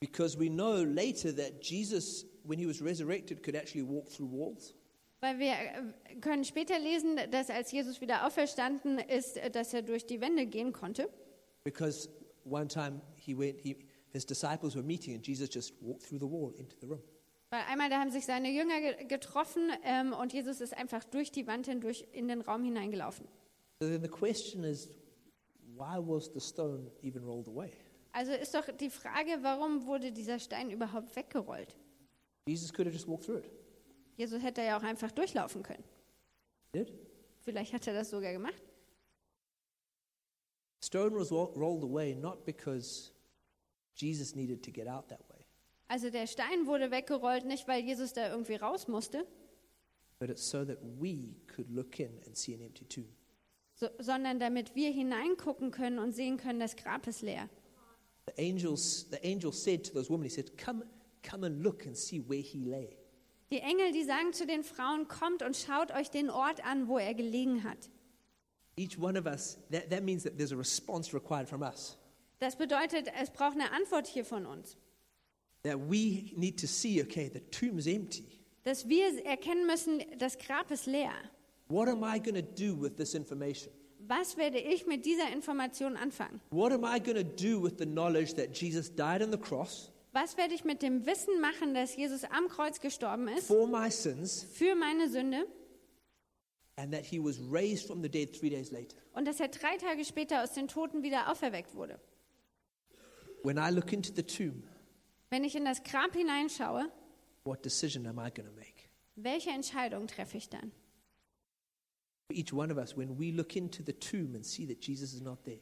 because 0.00 0.36
we 0.36 0.48
know 0.48 0.82
later 0.82 1.30
that 1.30 1.60
Jesus, 1.62 2.24
when 2.44 2.58
he 2.58 2.66
was 2.66 2.80
resurrected, 2.80 3.42
could 3.42 3.54
actually 3.54 3.82
walk 3.82 4.08
through 4.08 4.26
walls. 4.26 4.74
Weil 5.20 5.38
wir 5.38 5.52
äh, 5.52 6.16
können 6.20 6.44
später 6.44 6.78
lesen, 6.78 7.16
dass 7.30 7.50
als 7.50 7.70
Jesus 7.70 8.00
wieder 8.00 8.26
auferstanden 8.26 8.98
ist, 8.98 9.36
äh, 9.36 9.50
dass 9.50 9.74
er 9.74 9.82
durch 9.82 10.06
die 10.06 10.20
Wände 10.20 10.46
gehen 10.46 10.72
konnte. 10.72 11.08
Because 11.62 12.08
one 12.44 12.66
time 12.66 13.00
he 13.16 13.36
went, 13.36 13.60
he, 13.60 13.76
his 14.12 14.24
disciples 14.26 14.74
were 14.74 14.82
meeting 14.84 15.14
and 15.14 15.26
Jesus 15.26 15.48
just 15.52 15.74
walked 15.82 16.02
through 16.02 16.18
the 16.20 16.30
wall 16.30 16.52
into 16.58 16.76
the 16.80 16.86
room. 16.86 17.02
Weil 17.50 17.62
einmal 17.68 17.90
da 17.90 17.98
haben 18.00 18.10
sich 18.12 18.26
seine 18.26 18.50
Jünger 18.50 18.80
ge 18.80 19.04
getroffen 19.06 19.70
ähm, 19.84 20.12
und 20.12 20.32
Jesus 20.32 20.60
ist 20.60 20.72
einfach 20.76 21.02
durch 21.04 21.32
die 21.32 21.46
Wand 21.46 21.66
hindurch 21.66 22.06
in 22.12 22.28
den 22.28 22.40
Raum 22.42 22.62
hineingelaufen. 22.62 23.26
So 23.82 23.88
then 23.88 24.02
the 24.02 24.08
question 24.08 24.62
is, 24.62 24.88
why 25.76 25.96
was 25.98 26.30
the 26.32 26.40
stone 26.40 26.90
even 27.02 27.24
rolled 27.24 27.48
away? 27.48 27.72
Also 28.12 28.32
ist 28.32 28.54
doch 28.54 28.66
die 28.76 28.90
Frage, 28.90 29.38
warum 29.42 29.86
wurde 29.86 30.12
dieser 30.12 30.38
Stein 30.38 30.70
überhaupt 30.70 31.14
weggerollt? 31.16 31.76
Jesus 32.46 32.72
could 32.72 32.86
have 32.86 32.94
just 32.94 33.08
walked 33.08 33.24
through 33.24 33.38
it. 33.38 33.50
Jesus 34.16 34.42
hätte 34.42 34.62
ja 34.62 34.76
auch 34.78 34.82
einfach 34.82 35.10
durchlaufen 35.12 35.62
können. 35.62 35.84
Did? 36.74 36.92
Vielleicht 37.40 37.72
hat 37.72 37.86
er 37.86 37.94
das 37.94 38.10
sogar 38.10 38.32
gemacht. 38.32 38.62
Stone 40.82 41.14
was 41.16 41.30
ro- 41.30 41.52
rolled 41.56 41.84
away 41.84 42.14
not 42.14 42.44
because 42.44 43.12
Jesus 44.00 44.34
needed 44.34 44.62
to 44.64 44.70
get 44.70 44.86
out 44.88 45.08
that 45.08 45.20
way, 45.28 45.44
Also 45.88 46.10
der 46.10 46.26
Stein 46.26 46.66
wurde 46.66 46.90
weggerollt, 46.90 47.44
nicht 47.44 47.66
weil 47.68 47.82
Jesus 47.82 48.12
da 48.12 48.30
irgendwie 48.30 48.54
raus 48.56 48.88
musste, 48.88 49.26
but 50.18 50.30
it's 50.30 50.48
so 50.48 50.64
that 50.64 50.78
we 51.00 51.34
could 51.54 51.70
look 51.70 51.98
in 51.98 52.20
and 52.26 52.36
see 52.36 52.54
an 52.54 52.60
empty 52.60 52.84
tomb. 52.84 53.08
so, 53.74 53.88
sondern 53.98 54.38
damit 54.38 54.74
wir 54.74 54.90
hineingucken 54.90 55.70
können 55.70 55.98
und 55.98 56.12
sehen 56.12 56.36
können, 56.36 56.60
das 56.60 56.76
Grab 56.76 57.06
ist 57.06 57.22
leer. 57.22 57.48
The 58.26 58.42
angels, 58.42 59.06
the 59.10 59.18
angel 59.24 59.52
said 59.52 59.84
to 59.86 59.92
those 59.92 60.08
women, 60.10 60.24
he 60.24 60.30
said, 60.30 60.56
"Come, 60.56 60.84
come 61.28 61.46
and 61.46 61.62
look 61.62 61.86
and 61.86 61.96
see 61.96 62.22
where 62.26 62.40
he 62.42 62.64
lay." 62.64 62.96
Die 63.50 63.58
Engel, 63.60 63.90
die 63.92 64.04
sagen 64.04 64.32
zu 64.32 64.46
den 64.46 64.62
Frauen, 64.62 65.08
kommt 65.08 65.42
und 65.42 65.56
schaut 65.56 65.90
euch 65.90 66.08
den 66.10 66.30
Ort 66.30 66.64
an, 66.64 66.86
wo 66.86 66.98
er 66.98 67.14
gelegen 67.14 67.64
hat. 67.64 67.90
Each 68.76 68.96
one 68.96 69.18
of 69.18 69.26
us, 69.26 69.58
that, 69.72 69.90
that 69.90 70.04
means 70.04 70.22
that 70.22 70.36
there's 70.36 70.52
a 70.52 70.56
response 70.56 71.12
required 71.12 71.48
from 71.48 71.62
us. 71.62 71.98
Das 72.40 72.56
bedeutet, 72.56 73.08
es 73.20 73.30
braucht 73.30 73.52
eine 73.52 73.70
Antwort 73.70 74.06
hier 74.06 74.24
von 74.24 74.46
uns. 74.46 74.76
That 75.62 75.78
we 75.78 76.32
need 76.36 76.58
to 76.60 76.66
see, 76.66 77.02
okay, 77.02 77.30
the 77.32 77.40
tomb's 77.40 77.86
empty. 77.86 78.24
Dass 78.62 78.88
wir 78.88 79.24
erkennen 79.24 79.66
müssen, 79.66 80.02
das 80.18 80.38
Grab 80.38 80.70
ist 80.70 80.86
leer. 80.86 81.12
What 81.68 81.88
am 81.88 82.02
I 82.02 82.18
going 82.18 82.34
to 82.34 82.42
do 82.42 82.74
with 82.74 82.96
this 82.96 83.14
information? 83.14 83.72
Was 84.06 84.36
werde 84.38 84.58
ich 84.58 84.86
mit 84.86 85.04
dieser 85.04 85.30
Information 85.30 85.96
anfangen? 85.96 86.40
What 86.50 86.72
am 86.72 86.84
I 86.84 86.98
going 86.98 87.16
to 87.16 87.22
do 87.22 87.62
with 87.62 87.74
the 87.78 87.84
knowledge 87.84 88.34
that 88.34 88.56
Jesus 88.56 88.90
died 88.90 89.22
on 89.22 89.30
the 89.30 89.38
cross 89.38 89.90
Was 90.12 90.36
werde 90.36 90.54
ich 90.54 90.64
mit 90.64 90.82
dem 90.82 91.06
Wissen 91.06 91.40
machen, 91.40 91.74
dass 91.74 91.94
Jesus 91.94 92.24
am 92.24 92.48
Kreuz 92.48 92.80
gestorben 92.80 93.28
ist 93.28 93.46
for 93.46 93.68
my 93.68 93.90
sins 93.90 94.44
für 94.54 94.74
meine 94.74 95.08
Sünde 95.08 95.46
and 96.76 96.92
that 96.92 97.04
he 97.04 97.20
was 97.20 97.38
raised 97.52 97.86
from 97.86 98.02
the 98.02 98.08
dead 98.08 98.32
three 98.32 98.50
days 98.50 98.72
later? 98.72 98.96
und 99.12 99.28
dass 99.28 99.38
er 99.38 99.48
drei 99.48 99.76
Tage 99.76 100.04
später 100.04 100.42
aus 100.42 100.54
den 100.54 100.66
Toten 100.66 101.02
wieder 101.02 101.30
auferweckt 101.30 101.74
wurde? 101.74 102.00
When 103.42 103.56
I 103.58 103.70
look 103.70 103.92
into 103.92 104.12
the 104.14 104.22
tomb, 104.22 104.62
Wenn 105.30 105.44
ich 105.44 105.54
in 105.54 105.64
das 105.64 105.82
Grab 105.82 106.12
hineinschaue, 106.14 106.90
what 107.44 107.64
decision 107.64 108.06
am 108.06 108.18
I 108.18 108.30
going 108.30 108.46
to 108.48 108.52
make? 108.54 108.88
welche 109.16 109.50
Entscheidung 109.50 110.06
treffe 110.06 110.36
ich 110.38 110.48
dann? 110.48 110.72
Each 112.32 112.52
one 112.52 112.70
of 112.72 112.78
us, 112.78 112.96
when 112.96 113.18
we 113.18 113.32
look 113.32 113.56
into 113.56 113.82
the 113.84 113.92
tomb 113.92 114.34
and 114.34 114.44
see 114.44 114.66
that 114.66 114.80
Jesus 114.84 115.12
is 115.14 115.20
not 115.20 115.42
there, 115.44 115.60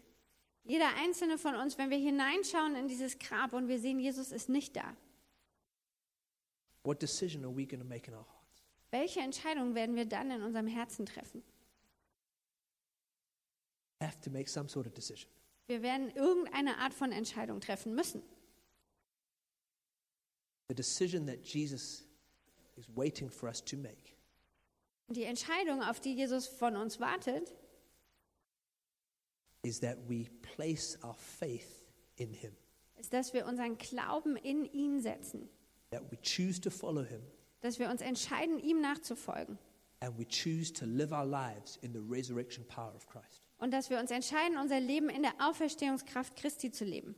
Jeder 0.65 0.95
einzelne 0.97 1.39
von 1.39 1.55
uns, 1.55 1.79
wenn 1.79 1.89
wir 1.91 1.97
hineinschauen 1.99 2.77
in 2.77 2.89
dieses 2.89 3.19
Grab 3.19 3.55
und 3.55 3.69
wir 3.69 3.79
sehen, 3.79 4.01
Jesus 4.01 4.33
ist 4.33 4.49
nicht 4.51 4.77
da, 4.77 4.95
what 6.85 7.01
decision 7.01 7.45
are 7.45 7.55
we 7.57 7.65
going 7.67 7.81
to 7.81 7.87
make 7.89 8.07
in 8.09 8.15
our 8.15 8.27
hearts? 8.27 8.65
welche 8.91 9.21
Entscheidung 9.21 9.75
werden 9.75 9.97
wir 9.97 10.05
dann 10.07 10.31
in 10.31 10.43
unserem 10.43 10.67
Herzen 10.67 11.07
treffen? 11.07 11.43
Have 14.03 14.21
to 14.21 14.31
make 14.31 14.49
some 14.49 14.69
sort 14.69 14.87
of 14.87 14.95
decision. 14.95 15.29
Wir 15.69 15.83
werden 15.83 16.11
irgendeine 16.11 16.79
Art 16.79 16.95
von 16.95 17.13
Entscheidung 17.13 17.61
treffen 17.61 17.95
müssen. 17.95 18.23
The 20.69 20.75
decision 20.75 21.27
that 21.27 21.45
Jesus 21.45 22.05
is 22.77 22.87
waiting 22.95 23.31
for 23.31 23.49
us 23.49 23.63
to 23.65 23.77
make. 23.77 24.15
Die 25.09 25.25
Entscheidung, 25.25 25.83
auf 25.83 26.01
die 26.01 26.15
Jesus 26.15 26.47
von 26.47 26.77
uns 26.77 27.01
wartet, 27.01 27.55
is 29.63 29.81
that 29.81 29.97
we 30.09 30.27
place 30.43 30.99
our 31.03 31.15
faith 31.15 31.85
in 32.17 32.33
him, 32.33 32.53
ist, 32.97 33.13
dass 33.13 33.33
wir 33.33 33.47
unseren 33.47 33.77
Glauben 33.79 34.37
in 34.37 34.65
ihn 34.65 35.01
setzen, 35.01 35.49
that 35.91 36.03
we 36.11 36.19
choose 36.23 36.61
to 36.61 36.71
follow 36.71 37.03
him, 37.03 37.23
dass 37.61 37.79
wir 37.79 37.89
uns 37.91 38.01
entscheiden, 38.01 38.59
ihm 38.59 38.81
nachzufolgen. 38.81 39.59
And 40.01 40.17
we 40.19 40.27
choose 40.27 40.73
to 40.75 40.87
live 40.87 41.13
our 41.13 41.27
lives 41.27 41.79
in 41.83 41.93
the 41.93 42.01
resurrection 42.01 42.65
power 42.69 42.95
of 42.95 43.07
Christ. 43.07 43.48
Und 43.59 43.73
dass 43.73 43.91
wir 43.91 43.99
uns 43.99 44.11
entscheiden, 44.11 44.57
unser 44.57 44.81
Leben 44.81 45.09
in 45.11 45.23
der 45.23 45.35
Auferstehungskraft 45.41 46.37
Christi 46.37 46.71
zu 46.71 46.85
leben. 46.85 47.15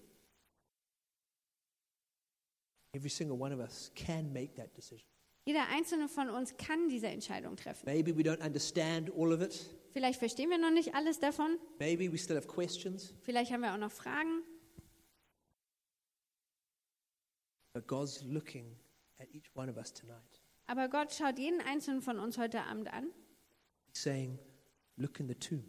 Every 2.93 3.11
single 3.11 3.41
one 3.41 3.55
of 3.55 3.61
us 3.61 3.93
can 3.95 4.32
make 4.32 4.55
that 4.55 4.76
decision. 4.76 5.07
Jeder 5.45 5.68
einzelne 5.68 6.09
von 6.09 6.28
uns 6.28 6.57
kann 6.57 6.88
diese 6.88 7.09
Entscheidung 7.09 7.57
treffen. 7.57 7.86
Maybe 7.86 8.16
we 8.16 8.22
don't 8.22 8.45
understand 8.45 9.11
all 9.16 9.32
of 9.32 9.41
it. 9.41 9.70
Vielleicht 9.93 10.18
verstehen 10.18 10.51
wir 10.51 10.59
noch 10.59 10.70
nicht 10.70 10.95
alles 10.95 11.18
davon. 11.18 11.59
Maybe 11.78 12.12
we 12.12 12.18
still 12.18 12.36
have 12.36 12.47
questions. 12.47 13.14
Vielleicht 13.22 13.53
haben 13.53 13.62
wir 13.62 13.72
auch 13.72 13.78
noch 13.78 13.93
Fragen. 13.93 14.43
But 17.72 17.86
God's 17.86 18.22
looking 18.24 18.76
at 19.18 19.28
each 19.32 19.51
one 19.55 19.70
of 19.70 19.76
us 19.76 19.93
tonight. 19.93 20.41
Aber 20.66 20.88
Gott 20.88 21.12
schaut 21.12 21.38
jeden 21.38 21.61
einzelnen 21.61 22.03
von 22.03 22.18
uns 22.18 22.38
heute 22.38 22.62
Abend 22.62 22.93
an 22.93 23.11
He's 23.88 24.03
saying, 24.03 24.38
Look 24.97 25.18
in 25.18 25.28
the 25.28 25.34
tomb. 25.34 25.64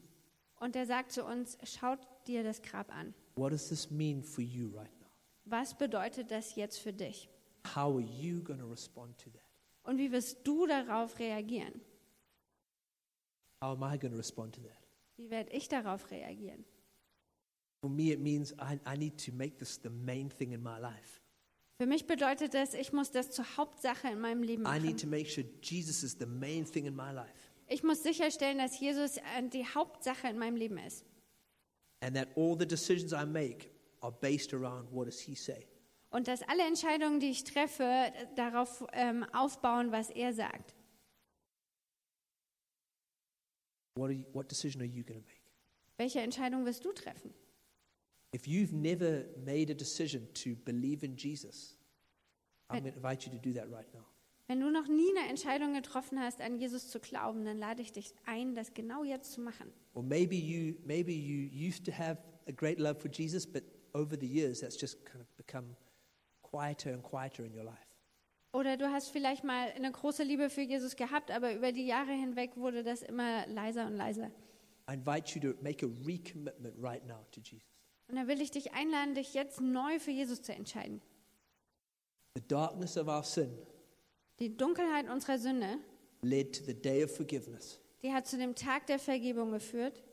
Und 0.62 0.76
er 0.76 0.86
sagt 0.86 1.12
zu 1.12 1.26
uns, 1.26 1.58
schaut 1.64 2.00
dir 2.28 2.44
das 2.44 2.62
Grab 2.62 2.94
an. 2.96 3.14
What 3.36 3.52
does 3.52 3.68
this 3.70 3.90
mean 3.92 4.24
for 4.24 4.44
you 4.44 4.68
right 4.70 4.92
now? 5.02 5.08
Was 5.46 5.78
bedeutet 5.78 6.32
das 6.32 6.56
jetzt 6.56 6.80
für 6.80 6.94
dich? 6.94 7.30
How 7.76 7.94
are 7.96 8.00
you 8.02 8.42
going 8.42 8.60
to 8.60 8.68
respond 8.70 9.18
to 9.20 9.30
that? 9.32 9.42
Und 9.84 9.98
wie 9.98 10.12
wirst 10.12 10.46
du 10.48 10.66
darauf 10.68 11.18
reagieren? 11.20 11.82
How 13.64 13.76
am 13.78 13.84
I 13.84 13.98
going 13.98 14.12
to 14.12 14.18
respond 14.18 14.56
to 14.56 14.62
that? 14.62 14.78
Wie 15.18 15.30
werde 15.30 15.52
ich 15.52 15.68
darauf 15.68 16.10
reagieren? 16.12 16.64
For 17.82 17.90
me, 17.90 18.12
it 18.12 18.20
means 18.20 18.54
I, 18.54 18.80
I 18.86 18.98
need 18.98 19.18
to 19.26 19.32
make 19.34 19.58
this 19.58 19.80
the 19.82 19.90
main 19.90 20.30
thing 20.30 20.52
in 20.52 20.62
my 20.62 20.80
life. 20.80 21.20
Für 21.80 21.88
mich 21.88 22.06
bedeutet 22.06 22.54
das, 22.54 22.76
ich 22.76 22.94
muss 22.94 23.10
das 23.10 23.32
zur 23.32 23.58
Hauptsache 23.58 24.08
in 24.10 24.20
meinem 24.20 24.44
Leben 24.44 24.64
I 24.68 24.80
need 24.80 25.00
to 25.02 25.08
machen. 25.08 25.10
make 25.10 25.30
sure 25.30 25.44
Jesus 25.64 26.04
is 26.04 26.16
the 26.20 26.28
main 26.28 26.64
thing 26.66 26.86
in 26.86 26.96
my 26.96 27.12
life 27.12 27.51
Ich 27.72 27.84
muss 27.84 28.04
sicherstellen, 28.04 28.58
dass 28.58 28.78
Jesus 28.82 29.16
äh, 29.16 29.48
die 29.48 29.66
Hauptsache 29.66 30.28
in 30.28 30.38
meinem 30.38 30.58
Leben 30.58 30.78
ist. 30.78 31.06
and 32.02 32.16
that 32.16 32.30
all 32.36 32.56
the 32.56 32.66
decisions 32.66 33.14
I 33.14 33.26
make 33.26 33.70
are 34.02 34.12
based 34.12 34.54
around 34.54 34.92
what 34.92 35.06
does 35.06 35.20
He 35.20 35.36
say. 35.36 35.66
Und 36.10 36.28
dass 36.28 36.42
alle 36.42 36.64
Entscheidungen, 36.68 37.22
die 37.22 37.30
ich 37.30 37.46
treffe, 37.46 38.12
darauf 38.36 38.84
ähm, 38.92 39.24
aufbauen, 39.32 39.92
was 39.94 40.10
er 40.10 40.34
sagt. 40.34 40.76
What, 43.96 44.12
you, 44.12 44.26
what 44.34 44.50
decision 44.50 44.82
are 44.82 44.86
you 44.88 45.04
going 45.04 45.22
to 45.22 45.26
make? 45.26 45.42
Welche 45.98 46.20
Entscheidung 46.20 46.66
wirst 46.66 46.84
du 46.84 46.92
treffen? 46.92 47.34
If 48.34 48.48
you've 48.48 48.74
never 48.74 49.26
made 49.46 49.72
a 49.72 49.76
decision 49.76 50.28
to 50.34 50.56
believe 50.66 51.06
in 51.06 51.16
Jesus, 51.16 51.78
I'm 52.70 52.82
going 52.82 52.92
to 52.92 52.98
invite 52.98 53.26
you 53.26 53.32
to 53.32 53.38
do 53.38 53.54
that 53.54 53.70
right 53.70 53.88
now. 53.94 54.06
Wenn 54.52 54.60
du 54.60 54.70
noch 54.70 54.90
nie 54.90 55.18
eine 55.18 55.30
Entscheidung 55.30 55.74
getroffen 55.74 56.20
hast, 56.20 56.42
an 56.42 56.58
Jesus 56.58 56.90
zu 56.90 57.00
glauben, 57.00 57.46
dann 57.46 57.58
lade 57.58 57.82
ich 57.82 57.94
dich 57.94 58.14
ein, 58.26 58.54
das 58.54 58.74
genau 58.74 59.06
jetzt 59.06 59.32
zu 59.32 59.40
machen. 59.40 59.72
Or 59.94 60.04
maybe 60.04 60.36
you 60.36 60.76
maybe 60.84 61.14
you 61.14 61.50
used 61.50 61.86
to 61.86 61.92
have 61.94 62.18
a 62.50 62.52
great 62.52 62.78
love 62.78 63.00
for 63.00 63.10
Jesus, 63.10 63.48
but 63.48 63.64
over 63.94 64.18
the 64.20 64.28
years 64.28 64.60
that's 64.60 64.78
just 64.78 65.06
kind 65.06 65.22
of 65.22 65.38
become 65.38 65.78
quieter 66.44 66.92
and 66.92 67.02
quieter 67.02 67.46
in 67.46 67.56
your 67.56 67.64
life. 67.64 67.96
Oder 68.52 68.76
du 68.76 68.92
hast 68.92 69.12
vielleicht 69.12 69.46
mal 69.46 69.72
eine 69.72 69.90
große 69.90 70.24
Liebe 70.24 70.50
für 70.50 70.64
Jesus 70.64 70.98
gehabt, 70.98 71.32
aber 71.32 71.56
über 71.56 71.72
die 71.72 71.86
Jahre 71.86 72.12
hinweg 72.12 72.58
wurde 72.58 72.84
das 72.84 73.04
immer 73.04 73.48
leiser 73.48 73.88
und 73.88 73.96
leiser. 73.96 74.32
I 74.90 74.96
invite 74.96 75.34
you 75.34 75.54
to 75.54 75.58
make 75.64 75.82
a 75.82 75.90
recommitment 76.06 76.76
right 76.78 77.08
now 77.08 77.26
to 77.32 77.40
Jesus. 77.40 77.70
Und 78.10 78.18
da 78.18 78.28
will 78.28 78.42
ich 78.42 78.52
dich 78.52 78.74
einladen, 78.74 79.16
dich 79.16 79.34
jetzt 79.34 79.62
neu 79.62 79.98
für 80.00 80.12
Jesus 80.12 80.42
zu 80.42 80.54
entscheiden. 80.54 81.02
The 82.36 82.46
darkness 82.46 82.98
of 82.98 83.08
our 83.08 83.24
sin 83.24 83.50
Die 84.42 84.58
Dunkelheit 84.58 85.08
unserer 85.08 85.38
Sünde, 85.38 85.78
led 86.24 86.56
to 86.56 86.64
the 86.64 86.74
day 86.74 87.04
of 87.04 87.16
forgiveness, 87.16 87.80
die 88.02 88.12
hat 88.12 88.26
zu 88.26 88.40
dem 88.40 88.56
Tag 88.56 88.88
der 88.88 88.98
Vergebung 88.98 89.52
geführt. 89.52 90.04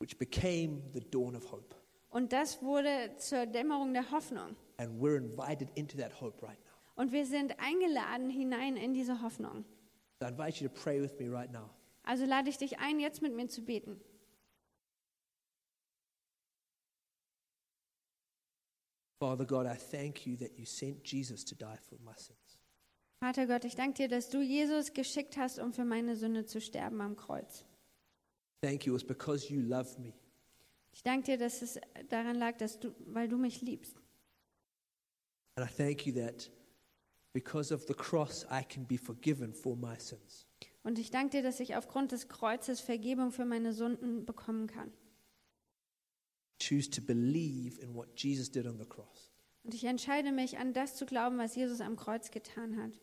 which 0.00 0.18
became 0.18 0.82
the 0.92 1.00
dawn 1.00 1.36
of 1.36 1.52
hope. 1.52 1.76
Und 2.10 2.32
das 2.32 2.60
wurde 2.62 3.14
zur 3.18 3.46
Dämmerung 3.46 3.92
der 3.92 4.10
Hoffnung. 4.10 4.56
And 4.78 5.00
we're 5.00 5.16
invited 5.16 5.68
into 5.76 5.96
that 5.98 6.20
hope 6.20 6.42
right 6.42 6.58
now. 6.64 6.72
Und 6.96 7.12
wir 7.12 7.26
sind 7.26 7.54
eingeladen 7.60 8.28
hinein 8.28 8.76
in 8.76 8.92
diese 8.92 9.22
Hoffnung. 9.22 9.64
So 10.20 10.26
I 10.26 10.30
invite 10.30 10.60
you 10.60 10.68
to 10.68 10.74
pray 10.74 11.00
with 11.00 11.16
me 11.20 11.30
right 11.30 11.52
now. 11.52 11.70
Also 12.02 12.24
lade 12.24 12.50
ich 12.50 12.58
dich 12.58 12.80
ein, 12.80 12.98
jetzt 12.98 13.22
mit 13.22 13.36
mir 13.36 13.46
zu 13.46 13.62
beten. 13.62 14.00
Father 19.20 19.44
God, 19.44 19.66
I 19.66 19.76
thank 19.76 20.26
you 20.26 20.36
that 20.38 20.58
you 20.58 20.64
sent 20.64 21.04
Jesus 21.04 21.44
to 21.44 21.54
die 21.54 21.78
for 21.88 21.98
my 22.00 22.14
sins. 22.16 22.47
Vater 23.20 23.46
Gott, 23.46 23.64
ich 23.64 23.74
danke 23.74 23.94
dir, 23.94 24.08
dass 24.08 24.30
du 24.30 24.40
Jesus 24.40 24.92
geschickt 24.92 25.36
hast, 25.36 25.58
um 25.58 25.72
für 25.72 25.84
meine 25.84 26.14
Sünde 26.14 26.46
zu 26.46 26.60
sterben 26.60 27.00
am 27.00 27.16
Kreuz. 27.16 27.64
Thank 28.62 28.86
you. 28.86 28.94
It's 28.94 29.04
because 29.04 29.52
you 29.52 29.60
love 29.60 30.00
me. 30.00 30.14
Ich 30.92 31.02
danke 31.02 31.32
dir, 31.32 31.38
dass 31.38 31.62
es 31.62 31.80
daran 32.08 32.36
lag, 32.36 32.56
dass 32.58 32.78
du, 32.78 32.94
weil 33.06 33.28
du 33.28 33.36
mich 33.36 33.60
liebst. 33.60 33.96
And 35.56 35.68
I 35.68 35.72
thank 35.72 36.06
you 36.06 36.14
that 36.14 36.50
because 37.32 37.74
of 37.74 37.84
the 37.88 37.94
cross, 37.94 38.46
I 38.50 38.62
can 38.62 38.86
be 38.86 38.96
forgiven 38.96 39.52
for 39.52 39.76
my 39.76 39.98
sins. 39.98 40.46
Und 40.82 40.98
ich 40.98 41.10
danke 41.10 41.38
dir, 41.38 41.42
dass 41.42 41.60
ich 41.60 41.76
aufgrund 41.76 42.12
des 42.12 42.28
Kreuzes 42.28 42.80
Vergebung 42.80 43.32
für 43.32 43.44
meine 43.44 43.72
Sünden 43.72 44.24
bekommen 44.24 44.68
kann. 44.68 44.92
Choose 46.60 46.88
to 46.90 47.02
believe 47.02 47.80
in 47.80 47.94
what 47.94 48.08
Jesus 48.16 48.50
did 48.50 48.66
on 48.66 48.78
the 48.78 48.86
cross. 48.86 49.32
Und 49.64 49.74
ich 49.74 49.84
entscheide 49.84 50.32
mich, 50.32 50.58
an 50.58 50.72
das 50.72 50.96
zu 50.96 51.04
glauben, 51.04 51.38
was 51.38 51.54
Jesus 51.56 51.80
am 51.80 51.96
Kreuz 51.96 52.30
getan 52.30 52.80
hat. 52.80 52.98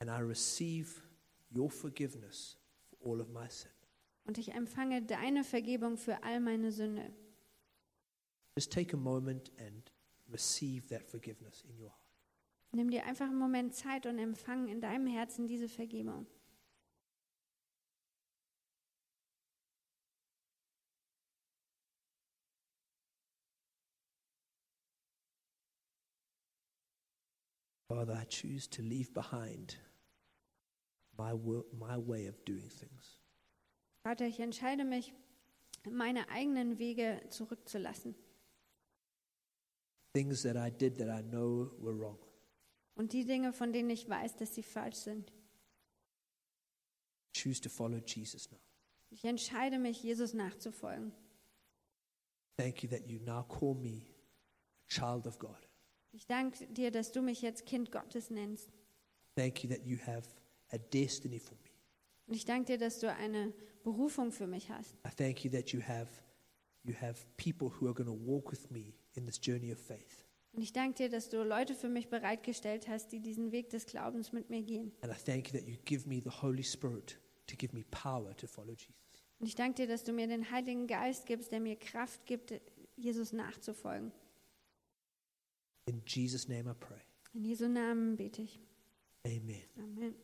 And 0.00 0.10
I 0.10 0.20
receive 0.20 1.02
your 1.54 1.70
forgiveness 1.70 2.56
for 2.88 2.98
all 3.08 3.20
of 3.20 3.28
my 3.28 3.48
sin. 3.48 3.70
Und 4.26 4.38
ich 4.38 4.52
empfange 4.52 5.02
deine 5.02 5.44
Vergebung 5.44 5.96
für 5.96 6.22
all 6.22 6.40
meine 6.40 6.72
Sünde. 6.72 7.12
Just 8.56 8.72
take 8.72 8.94
a 8.94 8.98
moment 8.98 9.50
and 9.58 9.90
receive 10.30 10.88
that 10.88 11.02
forgiveness 11.02 11.62
in 11.68 11.78
your 11.78 11.90
heart. 11.90 12.00
Nimm 12.72 12.90
dir 12.90 13.04
einfach 13.04 13.26
einen 13.26 13.38
Moment 13.38 13.74
Zeit 13.74 14.06
und 14.06 14.18
empfang 14.18 14.68
in 14.68 14.80
deinem 14.80 15.06
Herzen 15.06 15.46
diese 15.46 15.68
Vergebung. 15.68 16.26
Father, 27.94 28.18
I 28.20 28.24
choose 28.24 28.66
to 28.70 28.82
leave 28.82 29.14
behind 29.14 29.76
my, 31.16 31.32
my 31.78 31.96
way 31.96 32.26
of 32.26 32.44
doing 32.44 32.68
things. 32.68 33.20
Vater, 34.02 34.26
ich 34.26 34.40
entscheide 34.40 34.84
mich, 34.84 35.12
meine 35.88 36.28
eigenen 36.28 36.78
Wege 36.78 37.20
zurückzulassen 37.30 38.16
Things 40.12 40.42
that 40.42 40.56
I 40.56 40.70
did 40.70 40.96
that 40.98 41.08
I 41.08 41.22
know 41.22 41.70
were 41.78 41.96
wrong. 41.96 42.18
und 42.96 43.12
die 43.12 43.24
Dinge, 43.24 43.52
von 43.52 43.72
denen 43.72 43.90
ich 43.90 44.08
weiß, 44.08 44.36
dass 44.36 44.54
sie 44.54 44.62
falsch 44.62 44.96
sind. 44.96 45.32
Choose 47.32 47.60
to 47.60 47.68
follow 47.68 47.98
Jesus 47.98 48.50
now. 48.50 48.58
Ich 49.10 49.24
entscheide 49.24 49.78
mich, 49.78 50.02
Jesus 50.02 50.34
nachzufolgen. 50.34 51.12
Thank 52.56 52.82
you 52.82 52.88
that 52.88 53.08
you 53.08 53.20
now 53.20 53.44
call 53.44 53.74
me 53.74 54.02
a 54.82 54.88
child 54.88 55.26
of 55.26 55.38
God. 55.38 55.68
Ich 56.14 56.26
danke 56.28 56.64
dir, 56.68 56.92
dass 56.92 57.10
du 57.10 57.22
mich 57.22 57.42
jetzt 57.42 57.66
Kind 57.66 57.90
Gottes 57.90 58.30
nennst. 58.30 58.70
Thank 59.34 59.64
you 59.64 59.70
that 59.70 59.84
you 59.84 59.98
have 60.06 60.28
a 60.70 60.78
destiny 60.78 61.40
for 61.40 61.56
me. 61.56 61.70
Und 62.26 62.34
ich 62.34 62.44
danke 62.44 62.66
dir, 62.72 62.78
dass 62.78 63.00
du 63.00 63.12
eine 63.12 63.52
Berufung 63.82 64.30
für 64.30 64.46
mich 64.46 64.70
hast. 64.70 64.94
I 65.04 65.10
thank 65.16 65.44
you 65.44 65.50
that 65.50 65.70
you 65.70 65.80
have 65.82 66.08
you 66.84 66.94
have 66.94 67.26
people 67.36 67.68
who 67.68 67.86
are 67.86 67.94
going 67.94 68.06
to 68.06 68.26
walk 68.26 68.52
with 68.52 68.70
me 68.70 68.94
in 69.14 69.26
this 69.26 69.40
journey 69.42 69.72
of 69.72 69.78
faith. 69.80 70.24
Und 70.52 70.62
ich 70.62 70.72
danke 70.72 70.94
dir, 70.94 71.08
dass 71.08 71.30
du 71.30 71.42
Leute 71.42 71.74
für 71.74 71.88
mich 71.88 72.08
bereitgestellt 72.08 72.86
hast, 72.86 73.10
die 73.10 73.18
diesen 73.18 73.50
Weg 73.50 73.70
des 73.70 73.86
Glaubens 73.86 74.32
mit 74.32 74.50
mir 74.50 74.62
gehen. 74.62 74.92
And 75.00 75.12
I 75.12 75.16
thank 75.16 75.52
you 75.52 75.58
that 75.58 75.68
you 75.68 75.76
give 75.84 76.08
me 76.08 76.20
the 76.22 76.30
Holy 76.30 76.62
Spirit 76.62 77.18
to 77.48 77.56
give 77.56 77.74
me 77.74 77.82
power 77.90 78.36
to 78.36 78.46
follow 78.46 78.72
Jesus. 78.72 78.94
Und 79.40 79.48
ich 79.48 79.56
danke 79.56 79.82
dir, 79.82 79.88
dass 79.88 80.04
du 80.04 80.12
mir 80.12 80.28
den 80.28 80.48
Heiligen 80.52 80.86
Geist 80.86 81.26
gibst, 81.26 81.50
der 81.50 81.58
mir 81.58 81.74
Kraft 81.74 82.24
gibt, 82.24 82.54
Jesus 82.94 83.32
nachzufolgen. 83.32 84.12
In 85.86 86.02
Jesus' 86.06 86.48
name 86.48 86.68
I 86.68 86.74
pray. 86.74 87.02
In 87.34 87.44
Jesu 87.44 87.68
Namen 87.68 88.16
bete 88.16 88.42
ich. 88.42 88.58
Amen. 89.26 89.62
Amen. 89.78 90.14